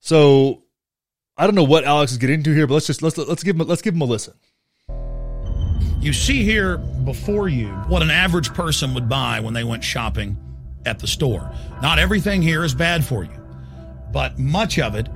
So 0.00 0.64
I 1.36 1.46
don't 1.46 1.54
know 1.54 1.64
what 1.64 1.84
Alex 1.84 2.12
is 2.12 2.18
getting 2.18 2.36
into 2.36 2.52
here, 2.52 2.66
but 2.66 2.74
let's 2.74 2.86
just 2.86 3.02
let's 3.02 3.16
let's 3.16 3.42
give 3.42 3.56
him 3.56 3.66
let's 3.66 3.82
give 3.82 3.94
him 3.94 4.00
a 4.00 4.04
listen. 4.04 4.34
You 6.00 6.12
see 6.12 6.42
here 6.42 6.78
before 6.78 7.48
you 7.48 7.68
what 7.86 8.02
an 8.02 8.10
average 8.10 8.52
person 8.52 8.92
would 8.94 9.08
buy 9.08 9.38
when 9.38 9.54
they 9.54 9.62
went 9.62 9.84
shopping 9.84 10.36
at 10.84 10.98
the 10.98 11.06
store. 11.06 11.52
Not 11.80 12.00
everything 12.00 12.42
here 12.42 12.64
is 12.64 12.74
bad 12.74 13.04
for 13.04 13.22
you, 13.22 13.41
but 14.12 14.38
much 14.38 14.78
of 14.78 14.94
it 14.94 15.08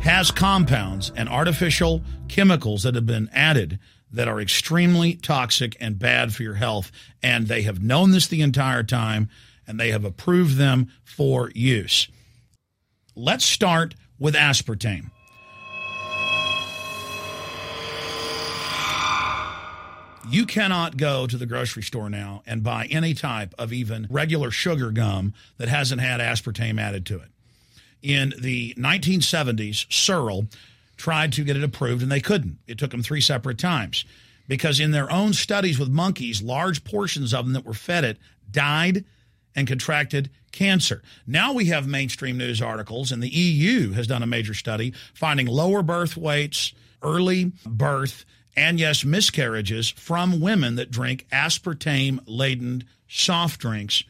has 0.00 0.30
compounds 0.30 1.10
and 1.16 1.28
artificial 1.28 2.02
chemicals 2.28 2.84
that 2.84 2.94
have 2.94 3.06
been 3.06 3.28
added 3.32 3.78
that 4.12 4.28
are 4.28 4.40
extremely 4.40 5.14
toxic 5.14 5.76
and 5.80 5.98
bad 5.98 6.32
for 6.32 6.42
your 6.42 6.54
health. 6.54 6.90
And 7.22 7.46
they 7.46 7.62
have 7.62 7.82
known 7.82 8.12
this 8.12 8.26
the 8.26 8.40
entire 8.40 8.82
time 8.82 9.28
and 9.66 9.78
they 9.78 9.90
have 9.90 10.04
approved 10.04 10.56
them 10.56 10.88
for 11.04 11.50
use. 11.54 12.08
Let's 13.14 13.44
start 13.44 13.94
with 14.18 14.34
aspartame. 14.34 15.10
You 20.30 20.44
cannot 20.46 20.96
go 20.96 21.26
to 21.26 21.36
the 21.38 21.46
grocery 21.46 21.82
store 21.82 22.10
now 22.10 22.42
and 22.46 22.62
buy 22.62 22.86
any 22.90 23.14
type 23.14 23.54
of 23.58 23.72
even 23.72 24.06
regular 24.10 24.50
sugar 24.50 24.90
gum 24.90 25.32
that 25.56 25.68
hasn't 25.68 26.02
had 26.02 26.20
aspartame 26.20 26.80
added 26.80 27.06
to 27.06 27.16
it. 27.16 27.30
In 28.02 28.34
the 28.38 28.74
1970s, 28.78 29.86
Searle 29.92 30.46
tried 30.96 31.32
to 31.32 31.44
get 31.44 31.56
it 31.56 31.64
approved 31.64 32.02
and 32.02 32.10
they 32.10 32.20
couldn't. 32.20 32.58
It 32.66 32.78
took 32.78 32.90
them 32.90 33.02
three 33.02 33.20
separate 33.20 33.58
times 33.58 34.04
because 34.46 34.80
in 34.80 34.90
their 34.90 35.10
own 35.12 35.32
studies 35.32 35.78
with 35.78 35.88
monkeys, 35.88 36.42
large 36.42 36.84
portions 36.84 37.34
of 37.34 37.44
them 37.44 37.52
that 37.54 37.64
were 37.64 37.74
fed 37.74 38.04
it 38.04 38.18
died 38.50 39.04
and 39.54 39.66
contracted 39.66 40.30
cancer. 40.52 41.02
Now 41.26 41.52
we 41.52 41.66
have 41.66 41.86
mainstream 41.86 42.38
news 42.38 42.62
articles, 42.62 43.12
and 43.12 43.22
the 43.22 43.28
EU 43.28 43.92
has 43.92 44.06
done 44.06 44.22
a 44.22 44.26
major 44.26 44.54
study 44.54 44.92
finding 45.14 45.46
lower 45.46 45.82
birth 45.82 46.16
weights, 46.16 46.72
early 47.02 47.52
birth, 47.66 48.24
and 48.56 48.80
yes, 48.80 49.04
miscarriages 49.04 49.90
from 49.90 50.40
women 50.40 50.76
that 50.76 50.90
drink 50.90 51.26
aspartame 51.30 52.20
laden 52.26 52.84
soft 53.08 53.60
drinks 53.60 54.02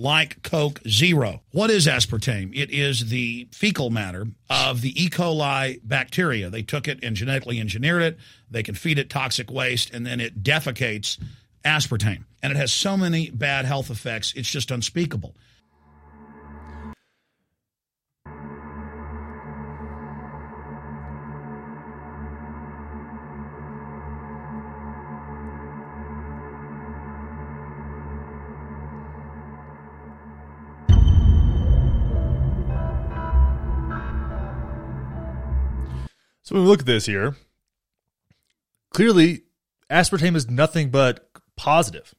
like 0.00 0.42
Coke 0.42 0.80
Zero. 0.88 1.42
What 1.52 1.70
is 1.70 1.86
aspartame? 1.86 2.56
It 2.56 2.70
is 2.70 3.10
the 3.10 3.48
fecal 3.52 3.90
matter 3.90 4.26
of 4.48 4.80
the 4.80 5.00
E. 5.00 5.10
coli 5.10 5.78
bacteria. 5.84 6.48
They 6.48 6.62
took 6.62 6.88
it 6.88 7.00
and 7.02 7.14
genetically 7.14 7.60
engineered 7.60 8.02
it. 8.02 8.18
They 8.50 8.62
can 8.62 8.74
feed 8.74 8.98
it 8.98 9.10
toxic 9.10 9.50
waste, 9.50 9.90
and 9.90 10.06
then 10.06 10.18
it 10.18 10.42
defecates 10.42 11.18
aspartame. 11.64 12.24
And 12.42 12.50
it 12.50 12.56
has 12.56 12.72
so 12.72 12.96
many 12.96 13.30
bad 13.30 13.66
health 13.66 13.90
effects, 13.90 14.32
it's 14.34 14.50
just 14.50 14.70
unspeakable. 14.70 15.36
So 36.50 36.56
when 36.56 36.64
we 36.64 36.70
look 36.70 36.80
at 36.80 36.86
this 36.86 37.06
here, 37.06 37.36
clearly 38.92 39.42
aspartame 39.88 40.34
is 40.34 40.50
nothing 40.50 40.90
but 40.90 41.30
positive. 41.56 42.12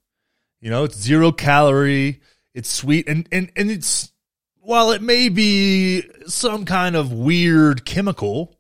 You 0.62 0.70
know, 0.70 0.86
it's 0.86 0.98
zero 0.98 1.34
calorie, 1.34 2.22
it's 2.54 2.72
sweet, 2.72 3.10
and 3.10 3.28
and 3.30 3.52
and 3.58 3.70
it's 3.70 4.13
while 4.62 4.91
it 4.91 5.02
may 5.02 5.28
be 5.28 6.04
some 6.28 6.63
kind 6.63 6.96
of 6.96 7.12
weird 7.12 7.84
chemical, 7.84 8.58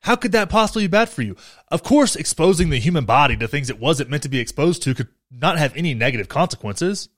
how 0.00 0.14
could 0.14 0.32
that 0.32 0.50
possibly 0.50 0.84
be 0.84 0.88
bad 0.88 1.08
for 1.08 1.22
you? 1.22 1.36
Of 1.68 1.82
course, 1.82 2.14
exposing 2.14 2.68
the 2.68 2.78
human 2.78 3.06
body 3.06 3.38
to 3.38 3.48
things 3.48 3.70
it 3.70 3.80
wasn't 3.80 4.10
meant 4.10 4.24
to 4.24 4.28
be 4.28 4.40
exposed 4.40 4.82
to 4.82 4.94
could 4.94 5.08
not 5.30 5.56
have 5.56 5.74
any 5.74 5.94
negative 5.94 6.28
consequences. 6.28 7.08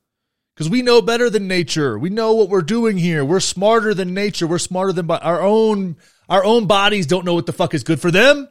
Because 0.55 0.71
we 0.71 0.81
know 0.81 1.03
better 1.03 1.29
than 1.29 1.49
nature. 1.49 1.99
We 1.99 2.09
know 2.09 2.35
what 2.35 2.49
we're 2.49 2.62
doing 2.62 2.97
here. 2.97 3.25
We're 3.25 3.41
smarter 3.41 3.93
than 3.93 4.15
nature. 4.15 4.47
We're 4.47 4.59
smarter 4.59 4.93
than 4.93 5.07
by 5.07 5.19
our 5.19 5.43
own 5.43 5.97
our 6.29 6.45
own 6.45 6.67
bodies 6.67 7.07
don't 7.07 7.25
know 7.25 7.35
what 7.35 7.47
the 7.47 7.53
fuck 7.53 7.75
is 7.75 7.85
good 7.85 8.01
for 8.01 8.11
them. 8.11 8.49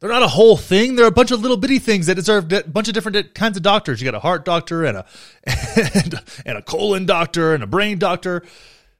They're 0.00 0.10
not 0.10 0.24
a 0.24 0.28
whole 0.28 0.56
thing. 0.56 0.96
They're 0.96 1.06
a 1.06 1.12
bunch 1.12 1.30
of 1.30 1.42
little 1.42 1.56
bitty 1.56 1.78
things 1.78 2.06
that 2.06 2.16
deserve 2.16 2.52
a 2.52 2.64
bunch 2.64 2.88
of 2.88 2.94
different 2.94 3.34
kinds 3.34 3.56
of 3.56 3.62
doctors. 3.62 4.00
You 4.00 4.04
got 4.04 4.16
a 4.16 4.20
heart 4.20 4.44
doctor 4.44 4.84
and 4.84 4.98
a 4.98 5.06
and, 5.44 6.14
and 6.44 6.58
a 6.58 6.62
colon 6.62 7.06
doctor 7.06 7.54
and 7.54 7.62
a 7.62 7.68
brain 7.68 7.98
doctor. 7.98 8.42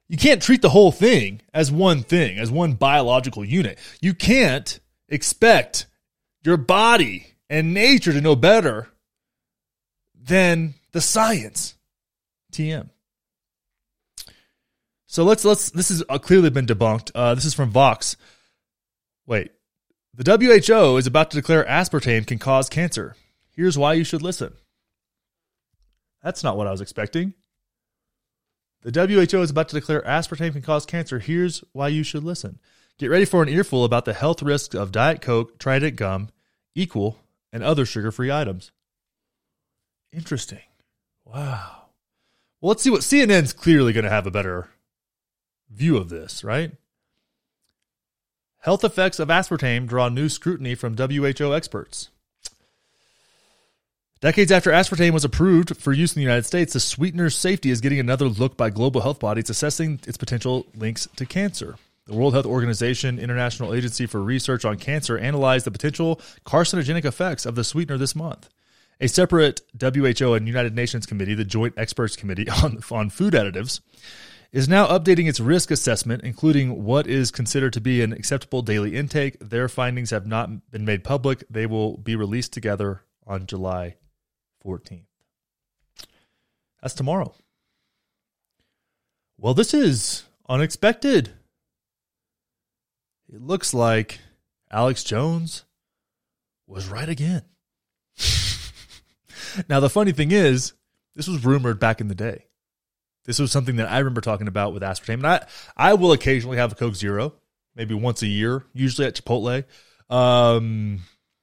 You 0.09 0.17
can't 0.17 0.41
treat 0.41 0.63
the 0.63 0.69
whole 0.69 0.93
thing 0.93 1.43
as 1.53 1.73
one 1.73 2.03
thing, 2.03 2.39
as 2.39 2.53
one 2.53 2.75
biological 2.75 3.45
unit. 3.45 3.79
You 4.01 4.15
can't 4.15 4.79
expect 5.09 5.87
your 6.45 6.57
body 6.57 7.35
and 7.51 7.75
nature 7.75 8.13
to 8.13 8.21
know 8.21 8.37
better 8.37 8.89
than 10.15 10.75
the 10.93 11.01
science. 11.01 11.75
TM. 12.53 12.91
So 15.13 15.25
let's 15.25 15.45
let's. 15.45 15.69
This 15.69 15.91
has 15.91 16.03
uh, 16.09 16.17
clearly 16.17 16.49
been 16.49 16.65
debunked. 16.65 17.11
Uh, 17.15 17.35
this 17.35 17.45
is 17.45 17.53
from 17.53 17.69
Vox. 17.69 18.17
Wait, 19.27 19.51
the 20.15 20.39
WHO 20.39 20.97
is 20.97 21.07
about 21.07 21.31
to 21.31 21.37
declare 21.37 21.67
aspartame 21.67 22.27
can 22.27 22.39
cause 22.39 22.71
cancer. 22.71 23.15
Here's 23.55 23.77
why 23.77 23.93
you 23.93 24.05
should 24.05 24.23
listen. 24.23 24.55
That's 26.23 26.43
not 26.43 26.57
what 26.57 26.67
I 26.67 26.71
was 26.71 26.81
expecting. 26.81 27.35
The 28.85 29.07
WHO 29.07 29.43
is 29.43 29.51
about 29.51 29.69
to 29.69 29.75
declare 29.75 30.01
aspartame 30.01 30.53
can 30.53 30.63
cause 30.63 30.87
cancer. 30.87 31.19
Here's 31.19 31.63
why 31.73 31.89
you 31.89 32.05
should 32.05 32.25
listen. 32.25 32.59
Get 32.97 33.11
ready 33.11 33.27
for 33.27 33.43
an 33.43 33.51
earful 33.51 33.85
about 33.85 34.07
the 34.07 34.15
health 34.15 34.41
risks 34.41 34.75
of 34.75 34.93
Diet 34.93 35.21
Coke, 35.21 35.59
Trident 35.59 35.97
gum, 35.97 36.31
Equal, 36.75 37.19
and 37.53 37.63
other 37.63 37.85
sugar-free 37.85 38.33
items. 38.33 38.73
Interesting. 40.11 40.63
Wow. 41.27 41.83
Well, 42.63 42.71
let's 42.71 42.83
see 42.83 42.89
what 42.89 43.03
CNN's 43.03 43.53
clearly 43.53 43.93
going 43.93 44.05
to 44.05 44.11
have 44.11 44.27
a 44.27 44.31
better 44.31 44.71
view 45.75 45.97
of 45.97 46.09
this, 46.09 46.45
right? 46.45 46.73
Health 48.61 48.85
effects 48.85 49.19
of 49.19 49.29
aspartame 49.29 49.89
draw 49.89 50.09
new 50.09 50.29
scrutiny 50.29 50.75
from 50.75 50.97
WHO 50.97 51.55
experts. 51.55 52.11
Decades 54.21 54.53
after 54.53 54.71
aspartame 54.71 55.13
was 55.13 55.25
approved 55.25 55.77
for 55.77 55.93
use 55.93 56.15
in 56.15 56.21
the 56.21 56.25
United 56.25 56.47
States, 56.47 56.75
the 56.75 56.79
sweetener's 56.79 57.35
safety 57.35 57.71
is 57.71 57.81
getting 57.81 57.99
another 57.99 58.29
look 58.29 58.57
by 58.57 58.71
global 58.71 59.01
health 59.01 59.19
bodies 59.19 59.51
assessing 59.51 59.99
its 60.07 60.17
potential 60.17 60.65
links 60.77 61.09
to 61.17 61.27
cancer. 61.27 61.75
The 62.07 62.15
World 62.15 62.35
Health 62.35 62.47
Organization 62.47 63.19
International 63.19 63.75
Agency 63.75 64.07
for 64.07 64.21
Research 64.23 64.65
on 64.65 64.77
Cancer 64.77 65.19
analyzed 65.19 65.67
the 65.67 65.73
potential 65.73 66.21
carcinogenic 66.47 67.05
effects 67.05 67.47
of 67.47 67.57
the 67.57 67.65
sweetener 67.65 67.99
this 67.99 68.15
month. 68.15 68.49
A 69.01 69.09
separate 69.09 69.61
WHO 69.81 70.35
and 70.35 70.47
United 70.47 70.77
Nations 70.77 71.07
committee, 71.07 71.35
the 71.35 71.45
Joint 71.45 71.75
Experts 71.77 72.15
Committee 72.15 72.49
on, 72.63 72.79
on 72.93 73.11
Food 73.11 73.35
Additives, 73.35 73.81
is 74.53 74.69
now 74.69 74.87
updating 74.87 75.29
its 75.29 75.41
risk 75.41 75.71
assessment, 75.71 76.23
including 76.23 76.85
what 76.85 77.07
is 77.07 77.31
considered 77.31 77.73
to 77.73 77.81
be 77.81 78.03
an 78.03 78.13
acceptable 78.13 78.61
daily 78.61 78.95
intake. 78.95 79.39
Their 79.41 79.69
findings 79.69 80.11
have 80.11 80.27
not 80.27 80.71
been 80.71 80.85
made 80.85 81.05
public. 81.05 81.45
They 81.49 81.67
will 81.67 81.97
be 81.97 82.17
released 82.17 82.53
together 82.53 83.03
on 83.27 83.47
July 83.47 83.97
14th. 84.65 85.07
That's 86.83 86.95
tomorrow. 86.95 87.35
Well, 89.39 89.55
this 89.55 89.73
is 89.73 90.25
unexpected. 90.49 91.31
It 93.33 93.41
looks 93.41 93.73
like 93.73 94.21
Alex 94.71 95.03
Jones 95.03 95.65
was 96.67 96.89
right 96.89 97.09
again. 97.09 97.43
now, 99.69 99.81
the 99.81 99.89
funny 99.89 100.13
thing 100.13 100.31
is, 100.31 100.75
this 101.15 101.29
was 101.29 101.45
rumored 101.45 101.81
back 101.81 102.01
in 102.01 102.09
the 102.09 102.15
day. 102.15 102.47
This 103.25 103.39
was 103.39 103.53
something 103.53 103.77
that 103.77 103.91
I 103.91 103.99
remember 103.99 104.21
talking 104.21 104.49
about 104.49 104.73
with 104.73 104.83
aspartame. 104.83 105.15
And 105.15 105.27
I, 105.27 105.47
I 105.77 105.95
will 105.95 106.13
occasionally 106.13 106.57
have 106.57 106.73
a 106.73 106.75
Coke 106.75 106.97
Zero, 106.97 107.35
maybe 107.75 107.95
once 107.95 108.23
a 108.23 108.27
year, 108.27 108.65
usually 108.73 109.07
at 109.07 109.15
Chipotle, 109.15 109.65
um, 110.11 111.01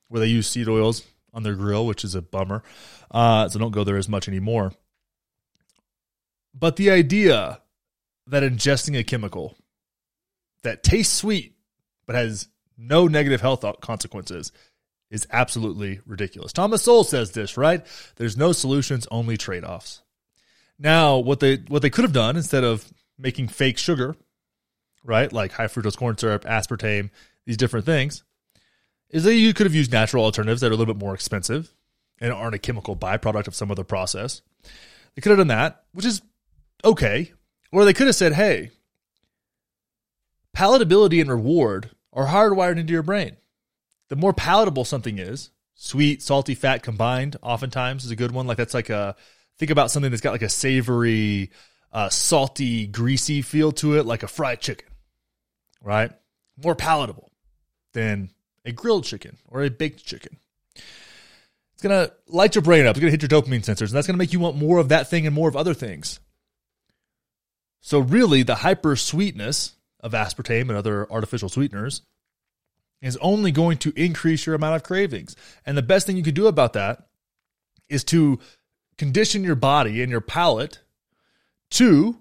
where 0.10 0.20
they 0.20 0.28
use 0.28 0.50
seed 0.50 0.68
oils 0.68 1.04
on 1.34 1.44
their 1.44 1.56
grill, 1.56 1.86
which 1.86 2.04
is 2.04 2.16
a 2.16 2.22
bummer. 2.22 2.64
Uh, 3.12 3.48
so 3.48 3.60
don't 3.60 3.72
go 3.72 3.84
there 3.84 3.98
as 3.98 4.10
much 4.10 4.28
anymore. 4.28 4.74
But 6.54 6.76
the 6.76 6.90
idea 6.92 7.62
that 8.28 8.44
ingesting 8.44 8.98
a 8.98 9.04
chemical 9.04 9.56
that 10.64 10.84
tastes 10.84 11.16
sweet 11.16 11.56
but 12.06 12.16
has 12.16 12.48
no 12.78 13.08
negative 13.08 13.42
health 13.42 13.64
consequences 13.82 14.52
is 15.10 15.28
absolutely 15.32 16.02
ridiculous. 16.06 16.54
Thomas 16.54 16.84
Sowell 16.84 17.04
says 17.04 17.32
this, 17.32 17.58
right? 17.58 17.86
There's 18.18 18.38
no 18.38 18.52
solutions, 18.52 19.08
only 19.10 19.38
trade-offs. 19.38 20.02
Now, 20.80 21.18
what 21.18 21.42
they 21.42 21.58
what 21.68 21.82
they 21.82 21.90
could 21.90 22.06
have 22.06 22.14
done 22.14 22.38
instead 22.38 22.64
of 22.64 22.90
making 23.18 23.50
fake 23.50 23.78
sugar, 23.78 24.16
right, 25.04 25.32
like 25.32 25.52
high 25.52 25.68
fructose 25.68 25.98
corn 25.98 26.18
syrup, 26.18 26.46
aspartame, 26.46 27.10
these 27.46 27.58
different 27.58 27.86
things, 27.86 28.24
is 29.10 29.26
that 29.26 29.36
you 29.36 29.54
could 29.54 29.66
have 29.66 29.76
used 29.76 29.92
natural 29.92 30.24
alternatives 30.24 30.62
that 30.62 30.72
are 30.72 30.74
a 30.74 30.78
little 30.78 30.94
bit 30.94 31.02
more 31.02 31.14
expensive 31.14 31.74
and 32.20 32.32
aren't 32.32 32.56
a 32.56 32.60
chemical 32.60 32.96
byproduct 32.96 33.48
of 33.48 33.56
some 33.56 33.72
other 33.72 33.84
process. 33.84 34.42
They 35.16 35.22
could 35.22 35.32
have 35.32 35.40
done 35.40 35.48
that, 35.48 35.84
which 35.92 36.06
is 36.06 36.22
okay. 36.84 37.34
Or 37.72 37.86
they 37.86 37.94
could 37.94 38.08
have 38.08 38.16
said, 38.16 38.34
hey, 38.34 38.72
palatability 40.56 41.22
and 41.22 41.30
reward 41.30 41.92
are 42.14 42.28
hardwired 42.28 42.80
into 42.80 42.94
your 42.94 43.04
brain. 43.04 43.38
The 44.10 44.16
more 44.16 44.34
palatable 44.34 44.86
something 44.86 45.20
is, 45.20 45.52
sweet, 45.76 46.22
salty, 46.22 46.56
fat 46.56 46.84
combined, 46.84 47.38
oftentimes 47.42 48.06
is 48.06 48.12
a 48.12 48.16
good 48.16 48.32
one. 48.32 48.48
Like 48.48 48.58
that's 48.58 48.74
like 48.74 48.90
a 48.90 49.16
think 49.60 49.72
about 49.72 49.92
something 49.92 50.10
that's 50.10 50.22
got 50.22 50.32
like 50.32 50.42
a 50.42 50.50
savory, 50.50 51.52
uh, 51.92 52.10
salty, 52.10 52.88
greasy 52.88 53.42
feel 53.42 53.72
to 53.74 53.98
it, 53.98 54.06
like 54.06 54.24
a 54.24 54.28
fried 54.28 54.62
chicken, 54.62 54.88
right? 55.84 56.12
More 56.64 56.76
palatable 56.76 57.32
than 57.94 58.32
a 58.66 58.72
grilled 58.72 59.04
chicken 59.04 59.38
or 59.48 59.64
a 59.64 59.70
baked 59.70 60.06
chicken. 60.06 60.38
It's 60.76 61.84
gonna 61.84 62.12
light 62.28 62.56
your 62.56 62.62
brain 62.62 62.86
up. 62.86 62.96
It's 62.96 63.00
gonna 63.00 63.12
hit 63.12 63.22
your 63.22 63.30
dopamine 63.30 63.64
sensors, 63.64 63.88
and 63.88 63.92
that's 63.92 64.08
gonna 64.08 64.18
make 64.18 64.34
you 64.34 64.40
want 64.40 64.58
more 64.58 64.80
of 64.80 64.90
that 64.90 65.10
thing 65.10 65.26
and 65.26 65.36
more 65.36 65.50
of 65.50 65.56
other 65.56 65.74
things. 65.74 66.20
So 67.82 68.00
really, 68.00 68.44
the 68.44 68.56
hyper 68.56 68.96
sweetness 68.96 69.76
of 70.00 70.14
aspartame 70.14 70.64
and 70.64 70.72
other 70.72 71.10
artificial 71.12 71.50
sweeteners 71.50 72.02
is 73.02 73.18
only 73.18 73.52
going 73.52 73.78
to 73.78 73.94
increase 73.96 74.46
your 74.46 74.56
amount 74.56 74.76
of 74.76 74.84
cravings. 74.84 75.36
And 75.66 75.78
the 75.78 75.82
best 75.82 76.06
thing 76.06 76.18
you 76.18 76.24
can 76.24 76.34
do 76.34 76.48
about 76.48 76.74
that 76.74 77.08
is 77.88 78.04
to 78.06 78.40
condition 79.00 79.46
your 79.46 79.56
body 79.56 80.04
and 80.04 80.12
your 80.12 80.22
palate 80.22 80.82
to 81.72 82.18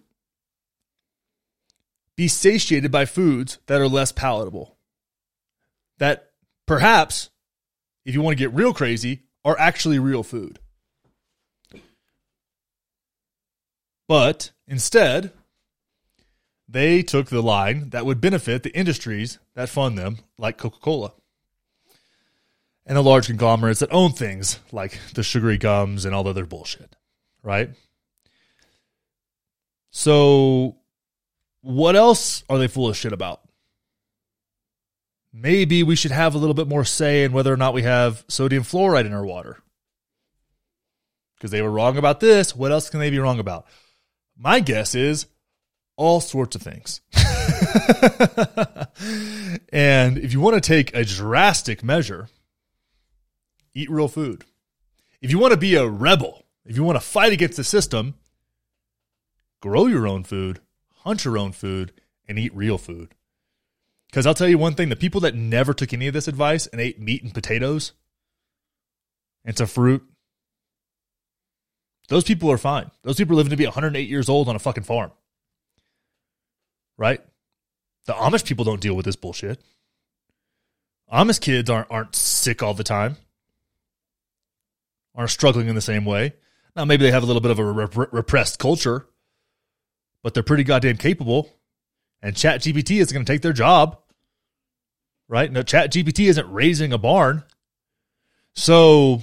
be 2.16 2.29
satiated 2.29 2.91
by 2.91 3.05
foods 3.05 3.59
that 3.66 3.81
are 3.81 3.89
less 3.89 4.12
palatable. 4.12 4.76
That 5.99 6.31
perhaps, 6.66 7.31
if 8.05 8.14
you 8.14 8.22
want 8.22 8.39
to 8.39 8.43
get 8.43 8.55
real 8.55 8.72
crazy, 8.72 9.24
are 9.45 9.59
actually 9.59 9.99
real 9.99 10.22
food. 10.22 10.61
But 14.07 14.53
instead, 14.66 15.33
they 16.68 17.03
took 17.03 17.26
the 17.26 17.43
line 17.43 17.91
that 17.91 18.07
would 18.07 18.20
benefit 18.20 18.62
the 18.62 18.76
industries 18.76 19.39
that 19.55 19.68
fund 19.68 19.99
them, 19.99 20.18
like 20.39 20.59
Coca 20.59 20.79
Cola. 20.79 21.12
And 22.89 22.97
the 22.97 23.03
large 23.03 23.26
conglomerates 23.26 23.80
that 23.80 23.93
own 23.93 24.12
things 24.12 24.59
like 24.72 24.99
the 25.14 25.22
sugary 25.22 25.59
gums 25.59 26.07
and 26.07 26.14
all 26.14 26.24
the 26.24 26.30
other 26.30 26.47
bullshit, 26.47 26.97
right? 27.43 27.68
So, 29.91 30.76
what 31.61 31.97
else 31.97 32.45
are 32.49 32.57
they 32.57 32.66
full 32.66 32.89
of 32.89 32.97
shit 32.97 33.12
about? 33.12 33.43
Maybe 35.32 35.82
we 35.82 35.97
should 35.97 36.12
have 36.12 36.34
a 36.34 36.39
little 36.39 36.55
bit 36.55 36.66
more 36.66 36.84
say 36.84 37.24
in 37.24 37.32
whether 37.32 37.53
or 37.53 37.59
not 37.59 37.74
we 37.74 37.82
have 37.82 38.24
sodium 38.28 38.62
fluoride 38.62 39.05
in 39.05 39.12
our 39.12 39.24
water. 39.24 39.59
Because 41.36 41.51
they 41.51 41.62
were 41.62 41.70
wrong 41.70 41.99
about 41.99 42.20
this. 42.20 42.57
What 42.57 42.72
else 42.72 42.89
can 42.89 43.01
they 43.01 43.11
be 43.11 43.18
wrong 43.18 43.39
about? 43.39 43.66
My 44.36 44.61
guess 44.61 44.95
is 44.95 45.26
all 45.97 46.20
sorts 46.20 46.57
of 46.57 46.62
things. 46.62 47.03
and 49.72 50.16
if 50.16 50.32
you 50.32 50.41
want 50.41 50.55
to 50.55 50.61
take 50.61 50.95
a 50.95 51.05
drastic 51.05 51.84
measure, 51.84 52.28
eat 53.79 53.91
real 53.91 54.09
food. 54.09 54.45
If 55.20 55.31
you 55.31 55.39
want 55.39 55.53
to 55.53 55.59
be 55.59 55.74
a 55.74 55.87
rebel, 55.87 56.45
if 56.64 56.76
you 56.76 56.85
want 56.85 56.97
to 56.97 57.07
fight 57.07 57.33
against 57.33 57.57
the 57.57 57.64
system, 57.64 58.14
grow 59.61 59.87
your 59.87 60.07
own 60.07 60.24
food, 60.24 60.61
hunt 60.97 61.24
your 61.24 61.39
own 61.39 61.53
food, 61.53 61.93
and 62.26 62.39
eat 62.39 62.55
real 62.55 62.79
food. 62.79 63.14
Because 64.11 64.26
I'll 64.26 64.35
tell 64.35 64.49
you 64.49 64.59
one 64.59 64.74
thing 64.74 64.89
the 64.89 64.97
people 64.97 65.20
that 65.22 65.35
never 65.35 65.74
took 65.74 65.93
any 65.93 66.07
of 66.07 66.14
this 66.14 66.29
advice 66.29 66.66
and 66.66 66.81
ate 66.81 67.01
meat 67.01 67.22
and 67.22 67.35
potatoes 67.35 67.93
and 69.45 69.57
some 69.57 69.66
fruit, 69.66 70.03
those 72.09 72.24
people 72.24 72.51
are 72.51 72.59
fine. 72.59 72.91
Those 73.03 73.16
people 73.16 73.35
are 73.35 73.39
living 73.39 73.51
to 73.51 73.57
be 73.57 73.66
108 73.66 74.09
years 74.09 74.29
old 74.29 74.49
on 74.49 74.57
a 74.57 74.61
fucking 74.61 74.85
farm 74.85 75.12
right? 76.99 77.20
The 78.07 78.12
Amish 78.12 78.45
people 78.45 78.64
don't 78.64 78.81
deal 78.81 78.95
with 78.95 79.07
this 79.07 79.16
bullshit. 79.16 79.62
Amish 81.11 81.41
kids 81.41 81.70
aren't 81.70 81.91
aren't 81.91 82.14
sick 82.14 82.62
all 82.62 82.74
the 82.74 82.85
time. 82.85 83.16
Aren't 85.19 85.33
struggling 85.33 85.66
in 85.66 85.75
the 85.75 85.81
same 85.81 86.05
way. 86.05 86.35
Now 86.77 86.85
maybe 86.85 87.05
they 87.05 87.11
have 87.11 87.25
a 87.25 87.27
little 87.27 87.43
bit 87.43 87.51
of 87.51 87.59
a 87.59 87.64
rep- 87.64 88.12
repressed 88.12 88.61
culture, 88.61 89.09
but 90.23 90.33
they're 90.33 90.45
pretty 90.45 90.62
goddamn 90.62 90.97
capable. 90.97 91.51
And 92.23 92.37
Chat 92.37 92.62
GPT 92.62 93.01
is 93.01 93.11
going 93.11 93.25
to 93.25 93.33
take 93.33 93.43
their 93.43 93.53
job, 93.53 93.99
right? 95.27 95.51
No, 95.51 95.64
Chat 95.64 95.93
GPT 95.93 96.29
isn't 96.29 96.49
raising 96.53 96.93
a 96.93 96.99
barn. 96.99 97.43
So 98.55 99.23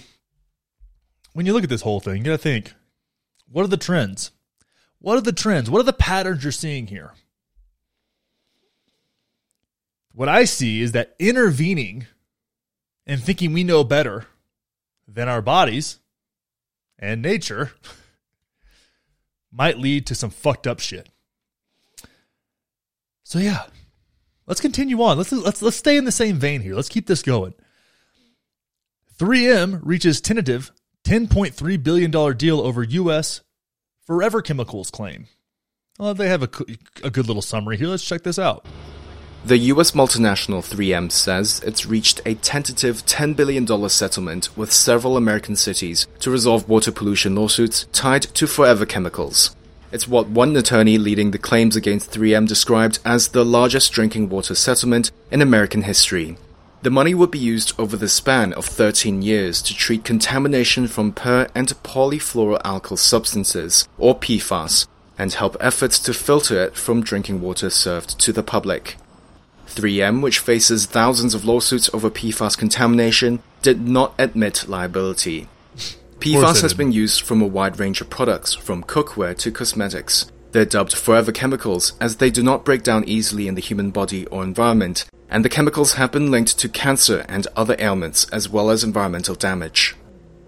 when 1.31 1.45
you 1.45 1.53
look 1.53 1.63
at 1.63 1.69
this 1.69 1.81
whole 1.81 2.01
thing, 2.01 2.17
you 2.17 2.23
got 2.23 2.31
to 2.31 2.37
think: 2.37 2.73
what 3.49 3.63
are 3.63 3.69
the 3.69 3.77
trends? 3.77 4.31
What 4.99 5.17
are 5.17 5.21
the 5.21 5.31
trends? 5.31 5.69
What 5.69 5.79
are 5.79 5.83
the 5.83 5.93
patterns 5.93 6.43
you're 6.43 6.51
seeing 6.51 6.87
here? 6.87 7.13
What 10.13 10.27
I 10.27 10.43
see 10.43 10.81
is 10.81 10.91
that 10.91 11.15
intervening 11.19 12.07
and 13.07 13.23
thinking 13.23 13.53
we 13.53 13.63
know 13.63 13.85
better 13.85 14.25
than 15.07 15.27
our 15.29 15.41
bodies 15.41 15.99
and 16.99 17.21
nature 17.21 17.71
might 19.51 19.79
lead 19.79 20.05
to 20.07 20.15
some 20.15 20.29
fucked 20.29 20.67
up 20.67 20.79
shit. 20.79 21.09
So 23.23 23.39
yeah, 23.39 23.63
let's 24.47 24.61
continue 24.61 25.01
on. 25.01 25.17
Let's 25.17 25.31
let's 25.31 25.61
let's 25.61 25.77
stay 25.77 25.97
in 25.97 26.05
the 26.05 26.11
same 26.11 26.37
vein 26.37 26.61
here. 26.61 26.75
Let's 26.75 26.89
keep 26.89 27.07
this 27.07 27.23
going. 27.23 27.53
3M 29.17 29.79
reaches 29.83 30.19
tentative 30.19 30.71
10.3 31.05 31.81
billion 31.81 32.11
dollar 32.11 32.33
deal 32.33 32.59
over 32.59 32.83
US 32.83 33.41
Forever 34.05 34.41
Chemicals 34.41 34.91
claim. 34.91 35.27
Well, 35.97 36.13
they 36.13 36.27
have 36.27 36.43
a, 36.43 36.49
a 37.03 37.09
good 37.09 37.27
little 37.27 37.41
summary 37.41 37.77
here. 37.77 37.87
Let's 37.87 38.07
check 38.07 38.23
this 38.23 38.37
out. 38.37 38.65
The 39.45 39.69
US 39.75 39.91
multinational 39.91 40.65
3M 40.65 41.11
says 41.11 41.61
it's 41.63 41.85
reached 41.85 42.19
a 42.25 42.33
tentative 42.33 43.05
$10 43.05 43.35
billion 43.35 43.67
settlement 43.89 44.49
with 44.57 44.73
several 44.73 45.17
American 45.17 45.55
cities 45.55 46.07
to 46.21 46.31
resolve 46.31 46.67
water 46.67 46.91
pollution 46.91 47.35
lawsuits 47.35 47.85
tied 47.91 48.23
to 48.23 48.47
Forever 48.47 48.87
Chemicals. 48.87 49.55
It's 49.91 50.07
what 50.07 50.29
one 50.29 50.55
attorney 50.55 50.97
leading 50.97 51.29
the 51.29 51.37
claims 51.37 51.75
against 51.75 52.09
3M 52.09 52.47
described 52.47 52.97
as 53.05 53.27
the 53.27 53.45
largest 53.45 53.91
drinking 53.91 54.29
water 54.29 54.55
settlement 54.55 55.11
in 55.29 55.43
American 55.43 55.83
history. 55.83 56.37
The 56.81 56.89
money 56.89 57.13
would 57.13 57.29
be 57.29 57.37
used 57.37 57.79
over 57.79 57.95
the 57.95 58.09
span 58.09 58.51
of 58.53 58.65
13 58.65 59.21
years 59.21 59.61
to 59.61 59.75
treat 59.75 60.03
contamination 60.03 60.87
from 60.87 61.11
per 61.11 61.49
and 61.53 61.67
polyfluoroalkyl 61.83 62.97
substances, 62.97 63.87
or 63.99 64.17
PFAS, 64.19 64.87
and 65.19 65.33
help 65.33 65.55
efforts 65.59 65.99
to 65.99 66.15
filter 66.15 66.63
it 66.63 66.75
from 66.75 67.03
drinking 67.03 67.41
water 67.41 67.69
served 67.69 68.19
to 68.21 68.33
the 68.33 68.41
public. 68.41 68.97
3M, 69.75 70.21
which 70.21 70.39
faces 70.39 70.85
thousands 70.85 71.33
of 71.33 71.45
lawsuits 71.45 71.89
over 71.93 72.09
PFAS 72.09 72.57
contamination, 72.57 73.41
did 73.61 73.87
not 73.87 74.13
admit 74.17 74.67
liability. 74.67 75.47
PFAS 76.19 76.61
has 76.61 76.73
been 76.73 76.91
used 76.91 77.21
from 77.21 77.41
a 77.41 77.47
wide 77.47 77.79
range 77.79 78.01
of 78.01 78.09
products, 78.09 78.53
from 78.53 78.83
cookware 78.83 79.37
to 79.37 79.51
cosmetics. 79.51 80.31
They're 80.51 80.65
dubbed 80.65 80.95
forever 80.95 81.31
chemicals 81.31 81.93
as 81.99 82.15
they 82.15 82.29
do 82.29 82.41
not 82.41 82.63
break 82.63 82.81
down 82.81 83.03
easily 83.05 83.47
in 83.47 83.55
the 83.55 83.61
human 83.61 83.91
body 83.91 84.25
or 84.27 84.43
environment, 84.43 85.05
and 85.29 85.43
the 85.43 85.49
chemicals 85.49 85.95
have 85.95 86.11
been 86.11 86.31
linked 86.31 86.57
to 86.59 86.69
cancer 86.69 87.25
and 87.27 87.45
other 87.55 87.75
ailments 87.77 88.29
as 88.29 88.47
well 88.47 88.69
as 88.69 88.83
environmental 88.83 89.35
damage. 89.35 89.95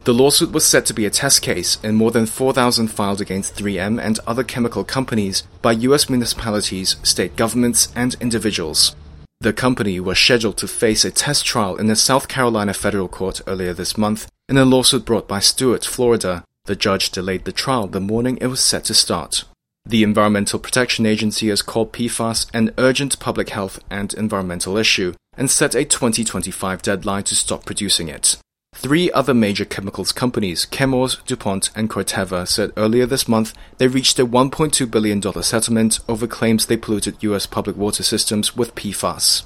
The 0.05 0.13
lawsuit 0.13 0.53
was 0.53 0.65
set 0.65 0.85
to 0.85 0.93
be 0.93 1.05
a 1.05 1.09
test 1.09 1.41
case 1.41 1.77
in 1.83 1.95
more 1.95 2.11
than 2.11 2.25
4,000 2.25 2.87
filed 2.87 3.19
against 3.19 3.55
3M 3.55 4.01
and 4.01 4.17
other 4.25 4.45
chemical 4.45 4.85
companies 4.85 5.43
by 5.61 5.73
US 5.73 6.09
municipalities, 6.09 6.95
state 7.03 7.35
governments, 7.35 7.89
and 7.93 8.15
individuals. 8.21 8.95
The 9.39 9.53
company 9.53 9.99
was 9.99 10.17
scheduled 10.17 10.57
to 10.57 10.67
face 10.67 11.05
a 11.05 11.11
test 11.11 11.45
trial 11.45 11.75
in 11.75 11.85
the 11.85 11.95
South 11.95 12.27
Carolina 12.27 12.73
federal 12.73 13.07
court 13.07 13.39
earlier 13.45 13.71
this 13.71 13.95
month 13.95 14.27
in 14.49 14.57
a 14.57 14.65
lawsuit 14.65 15.05
brought 15.05 15.27
by 15.27 15.39
Stuart, 15.39 15.85
Florida. 15.85 16.43
The 16.65 16.75
judge 16.75 17.11
delayed 17.11 17.45
the 17.45 17.51
trial 17.51 17.85
the 17.85 17.99
morning 17.99 18.37
it 18.41 18.47
was 18.47 18.59
set 18.59 18.83
to 18.85 18.95
start. 18.95 19.45
The 19.85 20.03
Environmental 20.03 20.59
Protection 20.59 21.05
Agency 21.05 21.49
has 21.49 21.61
called 21.61 21.93
PFAS 21.93 22.47
an 22.51 22.73
urgent 22.79 23.19
public 23.19 23.49
health 23.49 23.79
and 23.91 24.11
environmental 24.15 24.75
issue 24.75 25.13
and 25.37 25.51
set 25.51 25.75
a 25.75 25.85
2025 25.85 26.81
deadline 26.81 27.23
to 27.23 27.35
stop 27.35 27.63
producing 27.63 28.09
it. 28.09 28.37
Three 28.79 29.11
other 29.11 29.33
major 29.33 29.65
chemicals 29.65 30.11
companies, 30.11 30.67
Chemours, 30.67 31.25
DuPont, 31.25 31.71
and 31.75 31.89
Corteva, 31.89 32.47
said 32.47 32.71
earlier 32.77 33.07
this 33.07 33.27
month 33.27 33.55
they 33.79 33.87
reached 33.87 34.19
a 34.19 34.25
$1.2 34.25 34.91
billion 34.91 35.19
settlement 35.41 35.99
over 36.07 36.27
claims 36.27 36.67
they 36.67 36.77
polluted 36.77 37.23
U.S. 37.23 37.47
public 37.47 37.75
water 37.75 38.03
systems 38.03 38.55
with 38.55 38.75
PFAS. 38.75 39.45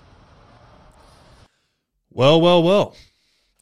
Well, 2.12 2.42
well, 2.42 2.62
well. 2.62 2.94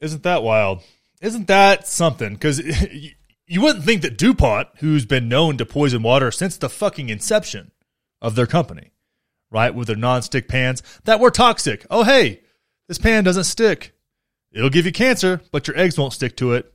Isn't 0.01 0.23
that 0.23 0.41
wild? 0.41 0.81
Isn't 1.21 1.45
that 1.49 1.87
something? 1.87 2.33
Because 2.33 2.59
you 3.45 3.61
wouldn't 3.61 3.85
think 3.85 4.01
that 4.01 4.17
DuPont, 4.17 4.69
who's 4.77 5.05
been 5.05 5.29
known 5.29 5.57
to 5.57 5.67
poison 5.67 6.01
water 6.01 6.31
since 6.31 6.57
the 6.57 6.67
fucking 6.67 7.09
inception 7.09 7.69
of 8.23 8.33
their 8.33 8.47
company, 8.47 8.91
right, 9.51 9.75
with 9.75 9.85
their 9.85 9.95
non-stick 9.95 10.47
pans 10.47 10.81
that 11.03 11.19
were 11.19 11.29
toxic. 11.29 11.85
Oh, 11.91 12.03
hey, 12.03 12.41
this 12.87 12.97
pan 12.97 13.23
doesn't 13.23 13.43
stick. 13.43 13.93
It'll 14.51 14.69
give 14.69 14.85
you 14.85 14.91
cancer, 14.91 15.41
but 15.51 15.67
your 15.67 15.77
eggs 15.77 15.97
won't 15.97 16.13
stick 16.13 16.35
to 16.37 16.53
it. 16.53 16.73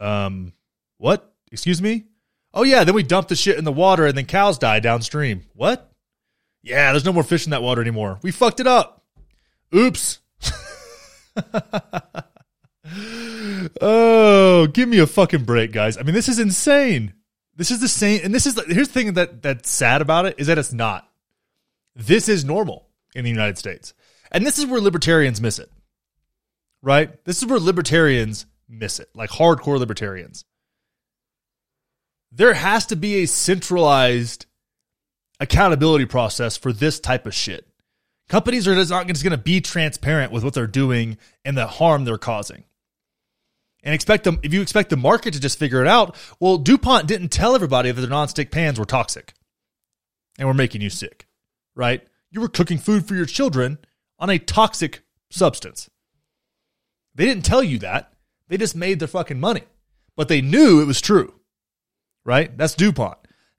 Um, 0.00 0.52
what? 0.98 1.34
Excuse 1.50 1.82
me? 1.82 2.06
Oh 2.54 2.64
yeah, 2.64 2.84
then 2.84 2.94
we 2.94 3.02
dump 3.02 3.28
the 3.28 3.36
shit 3.36 3.58
in 3.58 3.64
the 3.64 3.72
water 3.72 4.06
and 4.06 4.16
then 4.16 4.26
cows 4.26 4.58
die 4.58 4.80
downstream. 4.80 5.42
What? 5.54 5.90
Yeah, 6.62 6.92
there's 6.92 7.04
no 7.04 7.12
more 7.12 7.22
fish 7.22 7.46
in 7.46 7.50
that 7.50 7.62
water 7.62 7.80
anymore. 7.80 8.18
We 8.22 8.30
fucked 8.30 8.60
it 8.60 8.66
up. 8.66 9.04
Oops. 9.74 10.18
oh, 13.80 14.66
give 14.72 14.88
me 14.88 14.98
a 14.98 15.06
fucking 15.06 15.44
break, 15.44 15.72
guys. 15.72 15.96
I 15.96 16.02
mean, 16.02 16.14
this 16.14 16.28
is 16.28 16.38
insane. 16.38 17.14
This 17.54 17.70
is 17.70 17.80
the 17.80 17.88
same, 17.88 18.20
and 18.24 18.34
this 18.34 18.46
is 18.46 18.60
here's 18.66 18.88
the 18.88 18.94
thing 18.94 19.14
that 19.14 19.42
that's 19.42 19.70
sad 19.70 20.00
about 20.00 20.26
it 20.26 20.36
is 20.38 20.46
that 20.46 20.58
it's 20.58 20.72
not. 20.72 21.08
This 21.94 22.28
is 22.28 22.44
normal 22.44 22.88
in 23.14 23.24
the 23.24 23.30
United 23.30 23.58
States, 23.58 23.92
and 24.30 24.46
this 24.46 24.58
is 24.58 24.66
where 24.66 24.80
libertarians 24.80 25.40
miss 25.40 25.58
it. 25.58 25.70
Right? 26.82 27.24
This 27.24 27.38
is 27.38 27.46
where 27.46 27.60
libertarians 27.60 28.46
miss 28.68 28.98
it, 28.98 29.08
like 29.14 29.30
hardcore 29.30 29.78
libertarians. 29.78 30.44
There 32.32 32.54
has 32.54 32.86
to 32.86 32.96
be 32.96 33.22
a 33.22 33.26
centralized 33.26 34.46
accountability 35.38 36.06
process 36.06 36.56
for 36.56 36.72
this 36.72 36.98
type 36.98 37.26
of 37.26 37.34
shit. 37.34 37.66
Companies 38.28 38.66
are 38.66 38.74
just 38.74 38.90
not 38.90 39.06
just 39.06 39.22
going 39.22 39.32
to 39.32 39.36
be 39.36 39.60
transparent 39.60 40.32
with 40.32 40.42
what 40.42 40.54
they're 40.54 40.66
doing 40.66 41.18
and 41.44 41.56
the 41.56 41.66
harm 41.66 42.04
they're 42.04 42.18
causing 42.18 42.64
and 43.82 43.94
expect 43.94 44.24
them 44.24 44.38
if 44.42 44.52
you 44.52 44.62
expect 44.62 44.90
the 44.90 44.96
market 44.96 45.34
to 45.34 45.40
just 45.40 45.58
figure 45.58 45.82
it 45.82 45.88
out 45.88 46.16
well 46.40 46.58
dupont 46.58 47.06
didn't 47.06 47.28
tell 47.28 47.54
everybody 47.54 47.90
that 47.90 48.00
their 48.00 48.10
nonstick 48.10 48.50
pans 48.50 48.78
were 48.78 48.84
toxic 48.84 49.34
and 50.38 50.46
were 50.46 50.54
making 50.54 50.80
you 50.80 50.90
sick 50.90 51.26
right 51.74 52.06
you 52.30 52.40
were 52.40 52.48
cooking 52.48 52.78
food 52.78 53.06
for 53.06 53.14
your 53.14 53.26
children 53.26 53.78
on 54.18 54.30
a 54.30 54.38
toxic 54.38 55.02
substance 55.30 55.90
they 57.14 57.24
didn't 57.24 57.44
tell 57.44 57.62
you 57.62 57.78
that. 57.80 58.12
They 58.48 58.56
just 58.56 58.76
made 58.76 58.98
their 58.98 59.08
fucking 59.08 59.40
money. 59.40 59.62
But 60.16 60.28
they 60.28 60.40
knew 60.40 60.80
it 60.80 60.86
was 60.86 61.00
true. 61.00 61.34
Right? 62.24 62.56
That's 62.56 62.74
dupont. 62.74 63.18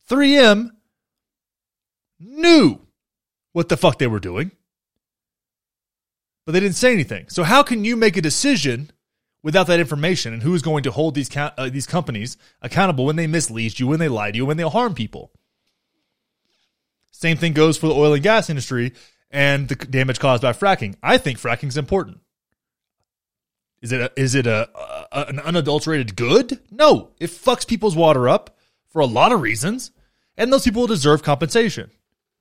3m 0.10 0.72
knew 2.20 2.80
what 3.52 3.70
the 3.70 3.78
fuck 3.78 3.98
they 3.98 4.08
were 4.08 4.20
doing. 4.20 4.52
But 6.46 6.52
they 6.52 6.60
didn't 6.60 6.76
say 6.76 6.94
anything. 6.94 7.30
So 7.30 7.44
how 7.44 7.64
can 7.64 7.86
you 7.86 7.96
make 7.96 8.18
a 8.18 8.22
decision 8.22 8.92
without 9.44 9.68
that 9.68 9.80
information 9.80 10.34
and 10.34 10.42
who 10.42 10.56
is 10.56 10.62
going 10.62 10.84
to 10.84 10.92
hold 10.92 11.14
these 11.14 11.30
uh, 11.36 11.70
these 11.70 11.86
companies 11.86 12.38
accountable 12.62 13.06
when 13.06 13.18
they 13.18 13.28
mislead 13.28 13.78
you, 13.78 13.88
when 13.88 14.00
they 14.00 14.08
lie 14.08 14.32
to 14.32 14.38
you, 14.38 14.46
when 14.46 14.58
they 14.58 14.64
harm 14.64 14.96
people. 14.96 15.32
Same 17.12 17.38
thing 17.38 17.54
goes 17.54 17.78
for 17.78 17.88
the 17.88 17.94
oil 17.94 18.14
and 18.14 18.24
gas 18.24 18.50
industry 18.50 18.94
and 19.30 19.68
the 19.68 19.76
damage 19.76 20.20
caused 20.20 20.42
by 20.42 20.54
fracking. 20.54 20.96
I 21.04 21.18
think 21.18 21.40
fracking 21.40 21.68
is 21.68 21.78
important. 21.78 22.20
Is 23.84 23.92
it 23.92 24.00
a, 24.00 24.12
is 24.16 24.34
it 24.34 24.48
a, 24.48 24.70
a, 25.12 25.26
an 25.28 25.40
unadulterated 25.42 26.16
good? 26.16 26.58
No, 26.72 27.10
it 27.20 27.30
fucks 27.30 27.68
people's 27.68 27.98
water 27.98 28.30
up 28.30 28.58
for 28.88 29.02
a 29.02 29.06
lot 29.06 29.34
of 29.34 29.42
reasons, 29.42 29.92
and 30.38 30.52
those 30.52 30.64
people 30.64 30.88
deserve 30.88 31.22
compensation. 31.22 31.92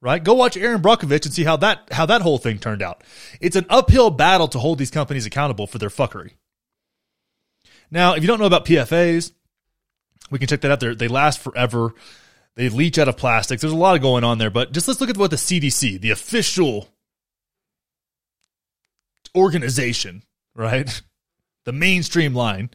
Right? 0.00 0.22
Go 0.22 0.34
watch 0.34 0.56
Erin 0.56 0.82
Brockovich 0.82 1.26
and 1.26 1.34
see 1.34 1.44
how 1.44 1.56
that 1.58 1.88
how 1.92 2.06
that 2.06 2.22
whole 2.22 2.38
thing 2.38 2.58
turned 2.58 2.82
out. 2.82 3.04
It's 3.40 3.56
an 3.56 3.66
uphill 3.68 4.10
battle 4.10 4.48
to 4.48 4.58
hold 4.58 4.78
these 4.78 4.90
companies 4.90 5.26
accountable 5.26 5.66
for 5.66 5.78
their 5.78 5.90
fuckery. 5.90 6.32
Now, 7.90 8.14
if 8.14 8.22
you 8.22 8.26
don't 8.26 8.40
know 8.40 8.46
about 8.46 8.64
PFAs, 8.64 9.32
we 10.30 10.38
can 10.38 10.48
check 10.48 10.60
that 10.62 10.70
out. 10.70 10.80
There, 10.80 10.94
they 10.94 11.08
last 11.08 11.40
forever. 11.40 11.94
They 12.54 12.68
leach 12.68 12.98
out 12.98 13.08
of 13.08 13.16
plastics. 13.16 13.62
There's 13.62 13.72
a 13.72 13.76
lot 13.76 14.00
going 14.00 14.24
on 14.24 14.38
there, 14.38 14.50
but 14.50 14.72
just 14.72 14.86
let's 14.86 15.00
look 15.00 15.10
at 15.10 15.16
what 15.16 15.30
the 15.30 15.36
CDC, 15.36 16.00
the 16.00 16.10
official 16.10 16.88
organization, 19.36 20.22
right, 20.54 21.00
the 21.64 21.72
mainstream 21.72 22.34
line 22.34 22.70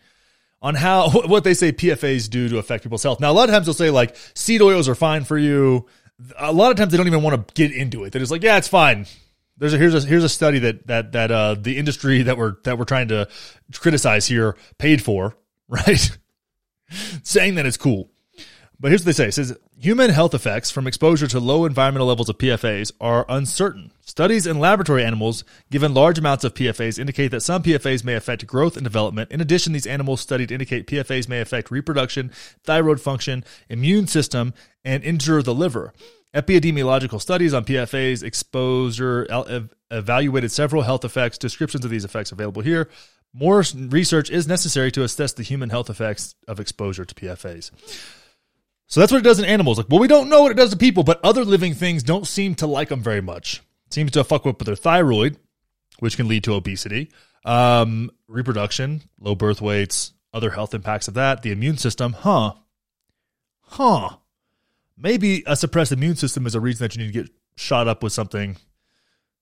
on 0.61 0.75
how 0.75 1.09
what 1.25 1.43
they 1.43 1.53
say 1.53 1.71
PFAs 1.71 2.29
do 2.29 2.49
to 2.49 2.57
affect 2.57 2.83
people's 2.83 3.03
health. 3.03 3.19
Now, 3.19 3.31
a 3.31 3.33
lot 3.33 3.49
of 3.49 3.53
times 3.53 3.65
they'll 3.65 3.73
say 3.73 3.89
like 3.89 4.15
seed 4.33 4.61
oils 4.61 4.89
are 4.89 4.95
fine 4.95 5.23
for 5.23 5.37
you. 5.37 5.85
A 6.37 6.51
lot 6.51 6.71
of 6.71 6.77
times 6.77 6.91
they 6.91 6.97
don't 6.97 7.07
even 7.07 7.21
want 7.21 7.47
to 7.47 7.53
get 7.53 7.71
into 7.71 8.03
it. 8.03 8.11
They're 8.11 8.19
just 8.19 8.31
like, 8.31 8.43
yeah, 8.43 8.57
it's 8.57 8.67
fine. 8.67 9.05
There's 9.59 9.73
a, 9.73 9.77
here's 9.77 9.93
a 9.95 10.07
here's 10.07 10.23
a 10.23 10.29
study 10.29 10.59
that 10.59 10.87
that 10.87 11.11
that 11.13 11.31
uh, 11.31 11.55
the 11.55 11.77
industry 11.77 12.23
that 12.23 12.37
we're 12.37 12.55
that 12.63 12.77
we're 12.77 12.85
trying 12.85 13.07
to 13.07 13.27
criticize 13.73 14.27
here 14.27 14.55
paid 14.77 15.01
for, 15.01 15.35
right? 15.67 16.17
Saying 17.23 17.55
that 17.55 17.65
it's 17.65 17.77
cool. 17.77 18.09
But 18.79 18.91
here's 18.91 19.01
what 19.01 19.07
they 19.07 19.11
say. 19.13 19.27
It 19.29 19.33
says 19.33 19.57
human 19.79 20.11
health 20.11 20.35
effects 20.35 20.69
from 20.69 20.85
exposure 20.85 21.25
to 21.27 21.39
low 21.39 21.65
environmental 21.65 22.07
levels 22.07 22.29
of 22.29 22.37
PFAs 22.37 22.91
are 23.01 23.25
uncertain. 23.27 23.91
Studies 24.01 24.45
in 24.45 24.59
laboratory 24.59 25.03
animals 25.03 25.43
given 25.71 25.95
large 25.95 26.19
amounts 26.19 26.43
of 26.43 26.53
PFAs 26.53 26.99
indicate 26.99 27.29
that 27.29 27.41
some 27.41 27.63
PFAs 27.63 28.03
may 28.03 28.13
affect 28.13 28.45
growth 28.45 28.77
and 28.77 28.83
development. 28.83 29.31
In 29.31 29.41
addition, 29.41 29.73
these 29.73 29.87
animals 29.87 30.21
studied 30.21 30.51
indicate 30.51 30.85
PFAs 30.85 31.27
may 31.27 31.41
affect 31.41 31.71
reproduction, 31.71 32.31
thyroid 32.63 33.01
function, 33.01 33.43
immune 33.67 34.05
system, 34.05 34.53
and 34.85 35.03
injure 35.03 35.41
the 35.41 35.55
liver. 35.55 35.91
Epidemiological 36.35 37.19
studies 37.19 37.55
on 37.55 37.65
PFAS 37.65 38.21
exposure 38.21 39.25
evaluated 39.89 40.51
several 40.51 40.83
health 40.83 41.03
effects. 41.03 41.39
Descriptions 41.39 41.83
of 41.83 41.89
these 41.89 42.05
effects 42.05 42.31
available 42.31 42.61
here. 42.61 42.89
More 43.33 43.63
research 43.75 44.29
is 44.29 44.47
necessary 44.47 44.91
to 44.91 45.03
assess 45.03 45.33
the 45.33 45.43
human 45.43 45.71
health 45.71 45.89
effects 45.89 46.35
of 46.47 46.59
exposure 46.59 47.05
to 47.05 47.15
PFAS. 47.15 47.71
So 48.87 48.99
that's 48.99 49.11
what 49.11 49.19
it 49.19 49.23
does 49.23 49.39
in 49.39 49.45
animals. 49.45 49.77
Like, 49.77 49.87
well, 49.89 49.99
we 49.99 50.07
don't 50.07 50.29
know 50.29 50.43
what 50.43 50.51
it 50.51 50.57
does 50.57 50.71
to 50.71 50.77
people, 50.77 51.03
but 51.03 51.19
other 51.23 51.43
living 51.43 51.73
things 51.73 52.03
don't 52.03 52.25
seem 52.25 52.55
to 52.55 52.67
like 52.67 52.89
them 52.89 53.01
very 53.01 53.21
much. 53.21 53.61
It 53.87 53.93
seems 53.93 54.11
to 54.11 54.23
fuck 54.23 54.45
up 54.45 54.59
with 54.59 54.65
their 54.65 54.75
thyroid, 54.75 55.37
which 55.99 56.15
can 56.17 56.27
lead 56.27 56.43
to 56.45 56.53
obesity, 56.53 57.11
um, 57.43 58.11
reproduction, 58.27 59.03
low 59.19 59.35
birth 59.35 59.61
weights, 59.61 60.13
other 60.33 60.51
health 60.51 60.73
impacts 60.73 61.07
of 61.07 61.15
that, 61.15 61.41
the 61.41 61.51
immune 61.51 61.77
system. 61.77 62.13
Huh. 62.13 62.53
Huh 63.61 64.17
maybe 64.97 65.43
a 65.45 65.55
suppressed 65.55 65.91
immune 65.91 66.15
system 66.15 66.45
is 66.47 66.55
a 66.55 66.59
reason 66.59 66.83
that 66.83 66.95
you 66.95 67.03
need 67.03 67.13
to 67.13 67.23
get 67.23 67.31
shot 67.55 67.87
up 67.87 68.03
with 68.03 68.11
something 68.11 68.57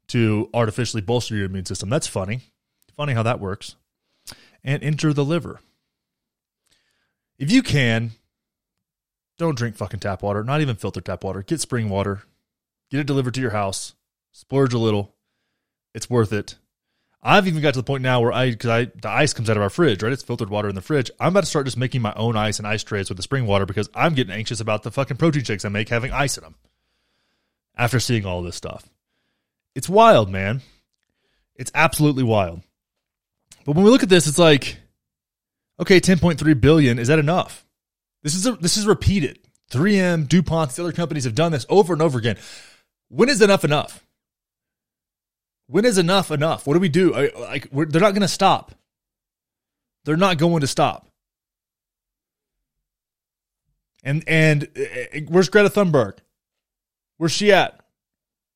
to 0.08 0.50
artificially 0.54 1.02
bolster 1.02 1.36
your 1.36 1.46
immune 1.46 1.66
system. 1.66 1.89
That's 1.89 2.08
funny. 2.08 2.41
Funny 2.96 3.14
how 3.14 3.24
that 3.24 3.39
works. 3.39 3.76
And 4.64 4.84
enter 4.84 5.14
the 5.14 5.26
liver. 5.26 5.60
If 7.38 7.52
you 7.52 7.64
can, 7.64 8.12
don't 9.38 9.57
drink 9.57 9.75
fucking 9.75 9.99
tap 9.99 10.21
water, 10.21 10.43
not 10.43 10.61
even 10.61 10.75
filtered 10.75 11.05
tap 11.05 11.23
water. 11.23 11.43
Get 11.43 11.61
spring 11.61 11.89
water. 11.89 12.23
Get 12.89 12.99
it 12.99 13.07
delivered 13.07 13.33
to 13.33 13.41
your 13.41 13.51
house. 13.51 13.93
Splurge 14.31 14.73
a 14.73 14.77
little. 14.77 15.15
It's 15.93 16.09
worth 16.09 16.33
it. 16.33 16.55
I've 17.27 17.47
even 17.47 17.61
got 17.61 17.73
to 17.73 17.79
the 17.79 17.83
point 17.83 18.03
now 18.03 18.21
where 18.21 18.31
I, 18.31 18.51
because 18.51 18.69
I, 18.69 18.86
the 18.86 19.09
ice 19.09 19.33
comes 19.33 19.49
out 19.49 19.57
of 19.57 19.63
our 19.63 19.69
fridge, 19.69 20.03
right? 20.03 20.13
It's 20.13 20.21
filtered 20.21 20.51
water 20.51 20.69
in 20.69 20.75
the 20.75 20.81
fridge. 20.81 21.09
I'm 21.19 21.29
about 21.29 21.41
to 21.41 21.49
start 21.49 21.65
just 21.65 21.77
making 21.77 22.03
my 22.03 22.13
own 22.15 22.38
ice 22.38 22.59
and 22.59 22.67
ice 22.67 22.83
trays 22.83 23.09
with 23.09 23.17
the 23.17 23.23
spring 23.23 23.47
water 23.47 23.65
because 23.65 23.89
I'm 23.95 24.13
getting 24.13 24.33
anxious 24.33 24.59
about 24.59 24.83
the 24.83 24.91
fucking 24.91 25.17
protein 25.17 25.43
shakes 25.43 25.65
I 25.65 25.69
make 25.69 25.89
having 25.89 26.11
ice 26.11 26.38
in 26.38 26.43
them 26.43 26.55
after 27.75 27.99
seeing 27.99 28.27
all 28.27 28.43
this 28.43 28.55
stuff. 28.55 28.88
It's 29.73 29.89
wild, 29.89 30.29
man. 30.29 30.61
It's 31.55 31.71
absolutely 31.73 32.23
wild. 32.23 32.61
But 33.65 33.75
when 33.75 33.83
we 33.83 33.91
look 33.91 34.03
at 34.03 34.09
this, 34.09 34.27
it's 34.27 34.38
like, 34.38 34.77
okay, 35.79 35.99
10.3 35.99 36.61
billion, 36.61 36.99
is 36.99 37.07
that 37.07 37.17
enough? 37.17 37.64
This 38.26 38.34
is 38.34 38.47
a, 38.47 38.53
this 38.53 38.76
is 38.76 38.88
repeated. 38.88 39.38
3M, 39.71 40.28
DuPont, 40.28 40.71
the 40.71 40.82
other 40.82 40.91
companies 40.91 41.26
have 41.26 41.36
done 41.36 41.51
this 41.51 41.63
over 41.69 41.93
and 41.93 42.01
over 42.01 42.17
again. 42.17 42.38
When 43.09 43.30
is 43.30 43.39
enough 43.39 43.63
enough? 43.63 44.03
When 45.67 45.86
is 45.86 45.99
enough 45.99 46.32
enough? 46.32 46.65
What 46.65 46.73
do 46.73 46.80
we 46.80 46.89
do? 46.89 47.13
Like 47.13 47.69
they're 47.71 48.01
not 48.01 48.13
going 48.13 48.21
to 48.21 48.28
stop. 48.28 48.73
They're 50.05 50.17
not 50.17 50.39
going 50.39 50.61
to 50.61 50.67
stop. 50.67 51.07
And 54.03 54.23
and 54.28 54.69
uh, 54.76 55.19
where's 55.28 55.49
Greta 55.49 55.69
Thunberg? 55.69 56.17
Where's 57.17 57.32
she 57.32 57.51
at? 57.51 57.80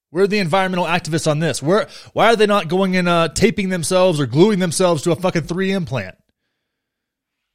Where 0.09 0.24
are 0.24 0.28
the 0.28 0.39
environmental 0.39 0.86
activists 0.86 1.30
on 1.30 1.38
this? 1.38 1.61
Where 1.61 1.88
why 2.13 2.34
are 2.34 2.36
they 2.36 2.47
not 2.47 2.70
going 2.70 2.95
and 2.95 3.07
uh, 3.07 3.28
taping 3.30 3.70
themselves 3.70 4.20
or 4.20 4.26
gluing 4.26 4.57
themselves 4.57 5.03
to 5.03 5.11
a 5.11 5.15
fucking 5.15 5.43
3M 5.43 5.86
plant? 5.86 6.17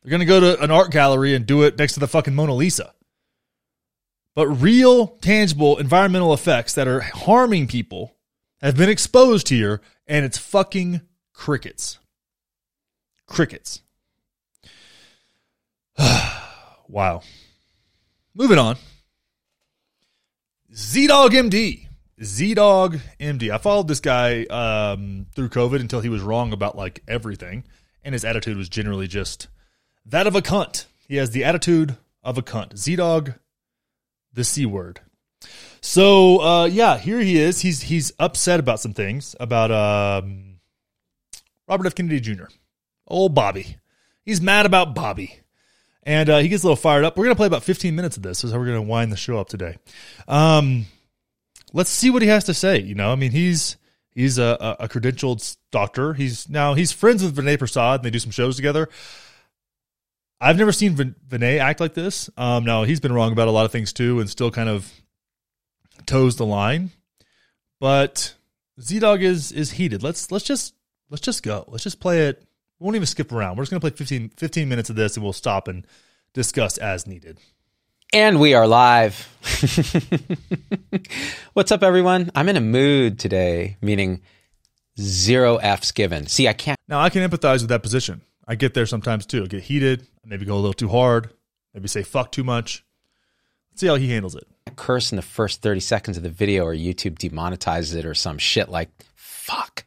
They're 0.04 0.10
gonna 0.10 0.26
go 0.26 0.40
to 0.40 0.62
an 0.62 0.70
art 0.70 0.90
gallery 0.90 1.34
and 1.34 1.46
do 1.46 1.62
it 1.62 1.78
next 1.78 1.94
to 1.94 2.00
the 2.00 2.06
fucking 2.06 2.34
Mona 2.34 2.54
Lisa. 2.54 2.92
But 4.34 4.48
real, 4.48 5.06
tangible 5.22 5.78
environmental 5.78 6.34
effects 6.34 6.74
that 6.74 6.86
are 6.86 7.00
harming 7.00 7.68
people 7.68 8.14
have 8.60 8.76
been 8.76 8.90
exposed 8.90 9.48
here, 9.48 9.80
and 10.06 10.24
it's 10.24 10.36
fucking 10.36 11.00
crickets. 11.32 11.98
Crickets. 13.26 13.80
wow. 16.88 17.22
Moving 18.34 18.58
on. 18.58 18.76
ZDogg 20.74 21.30
MD. 21.30 21.86
ZDogg 22.20 23.00
MD. 23.20 23.50
I 23.50 23.58
followed 23.58 23.88
this 23.88 24.00
guy 24.00 24.44
um, 24.44 25.26
through 25.34 25.48
COVID 25.48 25.80
until 25.80 26.00
he 26.00 26.08
was 26.08 26.20
wrong 26.20 26.52
about 26.52 26.76
like 26.76 27.02
everything, 27.08 27.64
and 28.02 28.12
his 28.12 28.24
attitude 28.24 28.56
was 28.56 28.68
generally 28.68 29.06
just 29.06 29.48
that 30.06 30.26
of 30.26 30.34
a 30.34 30.42
cunt. 30.42 30.86
He 31.06 31.16
has 31.16 31.30
the 31.30 31.44
attitude 31.44 31.96
of 32.22 32.38
a 32.38 32.42
cunt. 32.42 32.74
ZDogg, 32.74 33.38
the 34.32 34.44
C 34.44 34.66
word. 34.66 35.00
So 35.80 36.40
uh, 36.40 36.64
yeah, 36.66 36.96
here 36.98 37.20
he 37.20 37.38
is. 37.38 37.60
He's 37.60 37.82
he's 37.82 38.12
upset 38.18 38.60
about 38.60 38.80
some 38.80 38.94
things 38.94 39.36
about 39.38 39.70
um, 39.70 40.60
Robert 41.68 41.86
F. 41.86 41.94
Kennedy 41.94 42.20
Jr. 42.20 42.44
Old 43.06 43.34
Bobby. 43.34 43.76
He's 44.24 44.40
mad 44.40 44.66
about 44.66 44.94
Bobby. 44.94 45.40
And 46.06 46.28
uh, 46.28 46.38
he 46.38 46.48
gets 46.48 46.62
a 46.62 46.66
little 46.66 46.76
fired 46.76 47.04
up. 47.04 47.16
We're 47.16 47.28
to 47.28 47.34
play 47.34 47.46
about 47.46 47.62
15 47.62 47.94
minutes 47.94 48.18
of 48.18 48.22
this. 48.22 48.38
This 48.38 48.44
is 48.44 48.52
how 48.52 48.58
we're 48.58 48.72
to 48.72 48.82
wind 48.82 49.10
the 49.10 49.16
show 49.16 49.38
up 49.38 49.48
today. 49.48 49.76
Um, 50.28 50.84
let's 51.72 51.88
see 51.88 52.10
what 52.10 52.20
he 52.20 52.28
has 52.28 52.44
to 52.44 52.54
say. 52.54 52.78
You 52.78 52.94
know, 52.94 53.10
I 53.10 53.14
mean, 53.14 53.30
he's 53.30 53.76
he's 54.10 54.38
a, 54.38 54.76
a 54.80 54.88
credentialed 54.88 55.56
doctor. 55.70 56.14
He's 56.14 56.48
now 56.48 56.74
he's 56.74 56.92
friends 56.92 57.22
with 57.22 57.36
Vinay 57.36 57.58
Prasad, 57.58 58.00
and 58.00 58.04
they 58.04 58.10
do 58.10 58.18
some 58.18 58.30
shows 58.30 58.56
together. 58.56 58.88
I've 60.44 60.58
never 60.58 60.72
seen 60.72 60.94
Vin- 60.94 61.16
Vinay 61.28 61.58
act 61.58 61.80
like 61.80 61.94
this. 61.94 62.30
Um, 62.36 62.64
now 62.64 62.84
he's 62.84 63.00
been 63.00 63.12
wrong 63.12 63.32
about 63.32 63.48
a 63.48 63.50
lot 63.50 63.64
of 63.64 63.72
things 63.72 63.92
too, 63.92 64.20
and 64.20 64.28
still 64.28 64.50
kind 64.50 64.68
of 64.68 64.90
toes 66.06 66.36
the 66.36 66.46
line. 66.46 66.90
But 67.80 68.34
ZDogg 68.80 69.22
is 69.22 69.52
is 69.52 69.72
heated. 69.72 70.02
Let's 70.02 70.30
let's 70.30 70.44
just 70.44 70.74
let's 71.10 71.22
just 71.22 71.42
go. 71.42 71.64
Let's 71.68 71.84
just 71.84 72.00
play 72.00 72.28
it 72.28 72.46
we 72.78 72.84
won't 72.84 72.96
even 72.96 73.06
skip 73.06 73.32
around. 73.32 73.56
We're 73.56 73.62
just 73.62 73.70
going 73.70 73.80
to 73.80 73.90
play 73.90 73.96
15, 73.96 74.30
15 74.36 74.68
minutes 74.68 74.90
of 74.90 74.96
this 74.96 75.16
and 75.16 75.24
we'll 75.24 75.32
stop 75.32 75.68
and 75.68 75.86
discuss 76.32 76.78
as 76.78 77.06
needed. 77.06 77.38
And 78.12 78.40
we 78.40 78.54
are 78.54 78.66
live. 78.66 79.28
What's 81.54 81.72
up, 81.72 81.82
everyone? 81.82 82.30
I'm 82.34 82.48
in 82.48 82.56
a 82.56 82.60
mood 82.60 83.18
today, 83.18 83.76
meaning 83.80 84.22
zero 85.00 85.56
F's 85.56 85.92
given. 85.92 86.26
See, 86.26 86.46
I 86.46 86.52
can't. 86.52 86.78
Now, 86.86 87.00
I 87.00 87.10
can 87.10 87.28
empathize 87.28 87.60
with 87.60 87.70
that 87.70 87.82
position. 87.82 88.20
I 88.46 88.54
get 88.54 88.74
there 88.74 88.86
sometimes 88.86 89.26
too. 89.26 89.44
I 89.44 89.46
get 89.46 89.62
heated, 89.62 90.06
maybe 90.24 90.44
go 90.44 90.54
a 90.54 90.56
little 90.56 90.72
too 90.72 90.88
hard, 90.88 91.30
maybe 91.72 91.88
say 91.88 92.02
fuck 92.02 92.32
too 92.32 92.44
much. 92.44 92.84
Let's 93.70 93.80
see 93.80 93.86
how 93.86 93.96
he 93.96 94.10
handles 94.10 94.34
it. 94.34 94.46
Curse 94.76 95.12
in 95.12 95.16
the 95.16 95.22
first 95.22 95.62
30 95.62 95.80
seconds 95.80 96.16
of 96.16 96.22
the 96.22 96.30
video 96.30 96.64
or 96.64 96.74
YouTube 96.74 97.18
demonetizes 97.18 97.94
it 97.94 98.04
or 98.04 98.14
some 98.14 98.38
shit 98.38 98.68
like 98.68 98.90
fuck. 99.14 99.84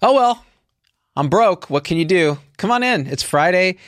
Oh 0.00 0.14
well, 0.14 0.44
I'm 1.16 1.28
broke. 1.28 1.68
What 1.68 1.84
can 1.84 1.96
you 1.96 2.04
do? 2.04 2.38
Come 2.56 2.70
on 2.70 2.82
in. 2.82 3.06
It's 3.06 3.22
Friday. 3.22 3.78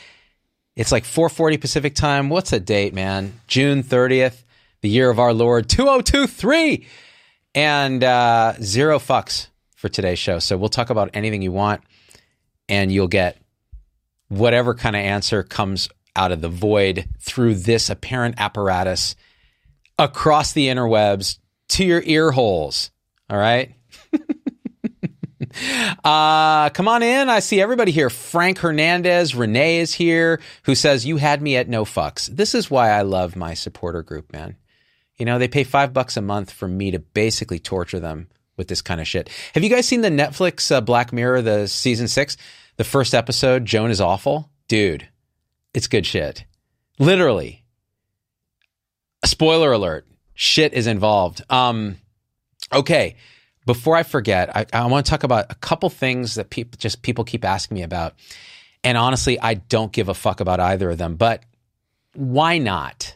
It's 0.76 0.92
like 0.92 1.04
4:40 1.04 1.60
Pacific 1.60 1.94
time. 1.94 2.30
What's 2.30 2.50
the 2.50 2.60
date, 2.60 2.94
man? 2.94 3.40
June 3.46 3.82
30th, 3.82 4.42
the 4.80 4.88
year 4.88 5.10
of 5.10 5.18
our 5.18 5.32
Lord 5.32 5.68
2023. 5.68 6.86
And 7.54 8.04
uh, 8.04 8.54
zero 8.62 8.98
fucks 8.98 9.48
for 9.74 9.88
today's 9.88 10.18
show. 10.18 10.38
So 10.38 10.56
we'll 10.56 10.68
talk 10.68 10.90
about 10.90 11.10
anything 11.14 11.42
you 11.42 11.52
want 11.52 11.82
and 12.68 12.92
you'll 12.92 13.08
get 13.08 13.36
whatever 14.30 14.74
kind 14.74 14.96
of 14.96 15.00
answer 15.00 15.42
comes 15.42 15.90
out 16.16 16.32
of 16.32 16.40
the 16.40 16.48
void 16.48 17.06
through 17.18 17.56
this 17.56 17.90
apparent 17.90 18.36
apparatus 18.38 19.14
across 19.98 20.52
the 20.52 20.68
interwebs 20.68 21.38
to 21.68 21.84
your 21.84 22.02
ear 22.04 22.30
holes. 22.30 22.90
All 23.28 23.38
right? 23.38 23.74
Uh, 26.04 26.70
come 26.70 26.86
on 26.86 27.02
in. 27.02 27.28
I 27.28 27.40
see 27.40 27.60
everybody 27.60 27.90
here. 27.90 28.08
Frank 28.08 28.58
Hernandez, 28.58 29.34
Renee 29.34 29.80
is 29.80 29.92
here, 29.92 30.40
who 30.62 30.74
says, 30.76 31.04
You 31.04 31.16
had 31.16 31.42
me 31.42 31.56
at 31.56 31.68
no 31.68 31.84
fucks. 31.84 32.26
This 32.26 32.54
is 32.54 32.70
why 32.70 32.90
I 32.90 33.02
love 33.02 33.34
my 33.34 33.54
supporter 33.54 34.02
group, 34.02 34.32
man. 34.32 34.56
You 35.18 35.26
know, 35.26 35.38
they 35.38 35.48
pay 35.48 35.64
five 35.64 35.92
bucks 35.92 36.16
a 36.16 36.22
month 36.22 36.50
for 36.52 36.68
me 36.68 36.92
to 36.92 37.00
basically 37.00 37.58
torture 37.58 38.00
them 38.00 38.28
with 38.56 38.68
this 38.68 38.80
kind 38.80 39.00
of 39.00 39.08
shit. 39.08 39.28
Have 39.54 39.64
you 39.64 39.70
guys 39.70 39.88
seen 39.88 40.02
the 40.02 40.08
Netflix 40.08 40.70
uh, 40.70 40.80
Black 40.80 41.12
Mirror, 41.12 41.42
the 41.42 41.66
season 41.66 42.08
six? 42.08 42.36
The 42.80 42.84
first 42.84 43.14
episode, 43.14 43.66
Joan 43.66 43.90
is 43.90 44.00
awful? 44.00 44.48
Dude, 44.66 45.06
it's 45.74 45.86
good 45.86 46.06
shit. 46.06 46.46
Literally. 46.98 47.62
Spoiler 49.22 49.70
alert. 49.70 50.06
Shit 50.32 50.72
is 50.72 50.86
involved. 50.86 51.42
Um, 51.50 51.98
okay 52.72 53.16
before 53.66 53.96
I 53.96 54.02
forget, 54.02 54.56
I, 54.56 54.64
I 54.72 54.86
want 54.86 55.04
to 55.04 55.10
talk 55.10 55.24
about 55.24 55.52
a 55.52 55.54
couple 55.56 55.90
things 55.90 56.36
that 56.36 56.48
people 56.48 56.78
just 56.78 57.02
people 57.02 57.22
keep 57.24 57.44
asking 57.44 57.74
me 57.74 57.82
about. 57.82 58.14
And 58.82 58.96
honestly, 58.96 59.38
I 59.38 59.54
don't 59.54 59.92
give 59.92 60.08
a 60.08 60.14
fuck 60.14 60.40
about 60.40 60.58
either 60.58 60.88
of 60.88 60.96
them. 60.96 61.16
But 61.16 61.44
why 62.14 62.56
not? 62.56 63.14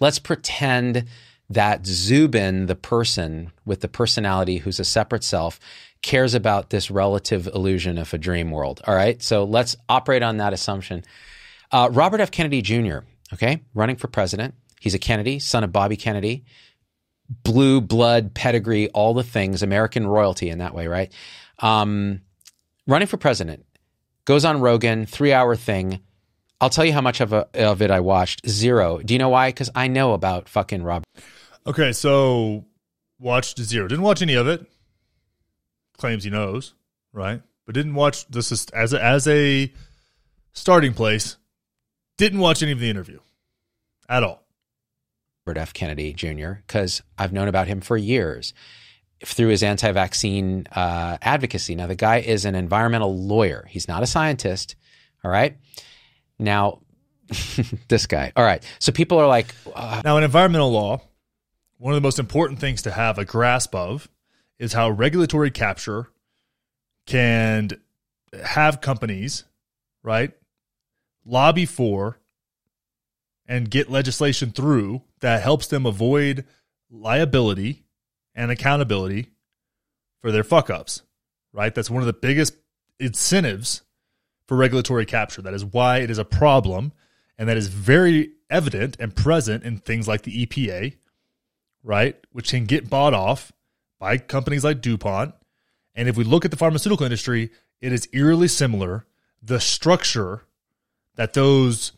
Let's 0.00 0.18
pretend 0.18 1.04
that 1.50 1.84
Zubin, 1.86 2.64
the 2.64 2.74
person 2.74 3.52
with 3.66 3.82
the 3.82 3.88
personality 3.88 4.56
who's 4.56 4.80
a 4.80 4.84
separate 4.84 5.22
self, 5.22 5.60
cares 6.02 6.34
about 6.34 6.70
this 6.70 6.90
relative 6.90 7.46
illusion 7.46 7.96
of 7.98 8.12
a 8.12 8.18
dream 8.18 8.50
world. 8.50 8.80
All 8.86 8.94
right. 8.94 9.22
So 9.22 9.44
let's 9.44 9.76
operate 9.88 10.22
on 10.22 10.38
that 10.38 10.52
assumption. 10.52 11.04
Uh, 11.70 11.88
Robert 11.92 12.20
F. 12.20 12.30
Kennedy 12.30 12.60
Jr., 12.60 12.98
okay, 13.32 13.62
running 13.74 13.96
for 13.96 14.08
president. 14.08 14.54
He's 14.80 14.94
a 14.94 14.98
Kennedy, 14.98 15.38
son 15.38 15.64
of 15.64 15.72
Bobby 15.72 15.96
Kennedy 15.96 16.44
blue 17.42 17.80
blood 17.80 18.34
pedigree, 18.34 18.88
all 18.88 19.14
the 19.14 19.22
things, 19.22 19.62
American 19.62 20.06
royalty 20.06 20.50
in 20.50 20.58
that 20.58 20.74
way, 20.74 20.86
right? 20.86 21.12
Um, 21.58 22.20
running 22.86 23.08
for 23.08 23.16
president 23.16 23.64
goes 24.24 24.44
on 24.44 24.60
Rogan, 24.60 25.06
three 25.06 25.32
hour 25.32 25.56
thing. 25.56 26.00
I'll 26.60 26.70
tell 26.70 26.84
you 26.84 26.92
how 26.92 27.00
much 27.00 27.20
of, 27.20 27.32
a, 27.32 27.48
of 27.54 27.82
it 27.82 27.90
I 27.90 28.00
watched. 28.00 28.48
Zero. 28.48 28.98
Do 28.98 29.14
you 29.14 29.18
know 29.18 29.30
why? 29.30 29.48
Because 29.48 29.70
I 29.74 29.88
know 29.88 30.12
about 30.12 30.48
fucking 30.48 30.82
Rob. 30.82 31.02
Okay, 31.66 31.92
so 31.92 32.64
watched 33.18 33.58
zero. 33.58 33.88
Didn't 33.88 34.04
watch 34.04 34.22
any 34.22 34.34
of 34.34 34.46
it. 34.46 34.64
Claims 36.02 36.24
he 36.24 36.30
knows, 36.30 36.74
right? 37.12 37.40
But 37.64 37.76
didn't 37.76 37.94
watch 37.94 38.26
this 38.26 38.50
is, 38.50 38.66
as 38.70 38.92
a, 38.92 39.00
as 39.00 39.28
a 39.28 39.72
starting 40.52 40.94
place. 40.94 41.36
Didn't 42.18 42.40
watch 42.40 42.60
any 42.60 42.72
of 42.72 42.80
the 42.80 42.90
interview 42.90 43.20
at 44.08 44.24
all. 44.24 44.42
Robert 45.46 45.60
F. 45.60 45.72
Kennedy 45.72 46.12
Jr., 46.12 46.54
because 46.66 47.02
I've 47.16 47.32
known 47.32 47.46
about 47.46 47.68
him 47.68 47.80
for 47.80 47.96
years 47.96 48.52
through 49.24 49.46
his 49.46 49.62
anti 49.62 49.92
vaccine 49.92 50.66
uh, 50.72 51.18
advocacy. 51.22 51.76
Now, 51.76 51.86
the 51.86 51.94
guy 51.94 52.16
is 52.18 52.44
an 52.46 52.56
environmental 52.56 53.16
lawyer, 53.16 53.64
he's 53.70 53.86
not 53.86 54.02
a 54.02 54.06
scientist. 54.08 54.74
All 55.22 55.30
right. 55.30 55.56
Now, 56.36 56.80
this 57.86 58.06
guy. 58.06 58.32
All 58.34 58.44
right. 58.44 58.64
So 58.80 58.90
people 58.90 59.18
are 59.18 59.28
like. 59.28 59.54
Uh, 59.72 60.02
now, 60.04 60.16
in 60.16 60.24
environmental 60.24 60.72
law, 60.72 61.00
one 61.78 61.92
of 61.92 61.96
the 61.96 62.04
most 62.04 62.18
important 62.18 62.58
things 62.58 62.82
to 62.82 62.90
have 62.90 63.18
a 63.18 63.24
grasp 63.24 63.72
of 63.76 64.08
is 64.62 64.74
how 64.74 64.88
regulatory 64.88 65.50
capture 65.50 66.08
can 67.04 67.68
have 68.44 68.80
companies, 68.80 69.42
right, 70.04 70.30
lobby 71.26 71.66
for 71.66 72.20
and 73.44 73.68
get 73.68 73.90
legislation 73.90 74.52
through 74.52 75.02
that 75.18 75.42
helps 75.42 75.66
them 75.66 75.84
avoid 75.84 76.44
liability 76.92 77.82
and 78.36 78.52
accountability 78.52 79.30
for 80.20 80.30
their 80.30 80.44
fuck 80.44 80.70
ups, 80.70 81.02
right? 81.52 81.74
That's 81.74 81.90
one 81.90 82.02
of 82.02 82.06
the 82.06 82.12
biggest 82.12 82.54
incentives 83.00 83.82
for 84.46 84.56
regulatory 84.56 85.06
capture. 85.06 85.42
That 85.42 85.54
is 85.54 85.64
why 85.64 85.98
it 85.98 86.10
is 86.10 86.18
a 86.18 86.24
problem, 86.24 86.92
and 87.36 87.48
that 87.48 87.56
is 87.56 87.66
very 87.66 88.30
evident 88.48 88.96
and 89.00 89.16
present 89.16 89.64
in 89.64 89.78
things 89.78 90.06
like 90.06 90.22
the 90.22 90.46
EPA, 90.46 90.94
right? 91.82 92.16
Which 92.30 92.50
can 92.50 92.66
get 92.66 92.88
bought 92.88 93.12
off 93.12 93.50
by 94.02 94.18
companies 94.18 94.64
like 94.64 94.80
DuPont. 94.80 95.32
And 95.94 96.08
if 96.08 96.16
we 96.16 96.24
look 96.24 96.44
at 96.44 96.50
the 96.50 96.56
pharmaceutical 96.56 97.06
industry, 97.06 97.52
it 97.80 97.92
is 97.92 98.08
eerily 98.12 98.48
similar. 98.48 99.06
The 99.40 99.60
structure 99.60 100.42
that 101.14 101.34
those 101.34 101.92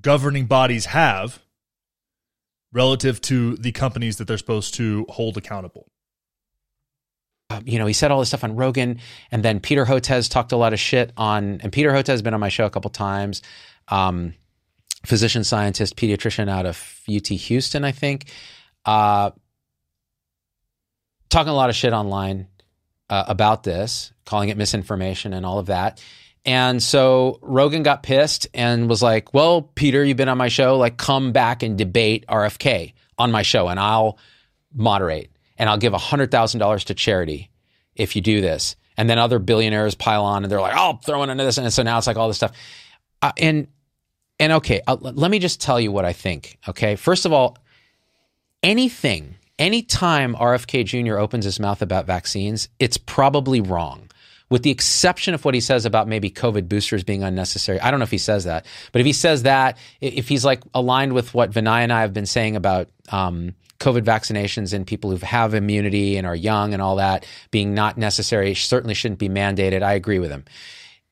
governing 0.00 0.46
bodies 0.46 0.86
have 0.86 1.40
relative 2.72 3.20
to 3.20 3.54
the 3.58 3.70
companies 3.70 4.16
that 4.16 4.26
they're 4.26 4.36
supposed 4.38 4.74
to 4.74 5.06
hold 5.08 5.36
accountable. 5.36 5.86
uh, 7.48 7.60
you 7.64 7.78
know, 7.78 7.86
he 7.86 7.92
said 7.92 8.10
all 8.10 8.18
this 8.18 8.30
stuff 8.30 8.42
on 8.42 8.56
Rogan, 8.56 8.98
and 9.30 9.44
then 9.44 9.60
Peter 9.60 9.84
Hotez 9.84 10.28
talked 10.28 10.50
a 10.50 10.56
lot 10.56 10.72
of 10.72 10.80
shit 10.80 11.12
on, 11.16 11.60
and 11.60 11.72
Peter 11.72 11.92
Hotez 11.92 12.08
has 12.08 12.22
been 12.22 12.34
on 12.34 12.40
my 12.40 12.48
show 12.48 12.66
a 12.66 12.70
couple 12.70 12.90
times. 12.90 13.40
Um, 13.86 14.34
physician 15.06 15.44
scientist, 15.44 15.94
pediatrician 15.94 16.48
out 16.48 16.66
of 16.66 17.00
UT 17.08 17.28
Houston, 17.28 17.84
I 17.84 17.92
think, 17.92 18.32
uh, 18.84 19.30
talking 21.34 21.50
a 21.50 21.54
lot 21.54 21.68
of 21.68 21.74
shit 21.74 21.92
online 21.92 22.46
uh, 23.10 23.24
about 23.26 23.64
this, 23.64 24.12
calling 24.24 24.50
it 24.50 24.56
misinformation 24.56 25.34
and 25.34 25.44
all 25.44 25.58
of 25.58 25.66
that. 25.66 26.02
And 26.46 26.82
so 26.82 27.38
Rogan 27.42 27.82
got 27.82 28.02
pissed 28.02 28.46
and 28.54 28.88
was 28.88 29.02
like, 29.02 29.34
"Well, 29.34 29.62
Peter, 29.62 30.04
you've 30.04 30.16
been 30.16 30.28
on 30.28 30.38
my 30.38 30.48
show. 30.48 30.78
Like, 30.78 30.96
come 30.96 31.32
back 31.32 31.62
and 31.62 31.76
debate 31.76 32.24
RFK 32.28 32.92
on 33.18 33.32
my 33.32 33.42
show, 33.42 33.68
and 33.68 33.80
I'll 33.80 34.18
moderate 34.72 35.30
and 35.58 35.68
I'll 35.68 35.78
give 35.78 35.92
hundred 35.92 36.30
thousand 36.30 36.60
dollars 36.60 36.84
to 36.84 36.94
charity 36.94 37.50
if 37.96 38.14
you 38.14 38.22
do 38.22 38.40
this." 38.40 38.76
And 38.96 39.10
then 39.10 39.18
other 39.18 39.40
billionaires 39.40 39.96
pile 39.96 40.24
on, 40.24 40.44
and 40.44 40.52
they're 40.52 40.60
like, 40.60 40.76
"Oh, 40.76 41.00
throw 41.04 41.22
in 41.24 41.30
into 41.30 41.44
this," 41.44 41.58
and 41.58 41.72
so 41.72 41.82
now 41.82 41.98
it's 41.98 42.06
like 42.06 42.16
all 42.16 42.28
this 42.28 42.36
stuff. 42.36 42.52
Uh, 43.22 43.32
and 43.38 43.66
and 44.38 44.52
okay, 44.52 44.82
I'll, 44.86 44.98
let 44.98 45.30
me 45.30 45.38
just 45.40 45.60
tell 45.60 45.80
you 45.80 45.90
what 45.90 46.04
I 46.04 46.12
think. 46.12 46.58
Okay, 46.68 46.94
first 46.94 47.24
of 47.24 47.32
all, 47.32 47.56
anything, 48.62 49.34
anytime 49.58 50.34
RFK 50.34 50.84
Jr. 50.84 51.18
opens 51.18 51.44
his 51.44 51.60
mouth 51.60 51.82
about 51.82 52.06
vaccines, 52.06 52.68
it's 52.78 52.96
probably 52.96 53.60
wrong 53.60 54.10
with 54.50 54.62
the 54.62 54.70
exception 54.70 55.34
of 55.34 55.44
what 55.44 55.54
he 55.54 55.60
says 55.60 55.84
about 55.84 56.06
maybe 56.06 56.30
COVID 56.30 56.68
boosters 56.68 57.02
being 57.02 57.22
unnecessary. 57.22 57.80
I 57.80 57.90
don't 57.90 57.98
know 57.98 58.04
if 58.04 58.10
he 58.10 58.18
says 58.18 58.44
that, 58.44 58.66
but 58.92 59.00
if 59.00 59.06
he 59.06 59.12
says 59.12 59.44
that, 59.44 59.78
if 60.00 60.28
he's 60.28 60.44
like 60.44 60.62
aligned 60.74 61.12
with 61.12 61.34
what 61.34 61.50
Vinay 61.50 61.80
and 61.80 61.92
I 61.92 62.02
have 62.02 62.12
been 62.12 62.26
saying 62.26 62.54
about 62.54 62.88
um, 63.08 63.54
COVID 63.80 64.02
vaccinations 64.02 64.72
and 64.72 64.86
people 64.86 65.10
who 65.10 65.16
have 65.24 65.54
immunity 65.54 66.16
and 66.16 66.26
are 66.26 66.36
young 66.36 66.72
and 66.72 66.82
all 66.82 66.96
that 66.96 67.26
being 67.50 67.74
not 67.74 67.98
necessary, 67.98 68.54
certainly 68.54 68.94
shouldn't 68.94 69.18
be 69.18 69.28
mandated. 69.28 69.82
I 69.82 69.94
agree 69.94 70.18
with 70.18 70.30
him. 70.30 70.44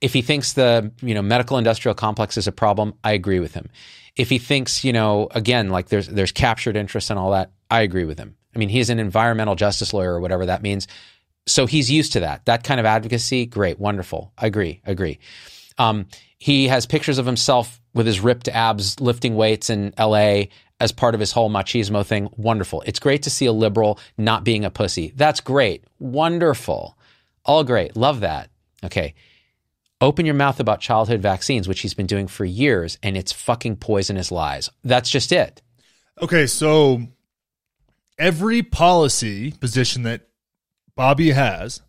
If 0.01 0.12
he 0.12 0.22
thinks 0.22 0.53
the 0.53 0.93
you 1.01 1.14
know 1.14 1.22
medical 1.22 1.59
industrial 1.59 1.95
complex 1.95 2.36
is 2.36 2.47
a 2.47 2.53
problem, 2.53 2.95
I 3.05 3.12
agree 3.12 3.40
with 3.40 3.55
him. 3.55 3.68
If 4.16 4.28
he 4.28 4.38
thinks 4.38 4.84
you 4.84 4.93
know 4.93 5.28
again 5.30 5.70
like 5.70 5.88
there's 5.88 6.09
there's 6.09 6.32
captured 6.32 6.76
interest 6.76 7.11
and 7.11 7.18
all 7.18 7.30
that, 7.32 7.51
I 7.72 7.80
agree 7.80 8.04
with 8.04 8.18
him. 8.18 8.36
I 8.54 8.58
mean, 8.58 8.68
he's 8.68 8.90
an 8.90 8.98
environmental 8.98 9.54
justice 9.54 9.92
lawyer 9.92 10.14
or 10.14 10.20
whatever 10.20 10.46
that 10.46 10.62
means 10.62 10.86
so 11.46 11.66
he's 11.66 11.90
used 11.90 12.12
to 12.12 12.20
that. 12.20 12.44
That 12.46 12.64
kind 12.64 12.78
of 12.78 12.86
advocacy, 12.86 13.46
great, 13.46 13.78
wonderful. 13.78 14.32
Agree, 14.38 14.80
agree. 14.86 15.18
Um, 15.78 16.06
he 16.38 16.68
has 16.68 16.86
pictures 16.86 17.18
of 17.18 17.26
himself 17.26 17.80
with 17.94 18.06
his 18.06 18.20
ripped 18.20 18.48
abs 18.48 19.00
lifting 19.00 19.34
weights 19.34 19.70
in 19.70 19.92
LA 19.98 20.44
as 20.80 20.92
part 20.92 21.14
of 21.14 21.20
his 21.20 21.32
whole 21.32 21.50
machismo 21.50 22.04
thing. 22.04 22.28
Wonderful. 22.36 22.82
It's 22.82 22.98
great 22.98 23.22
to 23.24 23.30
see 23.30 23.46
a 23.46 23.52
liberal 23.52 23.98
not 24.16 24.44
being 24.44 24.64
a 24.64 24.70
pussy. 24.70 25.12
That's 25.16 25.40
great. 25.40 25.84
Wonderful. 25.98 26.96
All 27.44 27.64
great. 27.64 27.96
Love 27.96 28.20
that. 28.20 28.50
Okay. 28.84 29.14
Open 30.00 30.26
your 30.26 30.34
mouth 30.34 30.58
about 30.58 30.80
childhood 30.80 31.22
vaccines, 31.22 31.68
which 31.68 31.80
he's 31.80 31.94
been 31.94 32.06
doing 32.06 32.26
for 32.26 32.44
years, 32.44 32.98
and 33.04 33.16
it's 33.16 33.30
fucking 33.30 33.76
poisonous 33.76 34.32
lies. 34.32 34.68
That's 34.82 35.08
just 35.08 35.30
it. 35.30 35.62
Okay, 36.20 36.48
so 36.48 37.02
every 38.22 38.62
policy 38.62 39.50
position 39.50 40.04
that 40.04 40.28
Bobby 40.94 41.32
has 41.32 41.82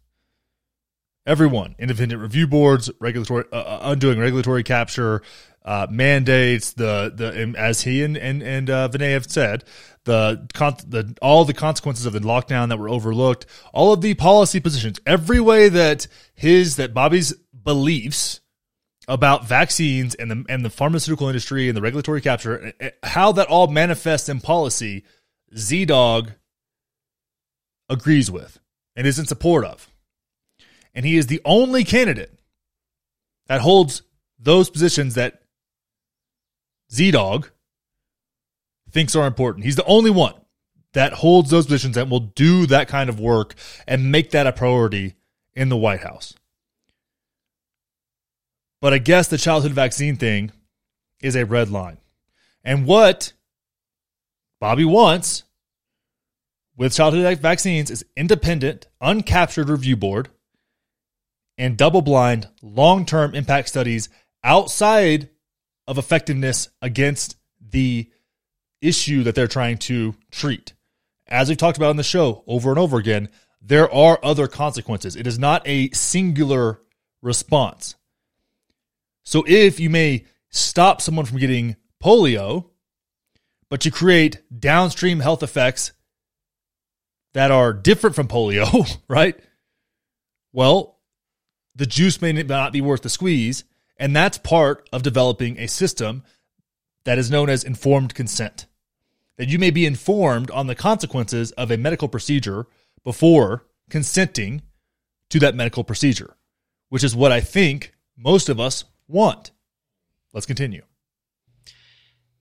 everyone 1.25 1.75
independent 1.77 2.19
review 2.19 2.47
boards 2.47 2.89
regulatory 2.99 3.45
uh, 3.53 3.57
uh, 3.57 3.79
undoing 3.83 4.19
regulatory 4.19 4.63
capture 4.63 5.21
uh, 5.63 5.87
mandates 5.89 6.73
the 6.73 7.13
the 7.15 7.53
as 7.57 7.81
he 7.83 8.03
and 8.03 8.17
and 8.17 8.41
and 8.41 8.69
uh, 8.69 8.89
Vinay 8.89 9.13
have 9.13 9.29
said 9.29 9.63
the 10.05 10.47
the 10.87 11.15
all 11.21 11.45
the 11.45 11.53
consequences 11.53 12.05
of 12.05 12.13
the 12.13 12.19
lockdown 12.19 12.67
that 12.69 12.79
were 12.79 12.89
overlooked 12.89 13.45
all 13.71 13.93
of 13.93 14.01
the 14.01 14.15
policy 14.15 14.59
positions 14.59 14.99
every 15.05 15.39
way 15.39 15.69
that 15.69 16.07
his 16.33 16.77
that 16.77 16.93
Bobby's 16.93 17.33
beliefs 17.63 18.41
about 19.07 19.45
vaccines 19.45 20.15
and 20.15 20.31
the 20.31 20.45
and 20.49 20.65
the 20.65 20.69
pharmaceutical 20.69 21.27
industry 21.27 21.67
and 21.67 21.77
the 21.77 21.81
regulatory 21.81 22.21
capture 22.21 22.67
eh, 22.67 22.71
eh, 22.79 22.89
how 23.03 23.31
that 23.31 23.47
all 23.47 23.67
manifests 23.67 24.29
in 24.29 24.39
policy 24.39 25.03
ZDogg 25.55 26.33
agrees 27.89 28.29
with 28.31 28.59
and 28.95 29.07
is 29.07 29.19
in 29.19 29.25
support 29.25 29.65
of. 29.65 29.89
And 30.93 31.05
he 31.05 31.17
is 31.17 31.27
the 31.27 31.41
only 31.45 31.83
candidate 31.83 32.39
that 33.47 33.61
holds 33.61 34.03
those 34.39 34.69
positions 34.69 35.15
that 35.15 35.41
ZDogg 36.91 37.49
thinks 38.91 39.15
are 39.15 39.25
important. 39.25 39.65
He's 39.65 39.75
the 39.75 39.85
only 39.85 40.11
one 40.11 40.35
that 40.93 41.13
holds 41.13 41.49
those 41.49 41.65
positions 41.65 41.97
and 41.97 42.09
will 42.09 42.19
do 42.19 42.67
that 42.67 42.87
kind 42.87 43.09
of 43.09 43.19
work 43.19 43.55
and 43.87 44.11
make 44.11 44.31
that 44.31 44.47
a 44.47 44.51
priority 44.51 45.15
in 45.53 45.69
the 45.69 45.77
White 45.77 46.01
House. 46.01 46.35
But 48.79 48.93
I 48.93 48.99
guess 48.99 49.27
the 49.27 49.37
childhood 49.37 49.71
vaccine 49.71 50.17
thing 50.17 50.51
is 51.21 51.35
a 51.35 51.45
red 51.45 51.69
line. 51.69 51.97
And 52.63 52.85
what 52.85 53.33
Bobby 54.63 54.85
wants 54.85 55.43
with 56.77 56.95
childhood 56.95 57.37
vaccines 57.39 57.91
is 57.91 58.05
independent, 58.15 58.87
uncaptured 59.01 59.67
review 59.67 59.97
board 59.97 60.29
and 61.57 61.75
double 61.75 62.01
blind 62.01 62.47
long 62.61 63.05
term 63.05 63.35
impact 63.35 63.67
studies 63.67 64.07
outside 64.41 65.27
of 65.85 65.97
effectiveness 65.97 66.69
against 66.81 67.35
the 67.59 68.09
issue 68.81 69.23
that 69.23 69.35
they're 69.35 69.49
trying 69.49 69.79
to 69.79 70.15
treat. 70.31 70.71
As 71.27 71.49
we've 71.49 71.57
talked 71.57 71.75
about 71.75 71.89
on 71.89 71.97
the 71.97 72.01
show 72.01 72.45
over 72.47 72.69
and 72.69 72.79
over 72.79 72.97
again, 72.97 73.27
there 73.61 73.93
are 73.93 74.17
other 74.23 74.47
consequences. 74.47 75.17
It 75.17 75.27
is 75.27 75.37
not 75.37 75.67
a 75.67 75.89
singular 75.89 76.79
response. 77.21 77.95
So 79.23 79.43
if 79.45 79.81
you 79.81 79.89
may 79.89 80.23
stop 80.51 81.01
someone 81.01 81.25
from 81.25 81.39
getting 81.39 81.75
polio, 82.01 82.69
but 83.69 83.85
you 83.85 83.91
create 83.91 84.41
downstream 84.57 85.19
health 85.19 85.43
effects 85.43 85.91
that 87.33 87.51
are 87.51 87.73
different 87.73 88.15
from 88.15 88.27
polio, 88.27 88.97
right? 89.07 89.39
Well, 90.51 90.99
the 91.75 91.85
juice 91.85 92.21
may 92.21 92.31
not 92.31 92.73
be 92.73 92.81
worth 92.81 93.01
the 93.01 93.09
squeeze. 93.09 93.63
And 93.97 94.15
that's 94.15 94.37
part 94.37 94.87
of 94.91 95.03
developing 95.03 95.57
a 95.57 95.67
system 95.67 96.23
that 97.05 97.17
is 97.17 97.31
known 97.31 97.49
as 97.49 97.63
informed 97.63 98.15
consent. 98.15 98.65
That 99.37 99.49
you 99.49 99.59
may 99.59 99.71
be 99.71 99.85
informed 99.85 100.51
on 100.51 100.67
the 100.67 100.75
consequences 100.75 101.51
of 101.53 101.71
a 101.71 101.77
medical 101.77 102.07
procedure 102.07 102.67
before 103.03 103.65
consenting 103.89 104.61
to 105.29 105.39
that 105.39 105.55
medical 105.55 105.83
procedure, 105.83 106.35
which 106.89 107.03
is 107.03 107.15
what 107.15 107.31
I 107.31 107.41
think 107.41 107.93
most 108.17 108.49
of 108.49 108.59
us 108.59 108.83
want. 109.07 109.51
Let's 110.33 110.45
continue. 110.45 110.83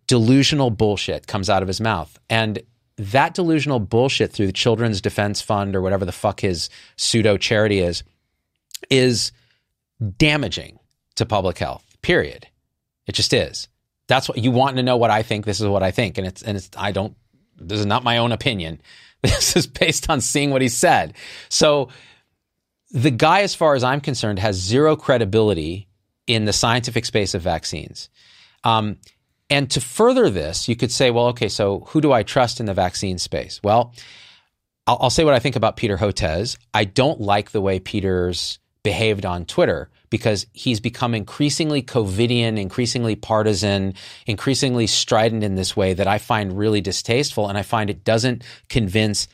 Delusional 0.07 0.71
bullshit 0.71 1.27
comes 1.27 1.49
out 1.49 1.63
of 1.63 1.69
his 1.69 1.81
mouth. 1.81 2.19
And 2.29 2.63
that 2.97 3.35
delusional 3.35 3.81
bullshit 3.81 4.33
through 4.33 4.47
the 4.47 4.53
Children's 4.53 5.01
Defense 5.01 5.41
Fund 5.41 5.75
or 5.75 5.81
whatever 5.81 6.05
the 6.05 6.13
fuck 6.13 6.41
his 6.41 6.69
pseudo 6.97 7.37
charity 7.37 7.81
is, 7.81 8.03
is 8.91 9.33
damaging 10.19 10.79
to 11.17 11.27
public 11.27 11.59
health. 11.59 11.85
Period. 12.03 12.47
It 13.07 13.13
just 13.13 13.33
is. 13.33 13.69
That's 14.09 14.29
what 14.29 14.39
you 14.39 14.51
want 14.51 14.77
to 14.77 14.83
know 14.83 14.97
what 14.97 15.11
I 15.11 15.23
think. 15.23 15.45
This 15.45 15.61
is 15.61 15.67
what 15.67 15.83
I 15.83 15.91
think. 15.91 16.19
And 16.19 16.27
it's, 16.27 16.43
and 16.43 16.57
it's, 16.57 16.71
I 16.77 16.93
don't, 16.93 17.17
this 17.57 17.81
is 17.81 17.87
not 17.87 18.05
my 18.05 18.19
own 18.19 18.33
opinion. 18.33 18.81
This 19.23 19.55
is 19.55 19.69
based 19.69 20.11
on 20.11 20.21
seeing 20.21 20.51
what 20.51 20.63
he 20.63 20.69
said. 20.69 21.15
So 21.49 21.91
the 22.91 23.13
guy, 23.13 23.43
as 23.43 23.55
far 23.55 23.77
as 23.77 23.85
I'm 23.85 24.01
concerned, 24.01 24.41
has 24.41 24.57
zero 24.57 24.97
credibility 24.97 25.87
in 26.27 26.45
the 26.45 26.53
scientific 26.53 27.05
space 27.05 27.33
of 27.35 27.41
vaccines. 27.41 28.11
Um, 28.65 28.97
and 29.53 29.71
to 29.73 29.83
further 29.83 30.31
this, 30.31 30.67
you 30.67 30.75
could 30.75 30.91
say, 30.91 31.11
well, 31.11 31.27
okay, 31.27 31.49
so 31.49 31.81
who 31.89 32.01
do 32.01 32.11
I 32.11 32.23
trust 32.23 32.59
in 32.59 32.65
the 32.65 32.73
vaccine 32.73 33.19
space? 33.19 33.61
Well, 33.63 33.93
I'll, 34.87 34.97
I'll 35.03 35.11
say 35.11 35.25
what 35.25 35.35
I 35.35 35.41
think 35.41 35.57
about 35.57 35.77
Peter 35.77 35.99
Hotez. 35.99 36.57
I 36.73 36.85
don't 36.85 37.21
like 37.21 37.51
the 37.51 37.61
way 37.61 37.79
Peter's 37.79 38.59
behaved 38.83 39.27
on 39.27 39.45
Twitter 39.45 39.91
because 40.09 40.47
he's 40.55 40.81
become 40.81 41.15
increasingly 41.15 41.83
COVIDian, 41.83 42.59
increasingly 42.59 43.15
partisan, 43.15 43.93
increasingly 44.27 44.87
strident 44.87 45.45
in 45.45 45.55
this 45.55 45.77
way 45.77 45.93
that 45.93 46.09
I 46.09 46.17
find 46.17 46.57
really 46.57 46.81
distasteful. 46.81 47.47
And 47.47 47.59
I 47.59 47.63
find 47.63 47.91
it 47.91 48.05
doesn't 48.05 48.43
convince 48.71 49.29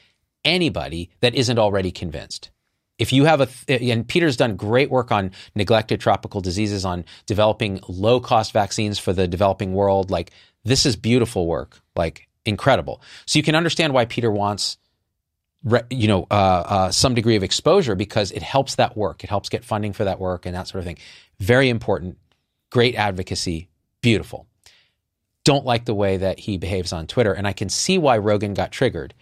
anybody 0.45 1.11
that 1.21 1.37
isn't 1.37 1.61
already 1.61 1.93
convinced 1.93 2.51
if 2.99 3.13
you 3.13 3.25
have 3.25 3.41
a 3.41 3.49
and 3.69 4.07
Peter's 4.07 4.37
done 4.37 4.57
great 4.57 4.91
work 4.91 5.13
on 5.13 5.31
neglected 5.55 6.01
tropical 6.01 6.41
diseases 6.41 6.85
on 6.85 7.05
developing 7.27 7.81
low 7.89 8.21
cost 8.21 8.53
vaccines 8.53 8.99
for 8.99 9.13
the 9.13 9.29
developing 9.29 9.73
world 9.73 10.11
like 10.11 10.33
this 10.65 10.85
is 10.85 10.97
beautiful 10.97 11.47
work 11.47 11.81
like 11.97 12.29
incredible. 12.45 13.01
So 13.27 13.39
you 13.39 13.43
can 13.43 13.55
understand 13.55 13.93
why 13.93 14.05
Peter 14.07 14.31
wants 14.31 14.79
you 15.91 16.09
know 16.09 16.27
uh, 16.31 16.35
uh, 16.35 16.91
some 16.91 17.15
degree 17.15 17.37
of 17.37 17.43
exposure 17.43 17.95
because 17.95 18.31
it 18.33 18.43
helps 18.43 18.77
that 18.77 18.97
work. 18.97 19.25
It 19.25 19.31
helps 19.31 19.49
get 19.49 19.65
funding 19.65 19.93
for 19.93 20.05
that 20.05 20.19
work 20.19 20.47
and 20.47 20.55
that 20.55 20.69
sort 20.69 20.81
of 20.81 20.85
thing. 20.85 20.99
Very 21.39 21.69
important. 21.69 22.19
Great 22.71 22.95
advocacy. 22.97 23.69
Beautiful. 24.03 24.47
Don't 25.45 25.65
like 25.65 25.85
the 25.85 25.95
way 25.95 26.19
that 26.19 26.39
he 26.39 26.59
behaves 26.59 26.93
on 26.93 27.07
Twitter 27.07 27.33
and 27.33 27.47
I 27.47 27.53
can 27.53 27.69
see 27.69 27.97
why 27.97 28.19
Rogan 28.19 28.55
got 28.55 28.73
triggered 28.73 29.15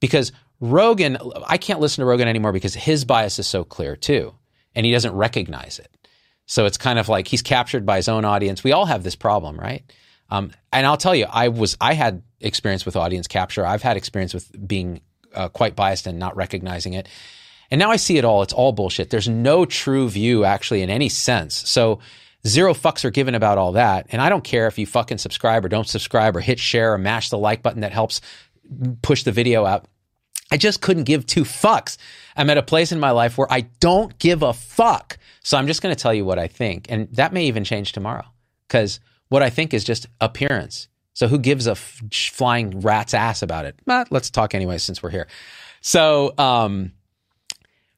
because 0.00 0.32
Rogan, 0.60 1.18
I 1.46 1.58
can't 1.58 1.80
listen 1.80 2.02
to 2.02 2.06
Rogan 2.06 2.28
anymore 2.28 2.52
because 2.52 2.74
his 2.74 3.04
bias 3.04 3.38
is 3.38 3.46
so 3.46 3.64
clear 3.64 3.96
too, 3.96 4.34
and 4.74 4.86
he 4.86 4.92
doesn't 4.92 5.14
recognize 5.14 5.78
it. 5.78 5.90
So 6.46 6.64
it's 6.64 6.78
kind 6.78 6.98
of 6.98 7.08
like 7.08 7.28
he's 7.28 7.42
captured 7.42 7.84
by 7.84 7.96
his 7.96 8.08
own 8.08 8.24
audience. 8.24 8.64
We 8.64 8.72
all 8.72 8.86
have 8.86 9.02
this 9.02 9.16
problem, 9.16 9.58
right? 9.58 9.82
Um, 10.30 10.52
and 10.72 10.86
I'll 10.86 10.96
tell 10.96 11.14
you, 11.14 11.26
I 11.28 11.48
was 11.48 11.76
I 11.80 11.94
had 11.94 12.22
experience 12.40 12.86
with 12.86 12.96
audience 12.96 13.26
capture. 13.26 13.66
I've 13.66 13.82
had 13.82 13.96
experience 13.96 14.32
with 14.32 14.50
being 14.66 15.00
uh, 15.34 15.48
quite 15.48 15.76
biased 15.76 16.06
and 16.06 16.18
not 16.18 16.36
recognizing 16.36 16.94
it. 16.94 17.08
And 17.70 17.78
now 17.78 17.90
I 17.90 17.96
see 17.96 18.16
it 18.16 18.24
all. 18.24 18.42
It's 18.42 18.52
all 18.52 18.72
bullshit. 18.72 19.10
There's 19.10 19.28
no 19.28 19.64
true 19.64 20.08
view 20.08 20.44
actually 20.44 20.82
in 20.82 20.90
any 20.90 21.08
sense. 21.08 21.68
So 21.68 21.98
zero 22.46 22.74
fucks 22.74 23.04
are 23.04 23.10
given 23.10 23.34
about 23.34 23.58
all 23.58 23.72
that. 23.72 24.06
And 24.10 24.22
I 24.22 24.28
don't 24.28 24.44
care 24.44 24.68
if 24.68 24.78
you 24.78 24.86
fucking 24.86 25.18
subscribe 25.18 25.64
or 25.64 25.68
don't 25.68 25.88
subscribe 25.88 26.36
or 26.36 26.40
hit 26.40 26.58
share 26.58 26.92
or 26.92 26.98
mash 26.98 27.30
the 27.30 27.38
like 27.38 27.62
button 27.62 27.80
that 27.80 27.92
helps 27.92 28.20
push 29.02 29.24
the 29.24 29.32
video 29.32 29.64
out. 29.64 29.86
I 30.56 30.58
just 30.58 30.80
couldn't 30.80 31.04
give 31.04 31.26
two 31.26 31.44
fucks. 31.44 31.98
I'm 32.34 32.48
at 32.48 32.56
a 32.56 32.62
place 32.62 32.90
in 32.90 32.98
my 32.98 33.10
life 33.10 33.36
where 33.36 33.46
I 33.52 33.68
don't 33.78 34.18
give 34.18 34.42
a 34.42 34.54
fuck. 34.54 35.18
So 35.42 35.58
I'm 35.58 35.66
just 35.66 35.82
going 35.82 35.94
to 35.94 36.02
tell 36.02 36.14
you 36.14 36.24
what 36.24 36.38
I 36.38 36.46
think. 36.46 36.86
And 36.88 37.12
that 37.12 37.34
may 37.34 37.44
even 37.44 37.62
change 37.62 37.92
tomorrow 37.92 38.24
because 38.66 38.98
what 39.28 39.42
I 39.42 39.50
think 39.50 39.74
is 39.74 39.84
just 39.84 40.06
appearance. 40.18 40.88
So 41.12 41.28
who 41.28 41.38
gives 41.38 41.66
a 41.66 41.72
f- 41.72 42.00
flying 42.10 42.80
rat's 42.80 43.12
ass 43.12 43.42
about 43.42 43.66
it? 43.66 43.78
But 43.84 44.10
let's 44.10 44.30
talk 44.30 44.54
anyway 44.54 44.78
since 44.78 45.02
we're 45.02 45.10
here. 45.10 45.26
So, 45.82 46.32
um, 46.38 46.92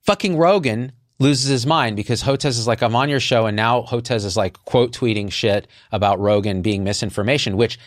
fucking 0.03 0.37
Rogan 0.37 0.91
loses 1.21 1.49
his 1.49 1.65
mind 1.65 1.95
because 1.95 2.25
Hotez 2.25 2.59
is 2.59 2.67
like, 2.67 2.83
I'm 2.83 2.97
on 2.97 3.09
your 3.09 3.21
show. 3.21 3.47
And 3.47 3.55
now 3.55 3.83
Hotez 3.83 4.25
is 4.25 4.37
like 4.37 4.55
quote 4.65 4.91
tweeting 4.91 5.31
shit 5.31 5.69
about 5.93 6.19
Rogan 6.19 6.63
being 6.63 6.83
misinformation, 6.83 7.57
which 7.57 7.79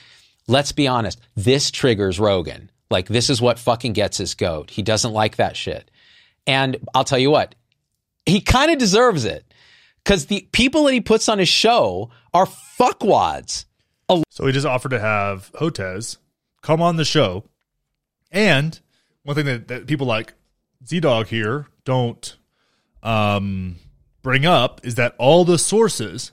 let's 0.48 0.72
be 0.72 0.88
honest, 0.88 1.20
this 1.36 1.72
triggers 1.72 2.22
Rogan. 2.22 2.71
Like, 2.92 3.08
this 3.08 3.30
is 3.30 3.42
what 3.42 3.58
fucking 3.58 3.94
gets 3.94 4.18
his 4.18 4.36
goat. 4.36 4.70
He 4.70 4.82
doesn't 4.82 5.14
like 5.14 5.38
that 5.38 5.56
shit. 5.56 5.90
And 6.46 6.78
I'll 6.94 7.04
tell 7.04 7.20
you 7.20 7.32
what, 7.32 7.56
he 8.26 8.42
kind 8.42 8.72
of 8.72 8.78
deserves 8.78 9.26
it 9.26 9.52
because 10.04 10.26
the 10.26 10.48
people 10.52 10.84
that 10.86 10.94
he 10.94 11.02
puts 11.02 11.30
on 11.30 11.40
his 11.40 11.50
show 11.50 12.10
are 12.34 12.46
fuckwads. 12.46 13.66
So 14.30 14.46
he 14.46 14.52
just 14.52 14.66
offered 14.66 14.90
to 14.90 15.00
have 15.00 15.52
Hotez 15.54 16.18
come 16.62 16.82
on 16.82 16.98
the 16.98 17.06
show. 17.06 17.46
And 18.32 18.80
one 19.24 19.36
thing 19.36 19.46
that, 19.46 19.68
that 19.70 19.88
people 19.88 20.08
like 20.08 20.34
ZDogg 20.86 21.28
here 21.28 21.68
don't 21.86 22.38
um, 23.04 23.78
bring 24.22 24.46
up 24.46 24.82
is 24.84 24.96
that 24.96 25.16
all 25.18 25.46
the 25.46 25.58
sources 25.58 26.32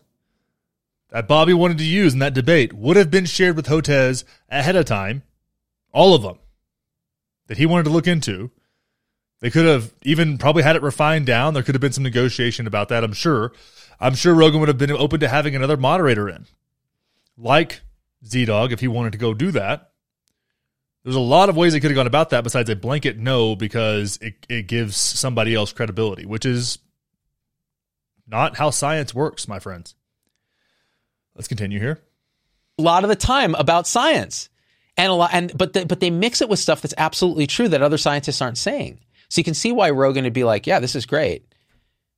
that 1.10 1.28
Bobby 1.28 1.54
wanted 1.54 1.78
to 1.78 1.84
use 1.84 2.12
in 2.12 2.18
that 2.18 2.34
debate 2.34 2.72
would 2.72 2.96
have 2.96 3.10
been 3.10 3.24
shared 3.24 3.56
with 3.56 3.66
Hotez 3.66 4.24
ahead 4.48 4.76
of 4.76 4.84
time. 4.84 5.22
All 5.92 6.14
of 6.14 6.22
them 6.22 6.38
that 7.48 7.58
he 7.58 7.66
wanted 7.66 7.84
to 7.84 7.90
look 7.90 8.06
into. 8.06 8.50
They 9.40 9.50
could 9.50 9.66
have 9.66 9.92
even 10.02 10.38
probably 10.38 10.62
had 10.62 10.76
it 10.76 10.82
refined 10.82 11.26
down. 11.26 11.54
There 11.54 11.62
could 11.62 11.74
have 11.74 11.80
been 11.80 11.92
some 11.92 12.04
negotiation 12.04 12.66
about 12.66 12.88
that, 12.88 13.04
I'm 13.04 13.12
sure. 13.12 13.52
I'm 14.00 14.14
sure 14.14 14.34
Rogan 14.34 14.60
would 14.60 14.68
have 14.68 14.78
been 14.78 14.92
open 14.92 15.20
to 15.20 15.28
having 15.28 15.56
another 15.56 15.76
moderator 15.76 16.28
in, 16.28 16.46
like 17.36 17.80
ZDogg, 18.24 18.72
if 18.72 18.80
he 18.80 18.88
wanted 18.88 19.12
to 19.12 19.18
go 19.18 19.34
do 19.34 19.50
that. 19.52 19.90
There's 21.04 21.16
a 21.16 21.20
lot 21.20 21.48
of 21.48 21.56
ways 21.56 21.72
they 21.72 21.80
could 21.80 21.90
have 21.90 21.96
gone 21.96 22.06
about 22.06 22.30
that 22.30 22.44
besides 22.44 22.68
a 22.68 22.76
blanket 22.76 23.18
no 23.18 23.56
because 23.56 24.18
it, 24.20 24.46
it 24.48 24.66
gives 24.66 24.96
somebody 24.96 25.54
else 25.54 25.72
credibility, 25.72 26.26
which 26.26 26.44
is 26.44 26.78
not 28.26 28.56
how 28.56 28.70
science 28.70 29.14
works, 29.14 29.48
my 29.48 29.58
friends. 29.58 29.94
Let's 31.34 31.48
continue 31.48 31.78
here. 31.78 32.00
A 32.78 32.82
lot 32.82 33.04
of 33.04 33.08
the 33.08 33.16
time 33.16 33.54
about 33.54 33.86
science. 33.86 34.50
And 34.98 35.10
a 35.10 35.14
lot, 35.14 35.30
and 35.32 35.56
but 35.56 35.72
the, 35.72 35.86
but 35.86 36.00
they 36.00 36.10
mix 36.10 36.42
it 36.42 36.48
with 36.48 36.58
stuff 36.58 36.82
that's 36.82 36.94
absolutely 36.98 37.46
true 37.46 37.68
that 37.68 37.82
other 37.82 37.98
scientists 37.98 38.42
aren't 38.42 38.58
saying. 38.58 38.98
So 39.28 39.38
you 39.38 39.44
can 39.44 39.54
see 39.54 39.72
why 39.72 39.90
Rogan 39.90 40.24
would 40.24 40.32
be 40.32 40.44
like, 40.44 40.66
"Yeah, 40.66 40.80
this 40.80 40.96
is 40.96 41.06
great," 41.06 41.46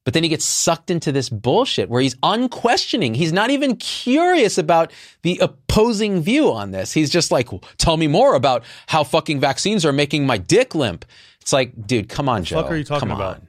but 0.05 0.15
then 0.15 0.23
he 0.23 0.31
gets 0.31 0.47
sucked 0.47 0.91
into 0.91 1.13
this 1.13 1.29
bullshit 1.29 1.91
where 1.91 2.01
he's 2.01 2.17
unquestioning. 2.23 3.13
He's 3.15 3.35
not 3.35 3.51
even 3.51 3.77
curious 3.77 4.57
about 4.57 4.93
the 5.23 5.39
opposing 5.43 6.23
view 6.23 6.51
on 6.51 6.71
this. 6.71 6.93
He's 6.93 7.11
just 7.11 7.31
like, 7.31 7.49
"Tell 7.77 7.99
me 7.99 8.09
more 8.09 8.35
about 8.35 8.65
how 8.87 9.05
fucking 9.05 9.41
vaccines 9.41 9.85
are 9.85 9.93
making 9.93 10.27
my 10.27 10.39
dick 10.39 10.75
limp." 10.75 11.05
It's 11.43 11.53
like, 11.53 11.87
dude, 11.87 12.09
come 12.09 12.29
on, 12.29 12.45
Joe. 12.45 12.63
fuck 12.63 12.71
are 12.71 12.77
you 12.77 12.85
talking 12.85 13.09
come 13.09 13.17
about? 13.17 13.37
On. 13.37 13.49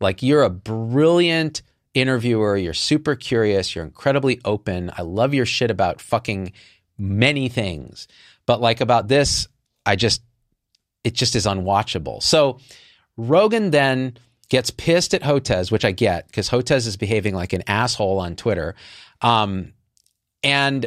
Like 0.00 0.22
you're 0.22 0.42
a 0.42 0.50
brilliant 0.50 1.62
interviewer. 1.94 2.56
You're 2.56 2.74
super 2.74 3.14
curious. 3.14 3.74
You're 3.74 3.84
incredibly 3.84 4.40
open. 4.44 4.90
I 4.96 5.02
love 5.02 5.32
your 5.32 5.46
shit 5.46 5.70
about 5.70 6.00
fucking 6.00 6.52
many 6.98 7.48
things. 7.48 8.06
But 8.46 8.60
like 8.60 8.80
about 8.80 9.08
this, 9.08 9.48
I 9.84 9.96
just, 9.96 10.22
it 11.04 11.14
just 11.14 11.36
is 11.36 11.46
unwatchable. 11.46 12.22
So 12.22 12.58
Rogan 13.16 13.70
then 13.70 14.18
gets 14.48 14.70
pissed 14.70 15.14
at 15.14 15.22
Hotez, 15.22 15.70
which 15.70 15.84
I 15.84 15.92
get 15.92 16.26
because 16.26 16.48
Hotez 16.48 16.86
is 16.86 16.96
behaving 16.96 17.34
like 17.34 17.52
an 17.52 17.62
asshole 17.66 18.20
on 18.20 18.36
Twitter. 18.36 18.74
Um, 19.20 19.72
and, 20.42 20.86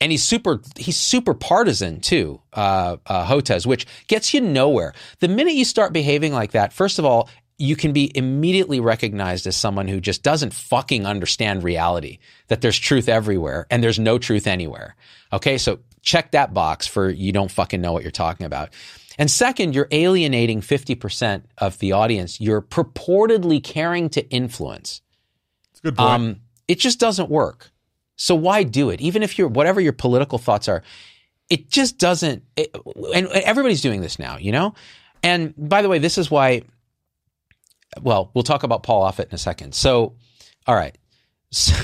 and 0.00 0.10
he's 0.10 0.24
super, 0.24 0.60
he's 0.76 0.98
super 0.98 1.34
partisan 1.34 2.00
too, 2.00 2.40
uh, 2.52 2.96
uh, 3.06 3.26
Hotez, 3.26 3.64
which 3.66 3.86
gets 4.08 4.34
you 4.34 4.40
nowhere. 4.40 4.94
The 5.20 5.28
minute 5.28 5.54
you 5.54 5.64
start 5.64 5.92
behaving 5.92 6.32
like 6.32 6.52
that, 6.52 6.72
first 6.72 6.98
of 6.98 7.04
all, 7.04 7.28
you 7.58 7.76
can 7.76 7.92
be 7.92 8.10
immediately 8.16 8.80
recognized 8.80 9.46
as 9.46 9.56
someone 9.56 9.86
who 9.86 10.00
just 10.00 10.24
doesn't 10.24 10.52
fucking 10.52 11.06
understand 11.06 11.62
reality, 11.62 12.18
that 12.48 12.60
there's 12.60 12.78
truth 12.78 13.08
everywhere 13.08 13.68
and 13.70 13.84
there's 13.84 14.00
no 14.00 14.18
truth 14.18 14.48
anywhere. 14.48 14.96
Okay. 15.32 15.58
So 15.58 15.78
check 16.02 16.32
that 16.32 16.52
box 16.52 16.86
for 16.86 17.08
you 17.08 17.32
don't 17.32 17.50
fucking 17.50 17.80
know 17.80 17.92
what 17.92 18.02
you're 18.02 18.10
talking 18.10 18.44
about. 18.44 18.70
And 19.18 19.30
second, 19.30 19.74
you're 19.74 19.88
alienating 19.90 20.60
50% 20.60 21.44
of 21.58 21.78
the 21.78 21.92
audience 21.92 22.40
you're 22.40 22.62
purportedly 22.62 23.62
caring 23.62 24.08
to 24.10 24.28
influence. 24.30 25.02
It's 25.70 25.80
a 25.80 25.82
good 25.84 25.96
point. 25.96 26.10
Um, 26.10 26.40
it 26.68 26.78
just 26.78 26.98
doesn't 26.98 27.30
work. 27.30 27.70
So 28.16 28.34
why 28.34 28.62
do 28.62 28.90
it? 28.90 29.00
Even 29.00 29.22
if 29.22 29.38
you're, 29.38 29.48
whatever 29.48 29.80
your 29.80 29.92
political 29.92 30.38
thoughts 30.38 30.68
are, 30.68 30.82
it 31.50 31.70
just 31.70 31.98
doesn't, 31.98 32.44
it, 32.56 32.74
and 33.14 33.26
everybody's 33.28 33.82
doing 33.82 34.00
this 34.00 34.18
now, 34.18 34.38
you 34.38 34.52
know? 34.52 34.74
And 35.22 35.54
by 35.56 35.82
the 35.82 35.88
way, 35.88 35.98
this 35.98 36.18
is 36.18 36.30
why, 36.30 36.62
well, 38.00 38.30
we'll 38.34 38.44
talk 38.44 38.62
about 38.62 38.82
Paul 38.82 39.10
Offit 39.10 39.28
in 39.28 39.34
a 39.34 39.38
second. 39.38 39.74
So, 39.74 40.14
all 40.66 40.74
right. 40.74 40.96
So, 41.54 41.74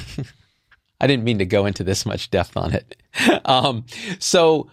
I 1.01 1.07
didn't 1.07 1.25
mean 1.25 1.39
to 1.39 1.47
go 1.47 1.67
into 1.67 1.85
this 1.85 2.05
much 2.05 2.31
depth 2.31 2.57
on 2.57 2.75
it. 2.75 2.97
Um, 3.45 3.87
so 4.19 4.71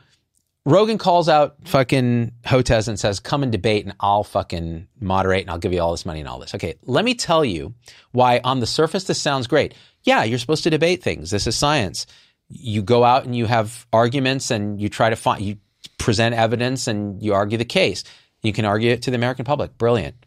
Rogan 0.65 0.97
calls 0.97 1.29
out 1.29 1.55
fucking 1.65 2.31
Hotez 2.45 2.87
and 2.87 2.99
says, 2.99 3.19
come 3.19 3.43
and 3.43 3.51
debate 3.51 3.85
and 3.85 3.95
I'll 3.99 4.23
fucking 4.23 4.87
moderate 4.99 5.41
and 5.41 5.49
I'll 5.49 5.57
give 5.59 5.73
you 5.73 5.79
all 5.79 5.91
this 5.91 6.05
money 6.05 6.19
and 6.19 6.27
all 6.27 6.39
this. 6.39 6.53
Okay, 6.53 6.75
let 6.83 7.05
me 7.05 7.13
tell 7.13 7.45
you 7.45 7.73
why 8.11 8.41
on 8.43 8.59
the 8.59 8.67
surface 8.67 9.05
this 9.05 9.21
sounds 9.21 9.47
great. 9.47 9.73
Yeah, 10.03 10.23
you're 10.23 10.39
supposed 10.39 10.63
to 10.63 10.69
debate 10.69 11.03
things. 11.03 11.31
This 11.31 11.47
is 11.47 11.55
science. 11.55 12.07
You 12.49 12.81
go 12.81 13.03
out 13.03 13.25
and 13.25 13.35
you 13.35 13.45
have 13.45 13.87
arguments 13.93 14.51
and 14.51 14.81
you 14.81 14.89
try 14.89 15.09
to 15.09 15.15
find, 15.15 15.41
you 15.41 15.57
present 15.97 16.35
evidence 16.35 16.87
and 16.87 17.21
you 17.21 17.33
argue 17.33 17.57
the 17.57 17.65
case. 17.65 18.03
You 18.41 18.51
can 18.51 18.65
argue 18.65 18.91
it 18.91 19.03
to 19.03 19.11
the 19.11 19.15
American 19.15 19.45
public. 19.45 19.77
Brilliant. 19.77 20.24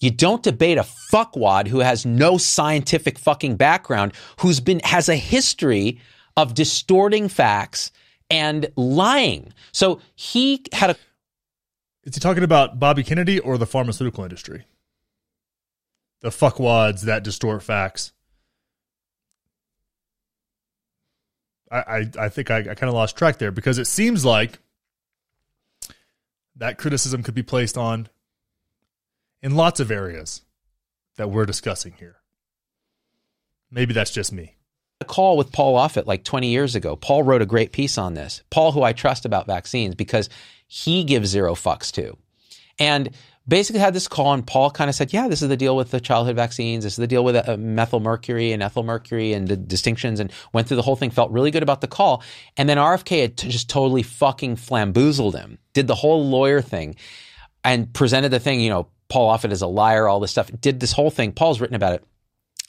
You 0.00 0.10
don't 0.10 0.42
debate 0.42 0.78
a 0.78 0.86
fuckwad 1.12 1.66
who 1.66 1.80
has 1.80 2.06
no 2.06 2.38
scientific 2.38 3.18
fucking 3.18 3.56
background, 3.56 4.12
who's 4.40 4.60
been, 4.60 4.80
has 4.84 5.08
a 5.08 5.16
history 5.16 6.00
of 6.36 6.54
distorting 6.54 7.28
facts 7.28 7.90
and 8.30 8.68
lying. 8.76 9.52
So 9.72 10.00
he 10.14 10.64
had 10.72 10.90
a 10.90 10.96
Is 12.04 12.14
he 12.14 12.20
talking 12.20 12.44
about 12.44 12.78
Bobby 12.78 13.02
Kennedy 13.02 13.40
or 13.40 13.58
the 13.58 13.66
pharmaceutical 13.66 14.22
industry? 14.22 14.64
The 16.20 16.30
fuckwads 16.30 17.02
that 17.02 17.24
distort 17.24 17.62
facts. 17.62 18.12
I 21.70 21.78
I, 21.78 22.10
I 22.18 22.28
think 22.28 22.50
I, 22.50 22.58
I 22.58 22.74
kind 22.74 22.88
of 22.88 22.94
lost 22.94 23.16
track 23.16 23.38
there 23.38 23.50
because 23.50 23.78
it 23.78 23.86
seems 23.86 24.24
like 24.24 24.58
that 26.56 26.78
criticism 26.78 27.22
could 27.22 27.34
be 27.34 27.42
placed 27.42 27.76
on 27.78 28.08
in 29.42 29.54
lots 29.54 29.80
of 29.80 29.90
areas 29.90 30.42
that 31.16 31.30
we're 31.30 31.46
discussing 31.46 31.92
here. 31.98 32.16
Maybe 33.70 33.92
that's 33.92 34.10
just 34.10 34.32
me. 34.32 34.56
a 35.00 35.04
call 35.04 35.36
with 35.36 35.52
Paul 35.52 35.76
Offit 35.76 36.06
like 36.06 36.24
20 36.24 36.48
years 36.48 36.74
ago. 36.74 36.96
Paul 36.96 37.22
wrote 37.22 37.42
a 37.42 37.46
great 37.46 37.72
piece 37.72 37.98
on 37.98 38.14
this. 38.14 38.42
Paul, 38.50 38.72
who 38.72 38.82
I 38.82 38.92
trust 38.92 39.24
about 39.24 39.46
vaccines 39.46 39.94
because 39.94 40.28
he 40.66 41.04
gives 41.04 41.30
zero 41.30 41.54
fucks 41.54 41.92
to. 41.92 42.16
And 42.78 43.10
basically 43.46 43.80
had 43.80 43.94
this 43.94 44.08
call 44.08 44.34
and 44.34 44.46
Paul 44.46 44.70
kind 44.70 44.90
of 44.90 44.94
said, 44.94 45.12
yeah, 45.12 45.28
this 45.28 45.42
is 45.42 45.48
the 45.48 45.56
deal 45.56 45.76
with 45.76 45.90
the 45.90 46.00
childhood 46.00 46.36
vaccines. 46.36 46.84
This 46.84 46.94
is 46.94 46.98
the 46.98 47.06
deal 47.06 47.24
with 47.24 47.36
uh, 47.36 47.56
methyl 47.56 48.00
mercury 48.00 48.52
and 48.52 48.62
ethyl 48.62 48.82
mercury 48.82 49.32
and 49.32 49.48
the 49.48 49.56
distinctions 49.56 50.20
and 50.20 50.32
went 50.52 50.68
through 50.68 50.76
the 50.76 50.82
whole 50.82 50.96
thing, 50.96 51.10
felt 51.10 51.30
really 51.30 51.50
good 51.50 51.62
about 51.62 51.80
the 51.80 51.88
call. 51.88 52.22
And 52.56 52.68
then 52.68 52.76
RFK 52.76 53.22
had 53.22 53.36
t- 53.36 53.48
just 53.48 53.70
totally 53.70 54.02
fucking 54.02 54.56
flamboozled 54.56 55.36
him, 55.36 55.58
did 55.72 55.86
the 55.86 55.94
whole 55.94 56.28
lawyer 56.28 56.60
thing 56.60 56.96
and 57.64 57.92
presented 57.92 58.30
the 58.30 58.40
thing, 58.40 58.60
you 58.60 58.70
know, 58.70 58.88
Paul 59.08 59.36
Offit 59.36 59.52
is 59.52 59.62
a 59.62 59.66
liar, 59.66 60.06
all 60.06 60.20
this 60.20 60.30
stuff, 60.30 60.50
did 60.60 60.80
this 60.80 60.92
whole 60.92 61.10
thing. 61.10 61.32
Paul's 61.32 61.60
written 61.60 61.76
about 61.76 61.94
it. 61.94 62.04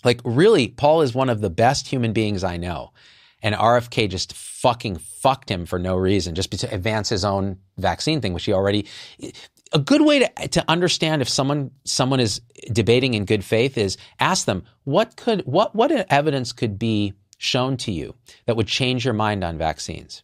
Like, 0.04 0.22
really, 0.24 0.70
Paul 0.70 1.02
is 1.02 1.14
one 1.14 1.30
of 1.30 1.42
the 1.42 1.50
best 1.50 1.88
human 1.88 2.14
beings 2.14 2.44
I 2.44 2.58
know. 2.58 2.94
And 3.42 3.56
RFK 3.56 4.10
just 4.10 4.34
fucking 4.34 4.98
fucked 4.98 5.50
him 5.50 5.66
for 5.66 5.80
no 5.80 5.96
reason, 5.96 6.36
just 6.36 6.52
to 6.52 6.74
advance 6.74 7.10
his 7.10 7.24
own 7.24 7.58
vaccine 7.78 8.20
thing, 8.22 8.34
which 8.34 8.46
he 8.46 8.54
already. 8.54 8.86
a 9.72 9.80
good 9.80 10.02
way 10.02 10.20
to, 10.20 10.48
to 10.50 10.66
understand 10.68 11.22
if 11.22 11.30
someone 11.30 11.72
someone 11.86 12.20
is 12.20 12.42
debating 12.72 13.14
in 13.14 13.26
good 13.26 13.44
faith 13.44 13.78
is 13.78 13.98
ask 14.20 14.46
them 14.46 14.64
what 14.84 15.16
could 15.16 15.42
what 15.42 15.76
what 15.76 15.92
evidence 16.10 16.52
could 16.52 16.80
be 16.80 17.14
shown 17.38 17.78
to 17.78 17.92
you 17.92 18.16
that 18.46 18.58
would 18.58 18.68
change 18.68 19.06
your 19.06 19.14
mind 19.14 19.44
on 19.44 19.58
vaccines 19.58 20.24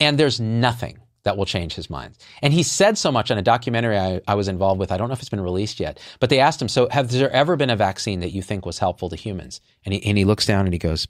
and 0.00 0.18
there's 0.18 0.40
nothing 0.40 0.98
that 1.24 1.36
will 1.36 1.46
change 1.46 1.74
his 1.74 1.90
mind. 1.90 2.16
And 2.42 2.52
he 2.52 2.62
said 2.62 2.96
so 2.96 3.10
much 3.10 3.30
on 3.30 3.38
a 3.38 3.42
documentary 3.42 3.98
I, 3.98 4.20
I, 4.28 4.34
was 4.34 4.46
involved 4.46 4.78
with. 4.78 4.92
I 4.92 4.96
don't 4.96 5.08
know 5.08 5.14
if 5.14 5.20
it's 5.20 5.28
been 5.28 5.40
released 5.40 5.80
yet, 5.80 5.98
but 6.20 6.30
they 6.30 6.38
asked 6.38 6.62
him, 6.62 6.68
So, 6.68 6.88
have 6.90 7.10
there 7.10 7.30
ever 7.30 7.56
been 7.56 7.70
a 7.70 7.76
vaccine 7.76 8.20
that 8.20 8.30
you 8.30 8.42
think 8.42 8.64
was 8.64 8.78
helpful 8.78 9.08
to 9.08 9.16
humans? 9.16 9.60
And 9.84 9.94
he, 9.94 10.04
and 10.04 10.16
he 10.16 10.24
looks 10.24 10.46
down 10.46 10.66
and 10.66 10.72
he 10.72 10.78
goes, 10.78 11.08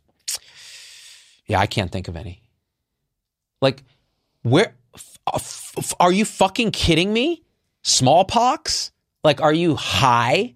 Yeah, 1.47 1.61
I 1.61 1.67
can't 1.67 1.93
think 1.93 2.09
of 2.09 2.17
any. 2.17 2.43
Like, 3.61 3.83
where 4.43 4.75
f- 4.95 5.19
f- 5.79 5.95
are 6.01 6.13
you 6.13 6.25
fucking 6.25 6.71
kidding 6.71 7.13
me? 7.13 7.43
Smallpox? 7.83 8.93
Like, 9.23 9.41
are 9.41 9.53
you 9.53 9.75
high? 9.75 10.55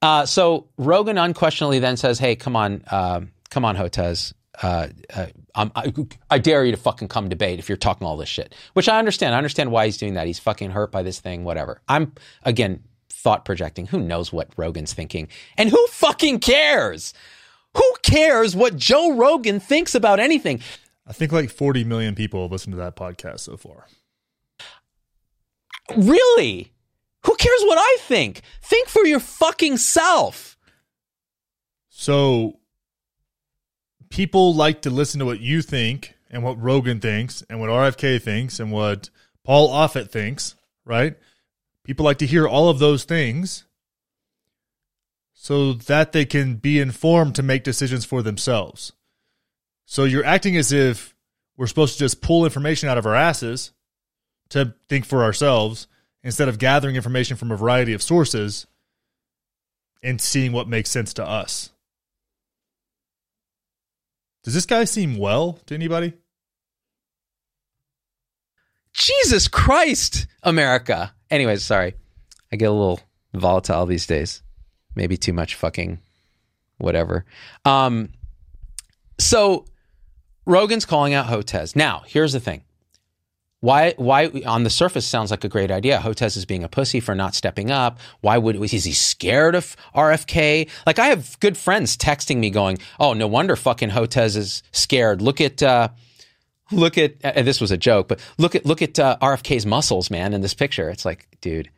Uh, 0.00 0.26
so 0.26 0.68
Rogan 0.76 1.18
unquestionably 1.18 1.78
then 1.78 1.96
says, 1.96 2.18
Hey, 2.18 2.36
come 2.36 2.56
on, 2.56 2.84
uh, 2.90 3.22
come 3.50 3.64
on, 3.64 3.76
Hotez 3.76 4.34
uh, 4.60 4.88
I, 5.54 5.92
I, 6.30 6.38
dare 6.38 6.64
you 6.64 6.70
to 6.72 6.78
fucking 6.78 7.08
come 7.08 7.28
debate 7.28 7.58
if 7.58 7.68
you're 7.68 7.76
talking 7.76 8.06
all 8.06 8.16
this 8.16 8.28
shit. 8.28 8.54
Which 8.72 8.88
I 8.88 8.98
understand. 8.98 9.34
I 9.34 9.38
understand 9.38 9.70
why 9.70 9.84
he's 9.84 9.98
doing 9.98 10.14
that. 10.14 10.26
He's 10.26 10.38
fucking 10.38 10.70
hurt 10.70 10.90
by 10.90 11.02
this 11.02 11.20
thing, 11.20 11.44
whatever. 11.44 11.82
I'm, 11.88 12.12
again, 12.42 12.82
thought 13.10 13.44
projecting. 13.44 13.86
Who 13.86 14.00
knows 14.00 14.32
what 14.32 14.48
Rogan's 14.56 14.94
thinking? 14.94 15.28
And 15.58 15.68
who 15.68 15.86
fucking 15.88 16.40
cares? 16.40 17.12
Who 17.76 17.94
cares 18.02 18.56
what 18.56 18.76
Joe 18.76 19.14
Rogan 19.14 19.60
thinks 19.60 19.94
about 19.94 20.20
anything? 20.20 20.60
I 21.06 21.12
think 21.12 21.32
like 21.32 21.50
40 21.50 21.84
million 21.84 22.14
people 22.14 22.42
have 22.42 22.52
listened 22.52 22.72
to 22.72 22.78
that 22.78 22.96
podcast 22.96 23.40
so 23.40 23.56
far. 23.56 23.86
Really? 25.96 26.72
Who 27.26 27.34
cares 27.36 27.62
what 27.62 27.78
I 27.78 27.96
think? 28.00 28.40
Think 28.62 28.88
for 28.88 29.04
your 29.04 29.20
fucking 29.20 29.76
self. 29.76 30.56
So 31.88 32.58
people 34.12 34.54
like 34.54 34.82
to 34.82 34.90
listen 34.90 35.20
to 35.20 35.24
what 35.24 35.40
you 35.40 35.62
think 35.62 36.14
and 36.30 36.44
what 36.44 36.62
Rogan 36.62 37.00
thinks 37.00 37.42
and 37.48 37.58
what 37.58 37.70
RFK 37.70 38.20
thinks 38.20 38.60
and 38.60 38.70
what 38.70 39.08
Paul 39.42 39.70
Offit 39.70 40.10
thinks, 40.10 40.54
right? 40.84 41.16
People 41.82 42.04
like 42.04 42.18
to 42.18 42.26
hear 42.26 42.46
all 42.46 42.68
of 42.68 42.78
those 42.78 43.04
things 43.04 43.64
so 45.32 45.72
that 45.72 46.12
they 46.12 46.26
can 46.26 46.56
be 46.56 46.78
informed 46.78 47.34
to 47.36 47.42
make 47.42 47.64
decisions 47.64 48.04
for 48.04 48.22
themselves. 48.22 48.92
So 49.86 50.04
you're 50.04 50.26
acting 50.26 50.58
as 50.58 50.72
if 50.72 51.14
we're 51.56 51.66
supposed 51.66 51.94
to 51.94 52.00
just 52.00 52.20
pull 52.20 52.44
information 52.44 52.90
out 52.90 52.98
of 52.98 53.06
our 53.06 53.14
asses 53.14 53.72
to 54.50 54.74
think 54.90 55.06
for 55.06 55.24
ourselves 55.24 55.86
instead 56.22 56.48
of 56.48 56.58
gathering 56.58 56.96
information 56.96 57.38
from 57.38 57.50
a 57.50 57.56
variety 57.56 57.94
of 57.94 58.02
sources 58.02 58.66
and 60.02 60.20
seeing 60.20 60.52
what 60.52 60.68
makes 60.68 60.90
sense 60.90 61.14
to 61.14 61.26
us. 61.26 61.70
Does 64.44 64.54
this 64.54 64.66
guy 64.66 64.84
seem 64.84 65.18
well 65.18 65.58
to 65.66 65.74
anybody? 65.74 66.14
Jesus 68.92 69.48
Christ, 69.48 70.26
America. 70.42 71.14
Anyways, 71.30 71.64
sorry. 71.64 71.94
I 72.52 72.56
get 72.56 72.68
a 72.68 72.72
little 72.72 73.00
volatile 73.32 73.86
these 73.86 74.06
days. 74.06 74.42
Maybe 74.94 75.16
too 75.16 75.32
much 75.32 75.54
fucking 75.54 76.00
whatever. 76.78 77.24
Um, 77.64 78.10
so 79.18 79.64
Rogan's 80.44 80.84
calling 80.84 81.14
out 81.14 81.26
Hotez. 81.26 81.74
Now, 81.74 82.02
here's 82.06 82.32
the 82.32 82.40
thing. 82.40 82.64
Why, 83.62 83.94
why 83.96 84.26
on 84.44 84.64
the 84.64 84.70
surface 84.70 85.06
sounds 85.06 85.30
like 85.30 85.44
a 85.44 85.48
great 85.48 85.70
idea. 85.70 86.00
Hotez 86.00 86.36
is 86.36 86.44
being 86.44 86.64
a 86.64 86.68
pussy 86.68 86.98
for 86.98 87.14
not 87.14 87.32
stepping 87.32 87.70
up. 87.70 88.00
Why 88.20 88.36
would, 88.36 88.56
is 88.56 88.82
he 88.82 88.92
scared 88.92 89.54
of 89.54 89.76
RFK? 89.94 90.68
Like 90.84 90.98
I 90.98 91.06
have 91.06 91.38
good 91.38 91.56
friends 91.56 91.96
texting 91.96 92.38
me 92.38 92.50
going, 92.50 92.78
oh, 92.98 93.12
no 93.12 93.28
wonder 93.28 93.54
fucking 93.54 93.90
Hotez 93.90 94.36
is 94.36 94.64
scared. 94.72 95.22
Look 95.22 95.40
at, 95.40 95.62
uh, 95.62 95.90
look 96.72 96.98
at, 96.98 97.24
uh, 97.24 97.42
this 97.42 97.60
was 97.60 97.70
a 97.70 97.76
joke, 97.76 98.08
but 98.08 98.18
look 98.36 98.56
at, 98.56 98.66
look 98.66 98.82
at, 98.82 98.98
uh, 98.98 99.16
RFK's 99.22 99.64
muscles, 99.64 100.10
man, 100.10 100.34
in 100.34 100.40
this 100.40 100.54
picture. 100.54 100.90
It's 100.90 101.04
like, 101.04 101.28
dude, 101.40 101.70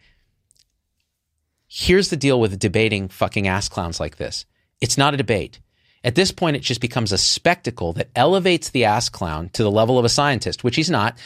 here's 1.69 2.09
the 2.09 2.17
deal 2.17 2.41
with 2.41 2.59
debating 2.59 3.09
fucking 3.09 3.47
ass 3.47 3.69
clowns 3.69 4.01
like 4.01 4.17
this. 4.17 4.47
It's 4.81 4.97
not 4.97 5.13
a 5.13 5.19
debate. 5.19 5.61
At 6.03 6.15
this 6.15 6.33
point, 6.33 6.57
it 6.57 6.61
just 6.61 6.81
becomes 6.81 7.13
a 7.13 7.19
spectacle 7.19 7.93
that 7.93 8.09
elevates 8.17 8.71
the 8.71 8.87
ass 8.87 9.11
clown 9.11 9.51
to 9.51 9.63
the 9.63 9.71
level 9.71 9.99
of 9.99 10.07
a 10.07 10.11
scientist, 10.11 10.65
which 10.65 10.77
he's 10.77 10.91
not. 10.91 11.19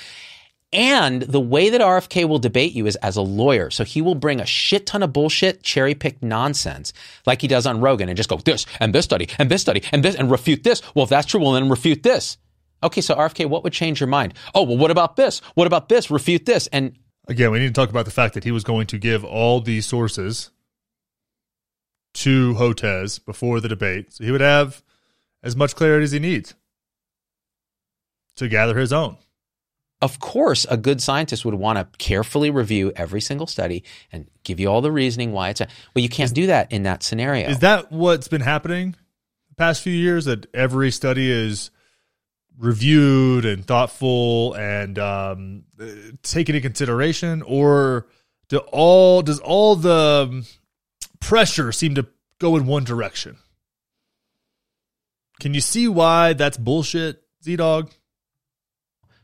And 0.72 1.22
the 1.22 1.40
way 1.40 1.70
that 1.70 1.80
RFK 1.80 2.28
will 2.28 2.38
debate 2.38 2.74
you 2.74 2.86
is 2.86 2.96
as 2.96 3.16
a 3.16 3.22
lawyer. 3.22 3.70
So 3.70 3.84
he 3.84 4.02
will 4.02 4.14
bring 4.14 4.40
a 4.40 4.46
shit 4.46 4.84
ton 4.86 5.02
of 5.02 5.12
bullshit, 5.14 5.62
cherry 5.62 5.94
picked 5.94 6.22
nonsense 6.22 6.92
like 7.24 7.40
he 7.40 7.48
does 7.48 7.66
on 7.66 7.80
Rogan 7.80 8.08
and 8.08 8.16
just 8.16 8.28
go 8.28 8.36
this 8.36 8.66
and 8.78 8.94
this 8.94 9.06
study 9.06 9.28
and 9.38 9.50
this 9.50 9.62
study 9.62 9.82
and 9.92 10.04
this 10.04 10.14
and 10.14 10.30
refute 10.30 10.64
this. 10.64 10.82
Well, 10.94 11.04
if 11.04 11.08
that's 11.08 11.26
true, 11.26 11.40
well, 11.40 11.52
then 11.52 11.70
refute 11.70 12.02
this. 12.02 12.36
Okay, 12.82 13.00
so 13.00 13.14
RFK, 13.14 13.46
what 13.46 13.64
would 13.64 13.72
change 13.72 13.98
your 13.98 14.08
mind? 14.08 14.34
Oh, 14.54 14.62
well, 14.62 14.76
what 14.76 14.90
about 14.90 15.16
this? 15.16 15.40
What 15.54 15.66
about 15.66 15.88
this? 15.88 16.10
Refute 16.10 16.44
this. 16.44 16.66
And 16.66 16.98
again, 17.26 17.50
we 17.50 17.60
need 17.60 17.68
to 17.68 17.72
talk 17.72 17.90
about 17.90 18.04
the 18.04 18.10
fact 18.10 18.34
that 18.34 18.44
he 18.44 18.52
was 18.52 18.62
going 18.62 18.86
to 18.88 18.98
give 18.98 19.24
all 19.24 19.60
these 19.62 19.86
sources 19.86 20.50
to 22.14 22.54
Hotez 22.54 23.24
before 23.24 23.60
the 23.60 23.68
debate. 23.68 24.12
So 24.12 24.24
he 24.24 24.30
would 24.30 24.42
have 24.42 24.82
as 25.42 25.56
much 25.56 25.74
clarity 25.74 26.04
as 26.04 26.12
he 26.12 26.18
needs 26.18 26.54
to 28.36 28.48
gather 28.48 28.78
his 28.78 28.92
own 28.92 29.16
of 30.00 30.20
course, 30.20 30.64
a 30.70 30.76
good 30.76 31.02
scientist 31.02 31.44
would 31.44 31.54
want 31.54 31.78
to 31.78 31.98
carefully 31.98 32.50
review 32.50 32.92
every 32.94 33.20
single 33.20 33.46
study 33.46 33.82
and 34.12 34.28
give 34.44 34.60
you 34.60 34.68
all 34.68 34.80
the 34.80 34.92
reasoning 34.92 35.32
why 35.32 35.48
it's 35.48 35.60
a. 35.60 35.66
Well, 35.94 36.02
you 36.02 36.08
can't 36.08 36.32
do 36.32 36.46
that 36.46 36.70
in 36.70 36.84
that 36.84 37.02
scenario. 37.02 37.48
Is 37.48 37.60
that 37.60 37.90
what's 37.90 38.28
been 38.28 38.40
happening 38.40 38.94
the 39.48 39.54
past 39.56 39.82
few 39.82 39.92
years? 39.92 40.26
That 40.26 40.46
every 40.54 40.92
study 40.92 41.30
is 41.30 41.70
reviewed 42.56 43.44
and 43.44 43.64
thoughtful 43.66 44.54
and 44.54 44.98
um, 44.98 45.64
taken 46.22 46.54
into 46.54 46.68
consideration, 46.68 47.42
or 47.42 48.06
do 48.48 48.58
all 48.58 49.22
does 49.22 49.40
all 49.40 49.74
the 49.74 50.46
pressure 51.18 51.72
seem 51.72 51.96
to 51.96 52.06
go 52.38 52.56
in 52.56 52.66
one 52.66 52.84
direction? 52.84 53.36
Can 55.40 55.54
you 55.54 55.60
see 55.60 55.88
why 55.88 56.34
that's 56.34 56.56
bullshit, 56.56 57.22
ZDogg? 57.44 57.92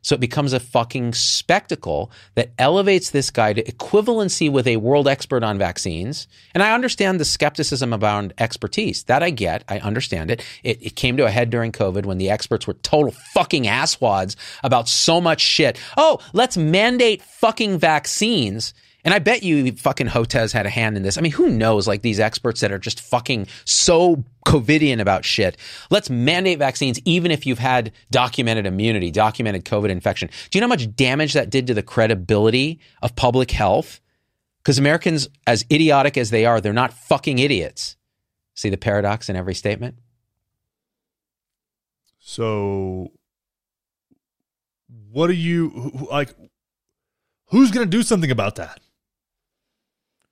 So 0.05 0.15
it 0.15 0.21
becomes 0.21 0.53
a 0.53 0.61
fucking 0.61 1.15
spectacle 1.15 2.11
that 2.35 2.53
elevates 2.59 3.11
this 3.11 3.31
guy 3.31 3.55
to 3.55 3.63
equivalency 3.65 4.53
with 4.53 4.67
a 4.67 4.77
world 4.77 5.09
expert 5.09 5.43
on 5.43 5.57
vaccines. 5.57 6.29
And 6.53 6.63
I 6.63 6.75
understand 6.75 7.19
the 7.19 7.25
skepticism 7.25 7.95
about 7.95 8.35
expertise. 8.37 9.05
That 9.05 9.23
I 9.23 9.31
get. 9.31 9.65
I 9.67 9.79
understand 9.79 10.31
it. 10.31 10.45
It, 10.63 10.83
it 10.85 10.95
came 10.95 11.17
to 11.17 11.25
a 11.25 11.31
head 11.31 11.49
during 11.49 11.73
COVID 11.73 12.05
when 12.05 12.19
the 12.19 12.29
experts 12.29 12.67
were 12.67 12.75
total 12.75 13.13
fucking 13.33 13.65
asswads 13.65 14.37
about 14.63 14.89
so 14.89 15.23
much 15.23 15.41
shit. 15.41 15.81
Oh, 15.97 16.21
let's 16.35 16.59
mandate 16.59 17.23
fucking 17.23 17.79
vaccines 17.79 18.75
and 19.05 19.13
I 19.13 19.19
bet 19.19 19.43
you 19.43 19.73
fucking 19.73 20.09
Hotez 20.09 20.53
had 20.53 20.65
a 20.65 20.71
hand 20.71 20.97
in 20.97 21.03
this. 21.03 21.19
I 21.19 21.21
mean, 21.21 21.33
who 21.33 21.51
knows? 21.51 21.87
Like 21.87 22.01
these 22.03 22.19
experts 22.19 22.61
that 22.61 22.73
are 22.73 22.79
just 22.79 23.01
fucking 23.01 23.47
so 23.67 24.25
COVIDian 24.47 25.01
about 25.01 25.25
shit. 25.25 25.59
Let's 25.91 26.09
mandate 26.09 26.59
vaccines 26.59 26.99
even 27.05 27.31
if 27.31 27.47
you've 27.47 27.59
had 27.59 27.93
documented 28.11 28.65
immunity, 28.65 29.11
documented 29.11 29.67
COVID 29.67 29.91
infection. 29.91 30.31
Do 30.51 30.57
you 30.57 30.61
know 30.61 30.67
how 30.67 30.71
much 30.71 30.95
damage 30.97 31.35
that 31.35 31.51
did 31.51 31.67
to 31.67 31.75
the 31.75 31.83
credibility 31.83 32.81
of 33.03 33.15
public 33.15 33.51
health? 33.51 34.01
Because 34.63 34.79
Americans, 34.79 35.29
as 35.47 35.67
idiotic 35.71 36.17
as 36.17 36.31
they 36.31 36.47
are, 36.47 36.61
they're 36.61 36.73
not 36.73 36.95
fucking 36.95 37.39
idiots. 37.39 37.97
See 38.55 38.71
the 38.71 38.79
paradox 38.79 39.29
in 39.29 39.37
every 39.37 39.55
statement? 39.55 39.97
So, 42.19 43.13
what 45.11 45.29
are 45.29 45.35
you 45.35 46.07
like? 46.11 46.35
Who's 47.49 47.71
going 47.71 47.87
to 47.87 47.91
do 47.91 48.03
something 48.03 48.31
about 48.31 48.55
that? 48.57 48.81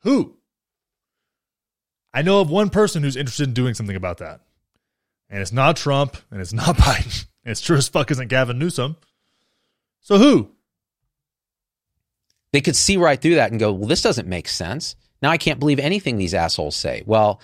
Who? 0.03 0.37
I 2.15 2.23
know 2.23 2.41
of 2.41 2.51
one 2.51 2.71
person 2.71 3.03
who's 3.03 3.17
interested 3.17 3.49
in 3.49 3.55
doing 3.55 3.75
something 3.75 3.97
about 3.97 4.19
that. 4.19 4.41
And 5.31 5.41
it's 5.41 5.53
not 5.53 5.77
Trump 5.77 6.17
and 6.31 6.41
it's 6.41 6.53
not 6.53 6.77
Biden. 6.77 7.27
And 7.45 7.53
it's 7.53 7.61
true 7.61 7.77
as 7.77 7.89
fuck 7.89 8.11
isn't 8.11 8.29
Gavin 8.29 8.59
Newsom. 8.59 8.97
So 10.01 10.19
who? 10.19 10.51
They 12.53 12.61
could 12.61 12.77
see 12.77 12.97
right 12.99 13.21
through 13.21 13.37
that 13.37 13.51
and 13.51 13.59
go, 13.59 13.73
well, 13.73 13.89
this 13.89 14.03
doesn't 14.03 14.29
make 14.29 14.47
sense. 14.47 14.95
Now 15.23 15.31
I 15.31 15.39
can't 15.39 15.61
believe 15.61 15.79
anything 15.79 16.19
these 16.19 16.35
assholes 16.35 16.77
say. 16.77 17.03
Well, 17.07 17.41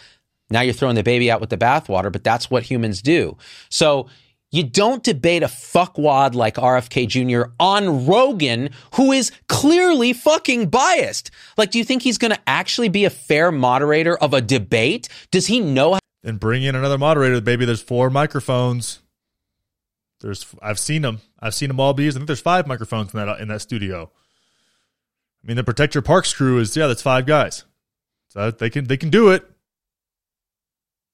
now 0.50 0.60
you're 0.60 0.74
throwing 0.74 0.96
the 0.96 1.02
baby 1.02 1.30
out 1.30 1.40
with 1.40 1.50
the 1.50 1.56
bathwater, 1.56 2.12
but 2.12 2.24
that's 2.24 2.50
what 2.50 2.64
humans 2.64 3.00
do. 3.00 3.36
So 3.70 4.08
you 4.50 4.62
don't 4.62 5.02
debate 5.02 5.42
a 5.42 5.46
fuckwad 5.46 6.34
like 6.34 6.54
RFK 6.54 7.06
Jr. 7.06 7.50
on 7.60 8.06
Rogan, 8.06 8.70
who 8.94 9.12
is 9.12 9.30
clearly 9.48 10.12
fucking 10.12 10.68
biased. 10.68 11.30
Like, 11.56 11.70
do 11.70 11.78
you 11.78 11.84
think 11.84 12.02
he's 12.02 12.18
going 12.18 12.32
to 12.32 12.40
actually 12.46 12.88
be 12.88 13.04
a 13.04 13.10
fair 13.10 13.52
moderator 13.52 14.16
of 14.16 14.32
a 14.32 14.40
debate? 14.40 15.08
Does 15.30 15.46
he 15.46 15.60
know? 15.60 15.94
How- 15.94 15.98
then 16.22 16.36
bring 16.36 16.62
in 16.62 16.74
another 16.74 16.98
moderator, 16.98 17.40
baby. 17.40 17.64
There's 17.64 17.82
four 17.82 18.10
microphones. 18.10 19.00
There's, 20.20 20.46
I've 20.60 20.78
seen 20.78 21.02
them. 21.02 21.20
I've 21.38 21.54
seen 21.54 21.68
them 21.68 21.78
all 21.78 21.94
be 21.94 22.04
used. 22.04 22.16
I 22.16 22.20
think 22.20 22.26
there's 22.26 22.40
five 22.40 22.66
microphones 22.66 23.14
in 23.14 23.24
that 23.24 23.40
in 23.40 23.48
that 23.48 23.60
studio. 23.60 24.10
I 25.44 25.46
mean, 25.46 25.56
the 25.56 25.62
Protect 25.62 25.94
Your 25.94 26.02
Parks 26.02 26.34
crew 26.34 26.58
is 26.58 26.76
yeah, 26.76 26.88
that's 26.88 27.02
five 27.02 27.24
guys, 27.24 27.64
so 28.28 28.50
they 28.50 28.68
can 28.68 28.86
they 28.86 28.96
can 28.96 29.10
do 29.10 29.30
it. 29.30 29.48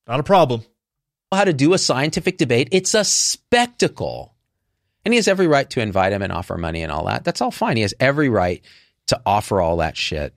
Not 0.08 0.20
a 0.20 0.22
problem. 0.22 0.64
How 1.32 1.44
to 1.44 1.52
do 1.52 1.72
a 1.72 1.78
scientific 1.78 2.38
debate? 2.38 2.68
It's 2.70 2.94
a 2.94 3.04
spectacle, 3.04 4.34
and 5.04 5.12
he 5.12 5.16
has 5.16 5.28
every 5.28 5.46
right 5.46 5.68
to 5.70 5.80
invite 5.80 6.12
him 6.12 6.22
and 6.22 6.32
offer 6.32 6.56
money 6.56 6.82
and 6.82 6.92
all 6.92 7.06
that. 7.06 7.24
That's 7.24 7.40
all 7.40 7.50
fine. 7.50 7.76
He 7.76 7.82
has 7.82 7.94
every 7.98 8.28
right 8.28 8.62
to 9.08 9.20
offer 9.26 9.60
all 9.60 9.78
that 9.78 9.96
shit. 9.96 10.34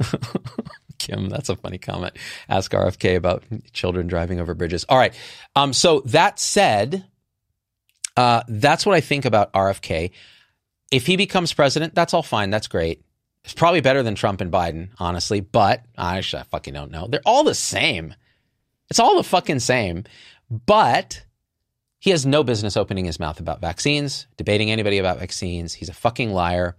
Kim, 0.98 1.28
that's 1.28 1.48
a 1.48 1.56
funny 1.56 1.78
comment. 1.78 2.16
Ask 2.48 2.72
RFK 2.72 3.16
about 3.16 3.44
children 3.72 4.06
driving 4.06 4.40
over 4.40 4.54
bridges. 4.54 4.84
All 4.88 4.98
right. 4.98 5.14
Um, 5.56 5.72
so 5.72 6.00
that 6.06 6.38
said, 6.38 7.04
uh, 8.16 8.42
that's 8.48 8.86
what 8.86 8.94
I 8.94 9.00
think 9.00 9.24
about 9.24 9.52
RFK. 9.52 10.12
If 10.90 11.06
he 11.06 11.16
becomes 11.16 11.52
president, 11.52 11.94
that's 11.94 12.14
all 12.14 12.22
fine. 12.22 12.50
That's 12.50 12.68
great. 12.68 13.02
It's 13.44 13.54
probably 13.54 13.80
better 13.80 14.02
than 14.02 14.14
Trump 14.14 14.40
and 14.40 14.52
Biden, 14.52 14.90
honestly, 14.98 15.40
but 15.40 15.84
I, 15.98 16.18
actually, 16.18 16.40
I 16.40 16.44
fucking 16.44 16.74
don't 16.74 16.92
know. 16.92 17.08
They're 17.08 17.20
all 17.26 17.42
the 17.42 17.54
same. 17.54 18.14
It's 18.92 19.00
all 19.00 19.16
the 19.16 19.24
fucking 19.24 19.60
same. 19.60 20.04
But 20.50 21.24
he 21.98 22.10
has 22.10 22.26
no 22.26 22.44
business 22.44 22.76
opening 22.76 23.06
his 23.06 23.18
mouth 23.18 23.40
about 23.40 23.62
vaccines, 23.62 24.26
debating 24.36 24.70
anybody 24.70 24.98
about 24.98 25.18
vaccines. 25.18 25.72
He's 25.72 25.88
a 25.88 25.94
fucking 25.94 26.30
liar. 26.30 26.76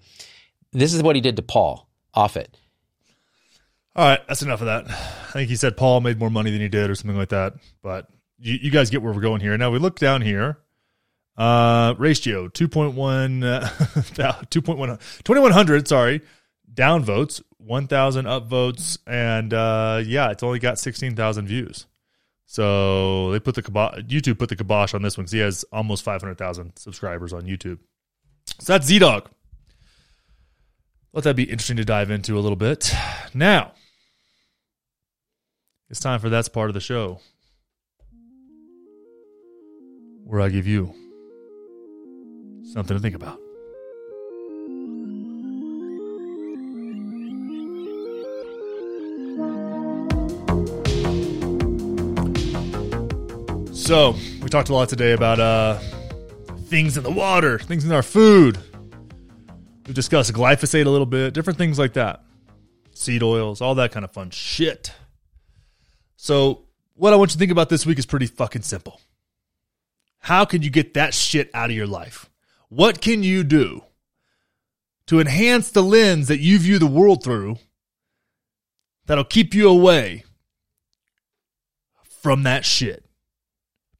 This 0.71 0.93
is 0.93 1.01
what 1.01 1.15
he 1.15 1.23
did 1.23 1.37
to 1.37 1.41
Paul 1.41 1.89
Offit. 2.15 2.49
All 3.95 4.07
right, 4.07 4.19
that's 4.27 4.43
enough 4.43 4.61
of 4.61 4.67
that. 4.67 4.91
I 4.91 5.31
think 5.31 5.49
he 5.49 5.55
said 5.55 5.75
Paul 5.75 6.01
made 6.01 6.19
more 6.19 6.29
money 6.29 6.51
than 6.51 6.61
he 6.61 6.69
did, 6.69 6.91
or 6.91 6.93
something 6.93 7.17
like 7.17 7.29
that. 7.29 7.55
But 7.81 8.09
you, 8.37 8.59
you 8.61 8.69
guys 8.69 8.91
get 8.91 9.01
where 9.01 9.11
we're 9.11 9.19
going 9.19 9.41
here. 9.41 9.57
Now 9.57 9.71
we 9.71 9.79
look 9.79 9.97
down 9.97 10.21
here. 10.21 10.59
Uh, 11.35 11.95
ratio 11.97 12.47
2.1, 12.49 13.43
uh, 13.43 13.67
2.1, 14.51 15.23
2100, 15.23 15.87
sorry, 15.87 16.21
down 16.71 17.03
votes, 17.03 17.41
1,000 17.57 18.27
up 18.27 18.45
votes, 18.45 18.99
and 19.07 19.51
uh, 19.51 19.99
yeah, 20.05 20.29
it's 20.29 20.43
only 20.43 20.59
got 20.59 20.77
16,000 20.77 21.47
views. 21.47 21.87
So 22.53 23.31
they 23.31 23.39
put 23.39 23.55
the 23.55 23.63
kibosh, 23.63 23.95
YouTube 24.01 24.37
put 24.37 24.47
the 24.47 24.55
kibosh 24.55 24.93
on 24.93 25.01
this 25.01 25.17
one 25.17 25.23
because 25.23 25.31
he 25.31 25.39
has 25.39 25.65
almost 25.71 26.03
500,000 26.03 26.77
subscribers 26.77 27.33
on 27.33 27.45
YouTube. 27.45 27.79
So 28.59 28.73
that's 28.73 28.87
ZDogg. 28.91 29.25
Let 31.13 31.23
that 31.23 31.35
be 31.35 31.45
interesting 31.45 31.77
to 31.77 31.83
dive 31.83 32.11
into 32.11 32.37
a 32.37 32.41
little 32.41 32.55
bit. 32.55 32.93
Now, 33.33 33.71
it's 35.89 35.99
time 35.99 36.19
for 36.19 36.29
that's 36.29 36.47
part 36.47 36.69
of 36.69 36.75
the 36.75 36.79
show 36.79 37.21
where 40.23 40.39
I 40.39 40.49
give 40.49 40.67
you 40.67 40.93
something 42.71 42.95
to 42.95 43.01
think 43.01 43.15
about. 43.15 43.42
So, 53.83 54.15
we 54.41 54.47
talked 54.47 54.69
a 54.69 54.73
lot 54.73 54.87
today 54.87 55.11
about 55.11 55.41
uh, 55.41 55.77
things 56.67 56.95
in 56.95 57.03
the 57.03 57.11
water, 57.11 57.59
things 57.59 57.83
in 57.83 57.91
our 57.91 58.01
food. 58.01 58.57
We've 59.85 59.93
discussed 59.93 60.31
glyphosate 60.31 60.85
a 60.85 60.89
little 60.89 61.05
bit, 61.05 61.33
different 61.33 61.59
things 61.59 61.77
like 61.77 61.91
that, 61.93 62.23
seed 62.93 63.21
oils, 63.21 63.59
all 63.59 63.75
that 63.75 63.91
kind 63.91 64.05
of 64.05 64.11
fun 64.13 64.29
shit. 64.29 64.93
So, 66.15 66.63
what 66.93 67.11
I 67.11 67.17
want 67.17 67.31
you 67.31 67.33
to 67.33 67.39
think 67.39 67.51
about 67.51 67.67
this 67.67 67.85
week 67.85 67.99
is 67.99 68.05
pretty 68.05 68.25
fucking 68.27 68.61
simple. 68.61 69.01
How 70.19 70.45
can 70.45 70.61
you 70.61 70.69
get 70.69 70.93
that 70.93 71.13
shit 71.13 71.51
out 71.53 71.69
of 71.69 71.75
your 71.75 71.85
life? 71.85 72.29
What 72.69 73.01
can 73.01 73.21
you 73.21 73.43
do 73.43 73.83
to 75.07 75.19
enhance 75.19 75.71
the 75.71 75.83
lens 75.83 76.29
that 76.29 76.39
you 76.39 76.57
view 76.57 76.79
the 76.79 76.87
world 76.87 77.21
through 77.21 77.57
that'll 79.07 79.25
keep 79.25 79.53
you 79.53 79.67
away 79.67 80.23
from 82.21 82.43
that 82.43 82.63
shit? 82.63 83.03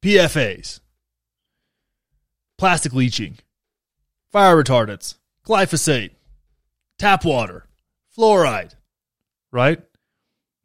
PFAs, 0.04 0.80
plastic 2.58 2.92
leaching, 2.92 3.38
fire 4.30 4.62
retardants, 4.62 5.14
glyphosate, 5.46 6.10
tap 6.98 7.24
water, 7.24 7.64
fluoride, 8.14 8.74
right? 9.50 9.80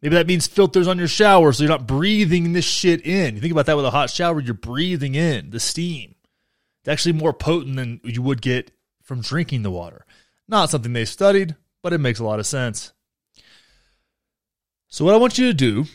Maybe 0.02 0.16
that 0.18 0.28
means 0.28 0.46
filters 0.46 0.90
on 0.90 1.00
your 1.00 1.08
shower 1.08 1.54
so 1.54 1.64
you're 1.64 1.70
not 1.70 1.88
breathing 1.88 2.52
this 2.52 2.66
shit 2.66 3.06
in. 3.06 3.36
You 3.36 3.40
think 3.40 3.54
about 3.54 3.66
that 3.68 3.78
with 3.78 3.86
a 3.86 3.92
hot 3.92 4.10
shower, 4.10 4.42
you're 4.42 4.54
breathing 4.54 5.16
in 5.16 5.52
the 5.52 5.60
steam. 5.62 6.16
It's 6.82 6.90
actually 6.90 7.14
more 7.14 7.32
potent 7.32 7.78
than 7.78 8.02
you 8.04 8.22
would 8.22 8.42
get 8.42 8.72
from 9.02 9.22
drinking 9.22 9.64
the 9.64 9.72
water. 9.72 10.06
Not 10.50 10.70
something 10.70 10.92
they 10.92 11.06
studied, 11.06 11.56
but 11.82 11.94
it 11.94 12.00
makes 12.00 12.20
a 12.20 12.26
lot 12.26 12.40
of 12.40 12.46
sense. 12.46 12.92
So, 14.90 15.06
what 15.06 15.14
I 15.14 15.18
want 15.18 15.38
you 15.38 15.48
to 15.48 15.54
do 15.54 15.86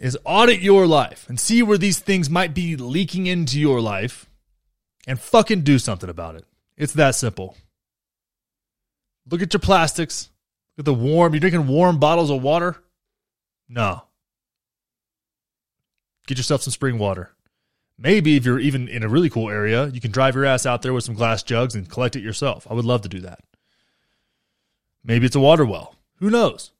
is 0.00 0.18
audit 0.24 0.60
your 0.60 0.86
life 0.86 1.26
and 1.28 1.38
see 1.38 1.62
where 1.62 1.78
these 1.78 1.98
things 1.98 2.28
might 2.28 2.54
be 2.54 2.76
leaking 2.76 3.26
into 3.26 3.60
your 3.60 3.80
life 3.80 4.28
and 5.06 5.20
fucking 5.20 5.62
do 5.62 5.78
something 5.78 6.10
about 6.10 6.34
it. 6.34 6.44
It's 6.76 6.94
that 6.94 7.14
simple. 7.14 7.56
Look 9.30 9.42
at 9.42 9.52
your 9.52 9.60
plastics. 9.60 10.30
Look 10.76 10.82
at 10.82 10.84
the 10.86 10.94
warm. 10.94 11.32
You're 11.32 11.40
drinking 11.40 11.68
warm 11.68 11.98
bottles 11.98 12.30
of 12.30 12.42
water? 12.42 12.82
No. 13.68 14.02
Get 16.26 16.38
yourself 16.38 16.62
some 16.62 16.72
spring 16.72 16.98
water. 16.98 17.30
Maybe 17.96 18.36
if 18.36 18.44
you're 18.44 18.58
even 18.58 18.88
in 18.88 19.04
a 19.04 19.08
really 19.08 19.30
cool 19.30 19.48
area, 19.48 19.86
you 19.86 20.00
can 20.00 20.10
drive 20.10 20.34
your 20.34 20.44
ass 20.44 20.66
out 20.66 20.82
there 20.82 20.92
with 20.92 21.04
some 21.04 21.14
glass 21.14 21.42
jugs 21.42 21.76
and 21.76 21.88
collect 21.88 22.16
it 22.16 22.22
yourself. 22.22 22.66
I 22.68 22.74
would 22.74 22.84
love 22.84 23.02
to 23.02 23.08
do 23.08 23.20
that. 23.20 23.40
Maybe 25.04 25.26
it's 25.26 25.36
a 25.36 25.40
water 25.40 25.64
well. 25.64 25.94
Who 26.16 26.30
knows? 26.30 26.72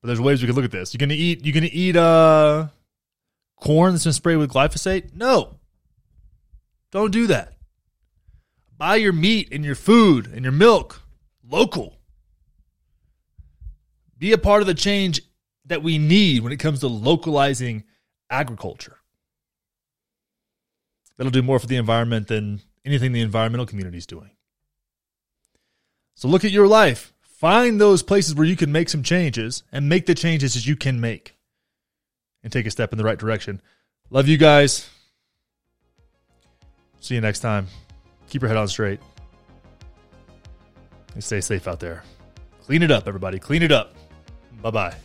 But 0.00 0.08
there's 0.08 0.20
ways 0.20 0.40
we 0.40 0.46
could 0.46 0.56
look 0.56 0.64
at 0.64 0.70
this. 0.70 0.94
You're 0.94 0.98
gonna 0.98 1.14
eat. 1.14 1.44
You're 1.44 1.54
gonna 1.54 1.68
eat 1.70 1.96
uh, 1.96 2.68
corn 3.60 3.92
that's 3.92 4.04
been 4.04 4.12
sprayed 4.12 4.38
with 4.38 4.52
glyphosate. 4.52 5.14
No, 5.14 5.58
don't 6.90 7.10
do 7.10 7.26
that. 7.26 7.54
Buy 8.76 8.96
your 8.96 9.12
meat 9.12 9.48
and 9.50 9.64
your 9.64 9.74
food 9.74 10.26
and 10.26 10.44
your 10.44 10.52
milk 10.52 11.02
local. 11.44 11.96
Be 14.16 14.32
a 14.32 14.38
part 14.38 14.60
of 14.60 14.66
the 14.66 14.74
change 14.74 15.20
that 15.66 15.82
we 15.82 15.98
need 15.98 16.42
when 16.42 16.52
it 16.52 16.58
comes 16.58 16.80
to 16.80 16.88
localizing 16.88 17.84
agriculture. 18.30 18.98
That'll 21.16 21.30
do 21.32 21.42
more 21.42 21.58
for 21.58 21.66
the 21.66 21.76
environment 21.76 22.28
than 22.28 22.60
anything 22.84 23.12
the 23.12 23.20
environmental 23.20 23.66
community 23.66 23.98
is 23.98 24.06
doing. 24.06 24.30
So 26.14 26.28
look 26.28 26.44
at 26.44 26.50
your 26.50 26.66
life. 26.66 27.12
Find 27.38 27.80
those 27.80 28.02
places 28.02 28.34
where 28.34 28.48
you 28.48 28.56
can 28.56 28.72
make 28.72 28.88
some 28.88 29.04
changes 29.04 29.62
and 29.70 29.88
make 29.88 30.06
the 30.06 30.14
changes 30.16 30.54
that 30.54 30.66
you 30.66 30.74
can 30.74 31.00
make 31.00 31.36
and 32.42 32.52
take 32.52 32.66
a 32.66 32.70
step 32.72 32.90
in 32.90 32.98
the 32.98 33.04
right 33.04 33.16
direction. 33.16 33.62
Love 34.10 34.26
you 34.26 34.36
guys. 34.36 34.90
See 36.98 37.14
you 37.14 37.20
next 37.20 37.38
time. 37.38 37.68
Keep 38.28 38.42
your 38.42 38.48
head 38.48 38.56
on 38.56 38.66
straight. 38.66 38.98
And 41.14 41.22
stay 41.22 41.40
safe 41.40 41.68
out 41.68 41.78
there. 41.78 42.02
Clean 42.64 42.82
it 42.82 42.90
up, 42.90 43.06
everybody. 43.06 43.38
Clean 43.38 43.62
it 43.62 43.70
up. 43.70 43.94
Bye 44.60 44.72
bye. 44.72 44.96